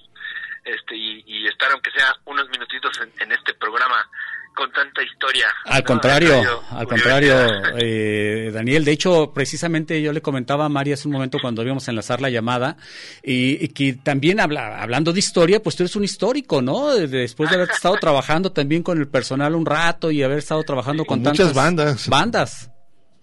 este, 0.64 0.94
y, 0.94 1.24
y 1.26 1.48
estar, 1.48 1.72
aunque 1.72 1.90
sea 1.90 2.14
unos 2.26 2.48
minutitos 2.48 2.92
en, 3.00 3.12
en 3.22 3.32
este 3.32 3.54
programa 3.54 4.08
con 4.56 4.72
tanta 4.72 5.02
historia. 5.02 5.46
Al 5.66 5.80
¿no? 5.80 5.84
contrario, 5.86 6.62
al 6.70 6.88
contrario, 6.88 7.36
eh, 7.78 8.50
Daniel. 8.52 8.84
De 8.84 8.92
hecho, 8.92 9.32
precisamente 9.32 10.00
yo 10.02 10.12
le 10.12 10.22
comentaba 10.22 10.64
a 10.64 10.68
María 10.68 10.94
hace 10.94 11.06
un 11.06 11.12
momento 11.12 11.38
cuando 11.40 11.62
íbamos 11.62 11.86
a 11.86 11.90
enlazar 11.92 12.20
la 12.22 12.30
llamada 12.30 12.76
y, 13.22 13.62
y 13.64 13.68
que 13.68 13.92
también 13.92 14.40
habla, 14.40 14.82
hablando 14.82 15.12
de 15.12 15.18
historia, 15.20 15.62
pues 15.62 15.76
tú 15.76 15.82
eres 15.82 15.94
un 15.94 16.04
histórico, 16.04 16.62
¿no? 16.62 16.94
De- 16.94 17.06
Después 17.06 17.50
de 17.50 17.56
haber 17.56 17.70
estado 17.70 17.96
trabajando 18.00 18.50
también 18.50 18.82
con 18.82 18.98
el 18.98 19.06
personal 19.08 19.54
un 19.54 19.66
rato 19.66 20.10
y 20.10 20.22
haber 20.22 20.38
estado 20.38 20.62
trabajando 20.64 21.04
con, 21.04 21.22
Con 21.22 21.30
muchas 21.32 21.36
tantas 21.48 21.54
bandas. 21.54 22.08
Bandas. 22.08 22.70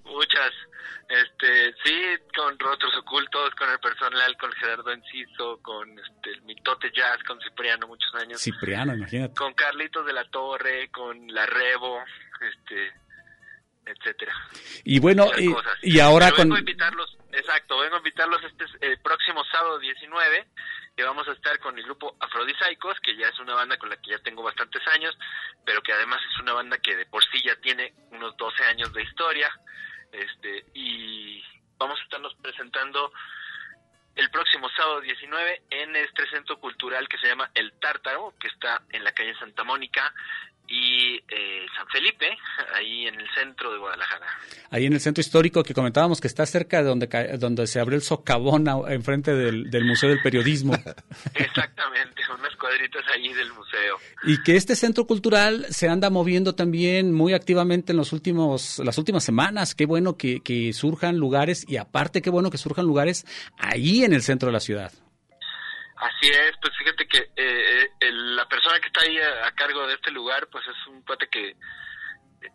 Muchas. 0.05 0.51
Este, 1.13 1.75
sí, 1.83 2.01
con 2.35 2.57
Rostros 2.57 2.97
Ocultos, 2.97 3.53
con 3.53 3.69
el 3.69 3.79
personal, 3.79 4.35
con 4.35 4.51
Gerardo 4.53 4.91
Enciso, 4.91 5.59
con 5.61 5.87
este, 5.99 6.31
el 6.31 6.41
Mitote 6.41 6.91
Jazz, 6.91 7.21
con 7.27 7.39
Cipriano, 7.39 7.87
muchos 7.87 8.15
años. 8.15 8.41
Cipriano, 8.41 8.95
imagínate. 8.95 9.35
Con 9.35 9.53
Carlitos 9.53 10.07
de 10.07 10.13
la 10.13 10.27
Torre, 10.31 10.89
con 10.89 11.27
La 11.27 11.45
Rebo, 11.45 11.99
este, 12.41 12.93
etcétera. 13.85 14.33
Y 14.85 14.99
bueno, 14.99 15.29
y, 15.83 15.99
ahora 15.99 16.27
Pero 16.27 16.37
con... 16.37 16.45
Vengo 16.45 16.55
a 16.55 16.59
invitarlos, 16.59 17.17
exacto, 17.31 17.77
vengo 17.77 17.95
a 17.95 17.99
invitarlos 17.99 18.41
este 18.45 18.65
eh, 18.81 18.97
próximo 19.03 19.43
sábado 19.51 19.77
19, 19.77 20.47
que 20.97 21.03
vamos 21.03 21.27
a 21.27 21.33
estar 21.33 21.59
con 21.59 21.77
el 21.77 21.83
grupo 21.83 22.17
Afrodisaicos, 22.21 22.99
que 23.01 23.15
ya 23.15 23.27
es 23.27 23.39
una 23.39 23.53
banda 23.53 23.77
con 23.77 23.89
la 23.89 23.97
que 23.97 24.09
ya 24.09 24.19
tengo 24.19 24.41
bastantes 24.41 24.81
años, 24.87 25.15
pero 25.63 25.83
que 25.83 25.93
además 25.93 26.21
es 26.33 26.39
una 26.41 26.53
banda 26.53 26.79
que 26.79 26.95
de 26.95 27.05
por 27.05 27.23
sí 27.25 27.39
ya 27.45 27.55
tiene 27.57 27.93
unos 28.09 28.35
12 28.35 28.63
años 28.63 28.91
de 28.93 29.03
historia, 29.03 29.51
este, 30.13 30.65
y 30.73 31.43
vamos 31.77 31.99
a 31.99 32.03
estarnos 32.03 32.35
presentando 32.35 33.11
el 34.15 34.29
próximo 34.29 34.69
sábado 34.69 35.01
19 35.01 35.63
en 35.71 35.95
este 35.95 36.27
centro 36.29 36.59
cultural 36.59 37.07
que 37.09 37.17
se 37.17 37.27
llama 37.27 37.49
El 37.55 37.73
Tártaro, 37.79 38.33
que 38.39 38.47
está 38.47 38.83
en 38.91 39.03
la 39.03 39.11
calle 39.11 39.35
Santa 39.35 39.63
Mónica 39.63 40.13
y 40.67 41.15
eh, 41.29 41.65
San 41.75 41.87
Felipe, 41.87 42.25
ahí 42.75 43.07
en 43.07 43.19
el 43.19 43.27
centro 43.35 43.71
de 43.71 43.79
Guadalajara. 43.79 44.25
Ahí 44.69 44.85
en 44.85 44.93
el 44.93 44.99
centro 44.99 45.21
histórico 45.21 45.63
que 45.63 45.73
comentábamos 45.73 46.19
que 46.19 46.27
está 46.27 46.45
cerca 46.45 46.77
de 46.81 46.89
donde, 46.89 47.07
donde 47.37 47.67
se 47.67 47.79
abrió 47.79 47.95
el 47.95 48.01
socavón 48.01 48.67
enfrente 48.89 49.35
del, 49.35 49.69
del 49.69 49.85
Museo 49.85 50.09
del 50.09 50.21
Periodismo. 50.21 50.73
Exactamente, 51.35 52.21
unas 52.37 52.55
cuadritas 52.55 53.03
ahí 53.13 53.31
del 53.33 53.51
museo. 53.53 53.97
Y 54.23 54.41
que 54.43 54.55
este 54.55 54.75
centro 54.75 55.05
cultural 55.05 55.65
se 55.69 55.89
anda 55.89 56.09
moviendo 56.09 56.55
también 56.55 57.13
muy 57.13 57.33
activamente 57.33 57.91
en 57.91 57.97
los 57.97 58.13
últimos, 58.13 58.79
las 58.79 58.97
últimas 58.97 59.23
semanas. 59.23 59.75
Qué 59.75 59.85
bueno 59.85 60.17
que, 60.17 60.41
que 60.41 60.73
surjan 60.73 61.17
lugares 61.17 61.65
y 61.67 61.77
aparte 61.77 62.21
qué 62.21 62.29
bueno 62.29 62.49
que 62.49 62.57
surjan 62.57 62.85
lugares 62.85 63.25
ahí 63.57 64.03
en 64.03 64.13
el 64.13 64.21
centro 64.21 64.47
de 64.47 64.53
la 64.53 64.59
ciudad. 64.59 64.91
Así 66.03 66.29
es, 66.29 66.51
pues 66.61 66.73
fíjate 66.77 67.07
que 67.07 67.29
eh, 67.35 67.87
el- 68.01 68.35
la 68.35 68.47
persona 68.47 68.79
que 68.79 68.87
está 68.87 69.01
ahí 69.01 69.17
a, 69.19 69.47
a 69.47 69.51
cargo 69.55 69.87
de 69.87 69.93
este 69.95 70.11
lugar, 70.11 70.47
pues 70.51 70.65
es 70.67 70.87
un 70.87 71.01
cuate 71.03 71.27
que 71.29 71.55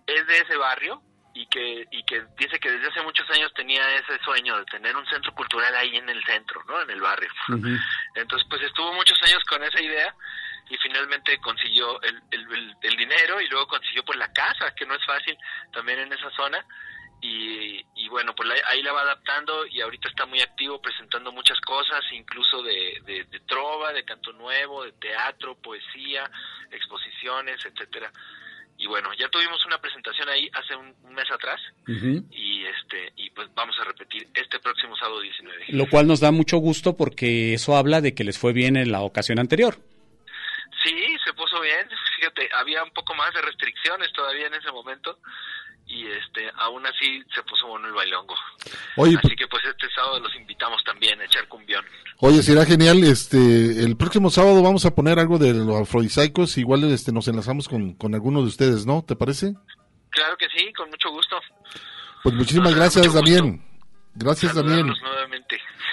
es 0.07 0.27
de 0.27 0.39
ese 0.39 0.57
barrio 0.57 1.03
y 1.35 1.47
que 1.49 1.87
y 1.91 2.05
que 2.05 2.25
dice 2.37 2.59
que 2.59 2.71
desde 2.71 2.89
hace 2.89 3.03
muchos 3.03 3.29
años 3.31 3.53
tenía 3.55 3.83
ese 3.97 4.19
sueño 4.25 4.59
de 4.59 4.65
tener 4.67 4.95
un 4.97 5.07
centro 5.07 5.33
cultural 5.35 5.75
ahí 5.77 5.97
en 5.97 6.09
el 6.09 6.23
centro, 6.25 6.63
¿no? 6.67 6.81
En 6.83 6.91
el 6.91 7.01
barrio. 7.01 7.31
Entonces, 8.15 8.47
pues 8.51 8.61
estuvo 8.63 8.93
muchos 8.93 9.19
años 9.23 9.43
con 9.45 9.63
esa 9.63 9.81
idea 9.81 10.15
y 10.69 10.77
finalmente 10.79 11.39
consiguió 11.41 12.01
el, 12.03 12.21
el, 12.33 12.41
el- 12.53 12.75
el 12.83 12.97
dinero 12.97 13.41
y 13.41 13.49
luego 13.49 13.67
consiguió 13.69 14.05
pues 14.05 14.19
la 14.19 14.31
casa, 14.33 14.75
que 14.75 14.85
no 14.85 14.95
es 14.95 15.05
fácil 15.07 15.37
también 15.73 16.01
en 16.01 16.13
esa 16.13 16.31
zona. 16.33 16.63
Y, 17.21 17.85
y 17.97 18.09
bueno, 18.09 18.35
pues 18.35 18.49
la- 18.49 18.69
ahí 18.71 18.83
la 18.83 18.93
va 18.93 19.03
adaptando 19.03 19.67
y 19.67 19.81
ahorita 19.81 20.09
está 20.09 20.25
muy 20.27 20.41
activo 20.41 20.81
presentando 20.81 21.33
muchas 21.33 21.61
cosas, 21.63 22.01
incluso 22.13 22.63
de, 22.63 23.01
de, 23.05 23.25
de 23.25 23.41
trova, 23.41 23.93
de 23.93 24.05
canto 24.05 24.33
nuevo, 24.33 24.85
de 24.85 24.93
teatro, 24.93 25.57
poesía, 25.57 26.31
exposiciones, 26.71 27.65
etcétera. 27.65 28.13
Y 28.81 28.87
bueno, 28.87 29.11
ya 29.19 29.29
tuvimos 29.29 29.65
una 29.67 29.81
presentación 29.81 30.29
ahí 30.29 30.49
hace 30.53 30.77
un, 30.77 30.95
un 31.03 31.13
mes 31.13 31.29
atrás 31.33 31.61
y 32.31 32.65
este 32.65 33.13
y 33.17 33.29
pues 33.31 33.49
vamos 33.55 33.75
a 33.81 33.85
repetir 33.85 34.29
este 34.35 34.61
próximo 34.61 34.95
sábado 34.97 35.21
19. 35.21 35.65
Lo 35.71 35.87
cual 35.89 36.07
nos 36.07 36.21
da 36.21 36.31
mucho 36.31 36.59
gusto 36.59 36.97
porque 36.97 37.55
eso 37.55 37.77
habla 37.77 38.01
de 38.01 38.15
que 38.15 38.23
les 38.23 38.39
fue 38.39 38.53
bien 38.53 38.77
en 38.77 38.93
la 38.93 39.01
ocasión 39.01 39.41
anterior. 39.41 39.79
Sí, 40.83 41.17
se 41.25 41.33
puso 41.33 41.61
bien. 41.61 41.89
Fíjate, 42.19 42.49
había 42.55 42.85
un 42.85 42.91
poco 42.91 43.15
más 43.15 43.33
de 43.35 43.43
restricciones 43.43 44.13
todavía 44.13 44.47
en 44.47 44.55
ese 44.55 44.71
momento 44.71 45.19
y 45.87 46.07
este 46.07 46.51
aún 46.57 46.87
así 46.87 47.23
se 47.35 47.43
puso 47.43 47.67
bueno 47.67 47.89
el 47.89 47.95
bailongo. 47.95 48.35
Oye, 48.97 49.17
así 49.17 49.35
que 49.35 49.47
pues 49.49 49.65
este 49.65 49.89
sábado 49.95 50.21
los 50.21 50.35
invitamos 50.37 50.83
también 50.85 51.21
a 51.21 51.25
echar 51.25 51.49
cumbión. 51.49 51.85
Oye, 52.19 52.43
será 52.43 52.65
genial. 52.65 53.03
Este, 53.05 53.39
el 53.83 53.97
próximo 53.97 54.31
sábado 54.31 54.63
vamos 54.63 54.85
a 54.85 54.95
poner 54.95 55.19
algo 55.19 55.39
de 55.39 55.55
los 55.55 55.81
afrodisaicos. 55.81 56.59
Igual 56.59 56.85
este, 56.93 57.13
nos 57.13 57.27
enlazamos 57.29 57.69
con, 57.69 57.95
con 57.95 58.15
alguno 58.15 58.43
de 58.43 58.49
ustedes, 58.49 58.87
¿no? 58.87 59.03
¿Te 59.03 59.17
parece? 59.17 59.55
Claro 60.11 60.37
que 60.37 60.47
sí, 60.55 60.73
con 60.75 60.91
mucho 60.91 61.11
gusto. 61.11 61.41
Pues 62.23 62.35
muchísimas 62.35 62.75
gracias, 62.75 63.15
Damián. 63.15 63.65
Gracias, 64.15 64.55
Damián. 64.55 64.95
Saludarlos 64.95 65.19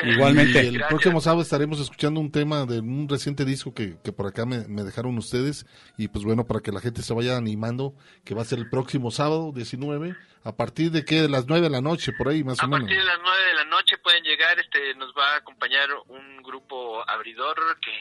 nuevamente. 0.03 0.63
Y 0.63 0.67
el 0.67 0.73
Gracias. 0.73 0.89
próximo 0.89 1.21
sábado 1.21 1.41
estaremos 1.41 1.79
escuchando 1.79 2.19
un 2.19 2.31
tema 2.31 2.65
de 2.65 2.79
un 2.79 3.07
reciente 3.07 3.45
disco 3.45 3.73
que, 3.73 3.97
que 4.03 4.11
por 4.11 4.27
acá 4.27 4.45
me, 4.45 4.67
me 4.67 4.83
dejaron 4.83 5.17
ustedes. 5.17 5.65
Y 5.97 6.07
pues 6.07 6.25
bueno, 6.25 6.45
para 6.45 6.59
que 6.59 6.71
la 6.71 6.81
gente 6.81 7.01
se 7.01 7.13
vaya 7.13 7.37
animando, 7.37 7.93
que 8.23 8.33
va 8.35 8.41
a 8.41 8.45
ser 8.45 8.59
el 8.59 8.69
próximo 8.69 9.11
sábado 9.11 9.51
19. 9.53 10.15
¿A 10.43 10.55
partir 10.55 10.91
de 10.91 11.03
qué? 11.05 11.21
De 11.23 11.29
las 11.29 11.47
9 11.47 11.63
de 11.63 11.69
la 11.71 11.81
noche, 11.81 12.11
por 12.15 12.27
ahí 12.27 12.43
más 12.43 12.59
A 12.61 12.65
o 12.65 12.67
menos. 12.67 12.81
partir 12.81 12.97
de 12.99 13.03
las 13.05 13.17
9 13.23 13.45
de 13.47 13.55
la 13.55 13.65
noche 13.65 13.97
pueden 13.97 14.23
llegar, 14.23 14.59
este 14.59 14.93
nos 14.95 15.11
va 15.17 15.33
a 15.33 15.37
acompañar 15.37 15.89
un 16.07 16.43
grupo 16.43 17.01
abridor 17.09 17.55
que 17.81 17.91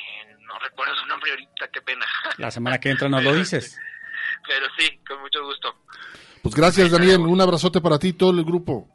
no 0.43 0.59
recuerdo 0.59 0.95
su 0.95 1.07
nombre 1.07 1.31
ahorita, 1.31 1.69
qué 1.73 1.81
pena. 1.81 2.05
La 2.37 2.51
semana 2.51 2.79
que 2.79 2.91
entra 2.91 3.09
nos 3.09 3.25
lo 3.25 3.35
dices. 3.35 3.79
Pero 4.47 4.67
sí, 4.79 4.91
con 5.09 5.23
mucho 5.23 5.43
gusto. 5.43 5.75
Pues 6.43 6.55
gracias, 6.55 6.91
Daniel. 6.91 7.21
Un 7.21 7.41
abrazote 7.41 7.81
para 7.81 7.99
ti 7.99 8.09
y 8.09 8.13
todo 8.13 8.31
el 8.39 8.45
grupo. 8.45 8.91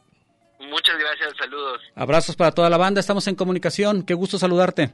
Muchas 0.69 0.95
gracias, 0.99 1.33
saludos. 1.37 1.81
Abrazos 1.95 2.35
para 2.35 2.51
toda 2.51 2.69
la 2.69 2.77
banda, 2.77 2.99
estamos 2.99 3.27
en 3.27 3.35
comunicación. 3.35 4.03
Qué 4.03 4.13
gusto 4.13 4.37
saludarte. 4.37 4.91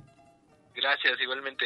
Gracias, 0.75 1.13
igualmente. 1.21 1.65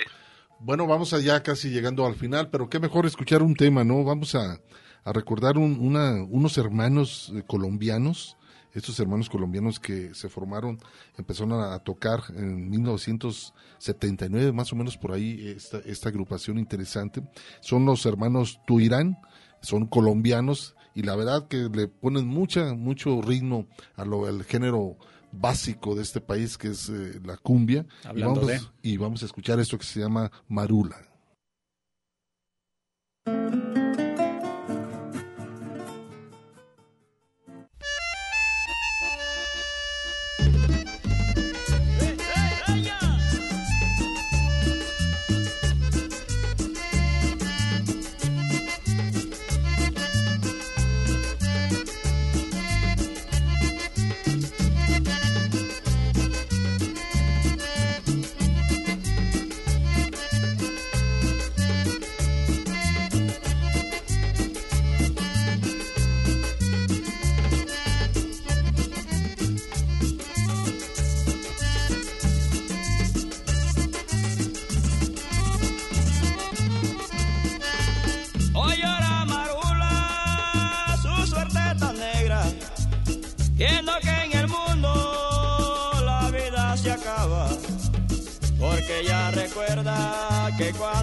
Bueno, 0.59 0.85
vamos 0.87 1.13
allá 1.13 1.41
casi 1.41 1.69
llegando 1.69 2.05
al 2.05 2.15
final, 2.15 2.49
pero 2.49 2.69
qué 2.69 2.79
mejor 2.79 3.05
escuchar 3.05 3.41
un 3.41 3.55
tema, 3.55 3.83
¿no? 3.83 4.03
Vamos 4.03 4.35
a, 4.35 4.59
a 5.03 5.13
recordar 5.13 5.57
un- 5.57 5.77
una, 5.79 6.21
unos 6.23 6.57
hermanos 6.57 7.31
eh, 7.35 7.43
colombianos, 7.47 8.35
estos 8.73 8.99
hermanos 8.99 9.29
colombianos 9.29 9.79
que 9.79 10.13
se 10.13 10.27
formaron, 10.29 10.77
empezaron 11.17 11.53
a, 11.53 11.79
tocar 11.79 12.19
en 12.35 12.69
1979, 12.69 14.51
más 14.51 14.71
o 14.73 14.75
menos 14.75 14.97
por 14.97 15.11
ahí, 15.13 15.53
esta, 15.55 15.79
esta 15.85 16.09
agrupación 16.09 16.57
interesante. 16.59 17.21
Son 17.61 17.85
los 17.85 18.05
hermanos 18.05 18.59
Tuirán, 18.67 19.17
son 19.61 19.87
colombianos 19.87 20.75
y 20.99 21.01
la 21.01 21.15
verdad 21.15 21.47
que 21.47 21.69
le 21.73 21.87
ponen 21.87 22.27
mucha, 22.27 22.73
mucho 22.73 23.21
ritmo 23.21 23.67
a 23.95 24.03
lo, 24.03 24.25
al 24.25 24.43
género 24.43 24.97
básico 25.31 25.95
de 25.95 26.01
este 26.01 26.19
país 26.19 26.57
que 26.57 26.67
es 26.71 26.89
eh, 26.89 27.21
la 27.23 27.37
cumbia. 27.37 27.85
Y 28.03 28.07
Hablando 28.07 28.41
vamos, 28.41 28.47
de. 28.47 28.59
y 28.81 28.97
vamos 28.97 29.23
a 29.23 29.27
escuchar 29.27 29.61
esto 29.61 29.77
que 29.77 29.85
se 29.85 30.01
llama 30.01 30.29
Marula. 30.49 30.97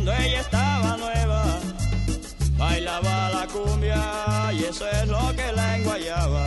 Cuando 0.07 0.24
ella 0.24 0.41
estaba 0.41 0.97
nueva, 0.99 1.45
bailaba 2.57 3.28
la 3.31 3.47
cumbia 3.49 4.53
y 4.53 4.62
eso 4.62 4.89
es 4.89 5.09
lo 5.09 5.35
que 5.35 5.51
la 5.51 5.78
enguayaba. 5.78 6.47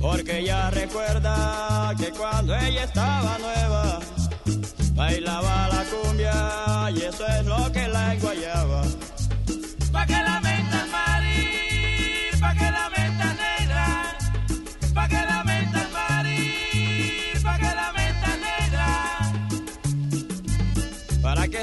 Porque 0.00 0.38
ella 0.38 0.70
recuerda 0.70 1.94
que 1.98 2.10
cuando 2.10 2.56
ella 2.56 2.84
estaba 2.84 3.36
nueva, 3.38 4.00
bailaba 4.94 5.68
la 5.68 5.84
cumbia 5.92 6.90
y 6.90 7.02
eso 7.02 7.26
es 7.26 7.44
lo 7.44 7.70
que 7.70 7.86
la 7.86 8.14
enguayaba. 8.14 8.82
Pa' 9.92 10.06
que 10.06 10.12
la 10.14 10.40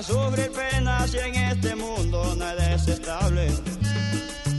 sufrir 0.06 0.52
penas 0.52 1.10
si 1.12 1.18
en 1.18 1.36
este 1.36 1.76
mundo 1.76 2.36
nada 2.36 2.74
es 2.74 2.88
estable? 2.88 3.48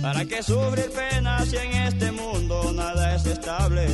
¿Para 0.03 0.25
qué 0.25 0.43
sufrir 0.43 0.91
penas 0.91 1.49
si 1.49 1.57
en 1.57 1.73
este 1.73 2.11
mundo 2.13 2.73
nada 2.73 3.15
es 3.15 3.27
estable? 3.27 3.87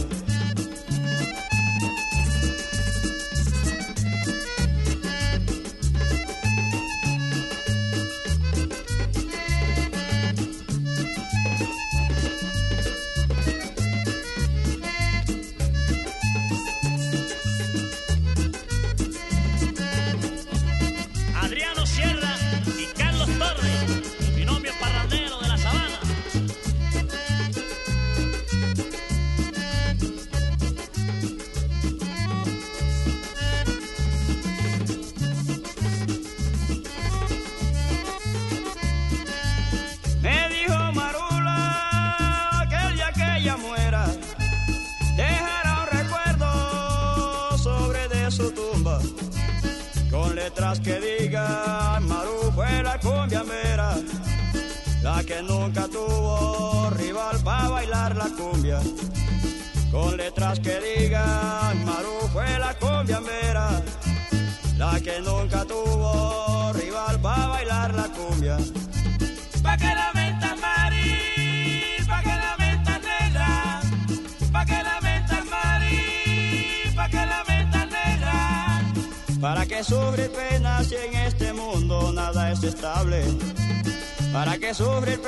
¿Para 84.78 85.21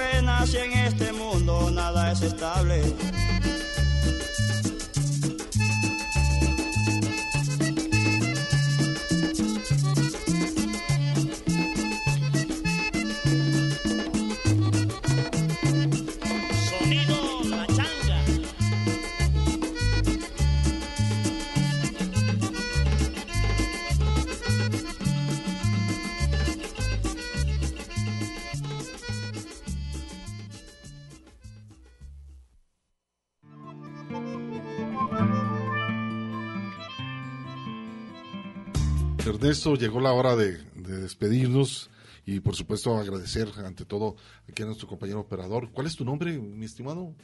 llegó 39.84 40.00
la 40.00 40.12
hora 40.12 40.34
de, 40.34 40.58
de 40.74 41.00
despedirnos 41.00 41.90
y 42.26 42.40
por 42.40 42.56
supuesto 42.56 42.96
agradecer 42.96 43.48
ante 43.64 43.84
todo 43.84 44.16
aquí 44.48 44.62
a 44.62 44.66
nuestro 44.66 44.88
compañero 44.88 45.20
operador. 45.20 45.70
¿Cuál 45.72 45.86
es 45.86 45.94
tu 45.94 46.04
nombre, 46.04 46.38
mi 46.38 46.64
estimado? 46.64 47.14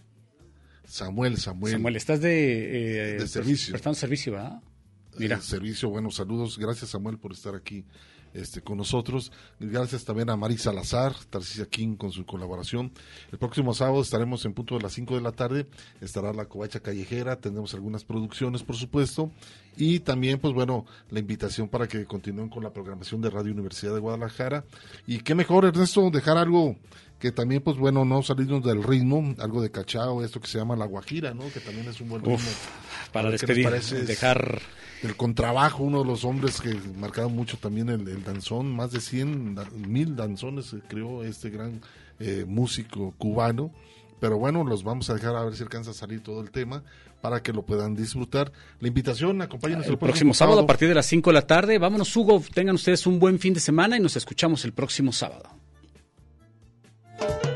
Samuel, 0.84 1.38
Samuel. 1.38 1.72
Samuel, 1.72 1.96
estás 1.96 2.20
de, 2.20 3.12
eh, 3.14 3.18
De 3.18 3.28
servicio. 3.28 3.72
Prestando 3.72 3.94
servicio, 3.94 4.32
¿verdad? 4.32 4.60
Mira. 5.18 5.36
Eh, 5.36 5.40
servicio, 5.40 5.88
buenos 5.88 6.16
saludos. 6.16 6.58
Gracias, 6.58 6.90
Samuel, 6.90 7.18
por 7.18 7.32
estar 7.32 7.54
aquí 7.54 7.86
este, 8.34 8.60
con 8.60 8.78
nosotros. 8.78 9.32
Gracias 9.58 10.04
también 10.04 10.30
a 10.30 10.36
Mari 10.36 10.58
Salazar, 10.58 11.14
Tarcisia 11.28 11.66
King 11.66 11.96
con 11.96 12.12
su 12.12 12.24
colaboración. 12.24 12.92
El 13.32 13.38
próximo 13.38 13.74
sábado 13.74 14.02
estaremos 14.02 14.44
en 14.44 14.54
punto 14.54 14.76
de 14.76 14.82
las 14.82 14.92
5 14.92 15.14
de 15.14 15.20
la 15.20 15.32
tarde. 15.32 15.66
Estará 16.00 16.32
la 16.32 16.46
covacha 16.46 16.80
callejera. 16.80 17.36
Tendremos 17.36 17.74
algunas 17.74 18.04
producciones, 18.04 18.62
por 18.62 18.76
supuesto. 18.76 19.30
Y 19.76 20.00
también, 20.00 20.38
pues 20.38 20.52
bueno, 20.54 20.84
la 21.10 21.20
invitación 21.20 21.68
para 21.68 21.86
que 21.86 22.04
continúen 22.04 22.48
con 22.48 22.62
la 22.62 22.72
programación 22.72 23.20
de 23.20 23.30
Radio 23.30 23.52
Universidad 23.52 23.94
de 23.94 24.00
Guadalajara. 24.00 24.64
Y 25.06 25.20
qué 25.20 25.34
mejor, 25.34 25.64
Ernesto, 25.64 26.10
dejar 26.10 26.36
algo 26.36 26.76
que 27.20 27.30
también, 27.32 27.62
pues 27.62 27.76
bueno, 27.76 28.04
no 28.04 28.22
salirnos 28.22 28.64
del 28.64 28.82
ritmo, 28.82 29.34
algo 29.38 29.60
de 29.62 29.70
cachao, 29.70 30.24
esto 30.24 30.40
que 30.40 30.48
se 30.48 30.58
llama 30.58 30.74
la 30.74 30.86
guajira, 30.86 31.34
¿no? 31.34 31.44
Que 31.52 31.60
también 31.60 31.86
es 31.88 32.00
un 32.00 32.08
buen 32.08 32.22
ritmo. 32.22 32.34
Uf, 32.36 32.66
para 33.12 33.30
despedir, 33.30 33.68
dejar- 34.06 34.60
El 35.02 35.16
contrabajo, 35.16 35.84
uno 35.84 36.00
de 36.00 36.04
los 36.06 36.24
hombres 36.24 36.60
que 36.60 36.74
marcaron 36.98 37.34
mucho 37.34 37.56
también 37.58 37.88
el, 37.88 38.06
el 38.08 38.24
danzón, 38.24 38.74
más 38.74 38.90
de 38.92 39.00
100, 39.00 39.54
da- 39.54 39.68
mil 39.76 40.16
danzones 40.16 40.72
eh, 40.72 40.80
creó 40.88 41.22
este 41.24 41.48
gran 41.50 41.80
eh, 42.18 42.44
músico 42.48 43.14
cubano. 43.16 43.70
Pero 44.18 44.36
bueno, 44.38 44.64
los 44.64 44.82
vamos 44.84 45.08
a 45.08 45.14
dejar 45.14 45.34
a 45.36 45.44
ver 45.44 45.56
si 45.56 45.62
alcanza 45.62 45.92
a 45.92 45.94
salir 45.94 46.22
todo 46.22 46.42
el 46.42 46.50
tema 46.50 46.82
para 47.22 47.42
que 47.42 47.52
lo 47.54 47.62
puedan 47.62 47.94
disfrutar. 47.94 48.52
La 48.78 48.88
invitación, 48.88 49.40
acompáñenos 49.40 49.86
El 49.86 49.96
próximo 49.96 50.34
sábado 50.34 50.60
a 50.60 50.66
partir 50.66 50.88
de 50.88 50.94
las 50.94 51.06
5 51.06 51.30
de 51.30 51.34
la 51.34 51.46
tarde. 51.46 51.78
Vámonos, 51.78 52.14
Hugo. 52.14 52.42
Tengan 52.52 52.74
ustedes 52.74 53.06
un 53.06 53.18
buen 53.18 53.38
fin 53.38 53.54
de 53.54 53.60
semana 53.60 53.96
y 53.96 54.00
nos 54.00 54.16
escuchamos 54.16 54.64
el 54.66 54.72
próximo 54.74 55.12
sábado. 55.12 55.48
Guajira, 57.20 57.49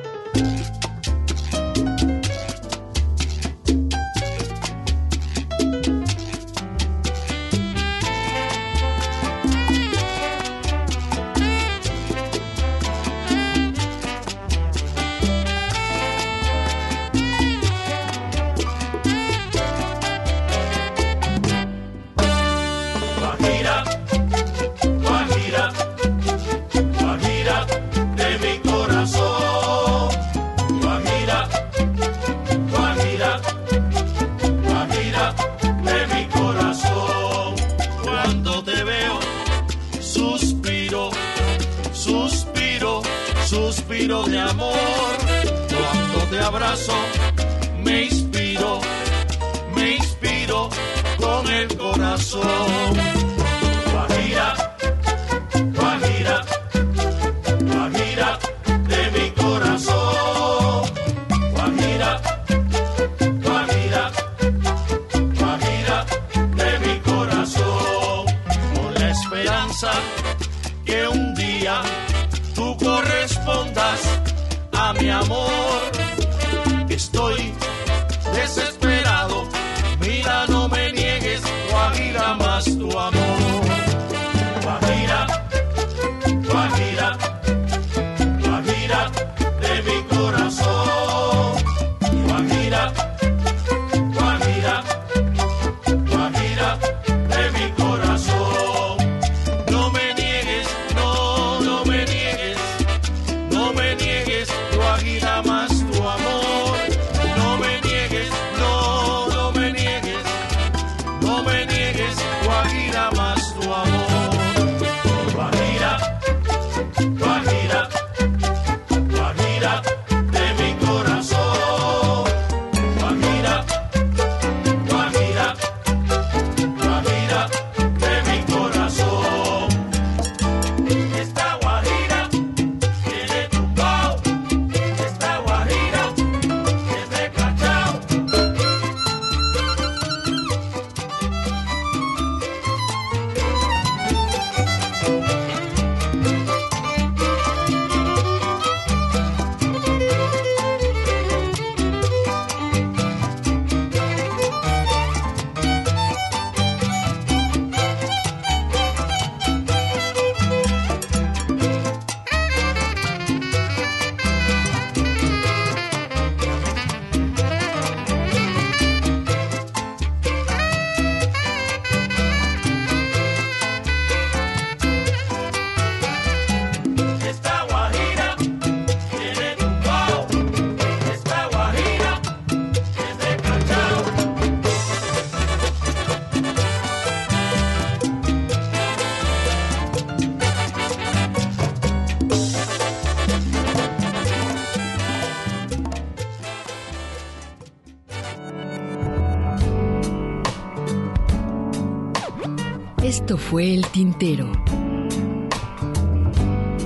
fue 203.55 203.73
El 203.73 203.87
Tintero. 203.87 204.51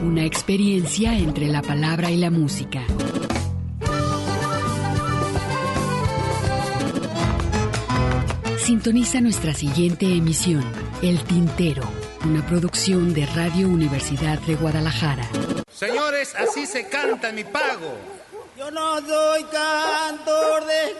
Una 0.04 0.26
experiencia 0.26 1.16
entre 1.16 1.46
la 1.46 1.62
palabra 1.62 2.10
y 2.10 2.18
la 2.18 2.30
música. 2.30 2.84
Sintoniza 8.58 9.22
nuestra 9.22 9.54
siguiente 9.54 10.14
emisión, 10.14 10.62
El 11.00 11.24
Tintero, 11.24 11.84
una 12.26 12.44
producción 12.46 13.14
de 13.14 13.24
Radio 13.24 13.66
Universidad 13.66 14.38
de 14.40 14.56
Guadalajara. 14.56 15.26
Señores, 15.72 16.34
así 16.34 16.66
se 16.66 16.86
canta 16.90 17.32
mi 17.32 17.44
pago. 17.44 17.96
Yo 18.58 18.70
no 18.70 19.00
soy 19.00 19.42
cantor 19.44 20.66
de. 20.66 20.97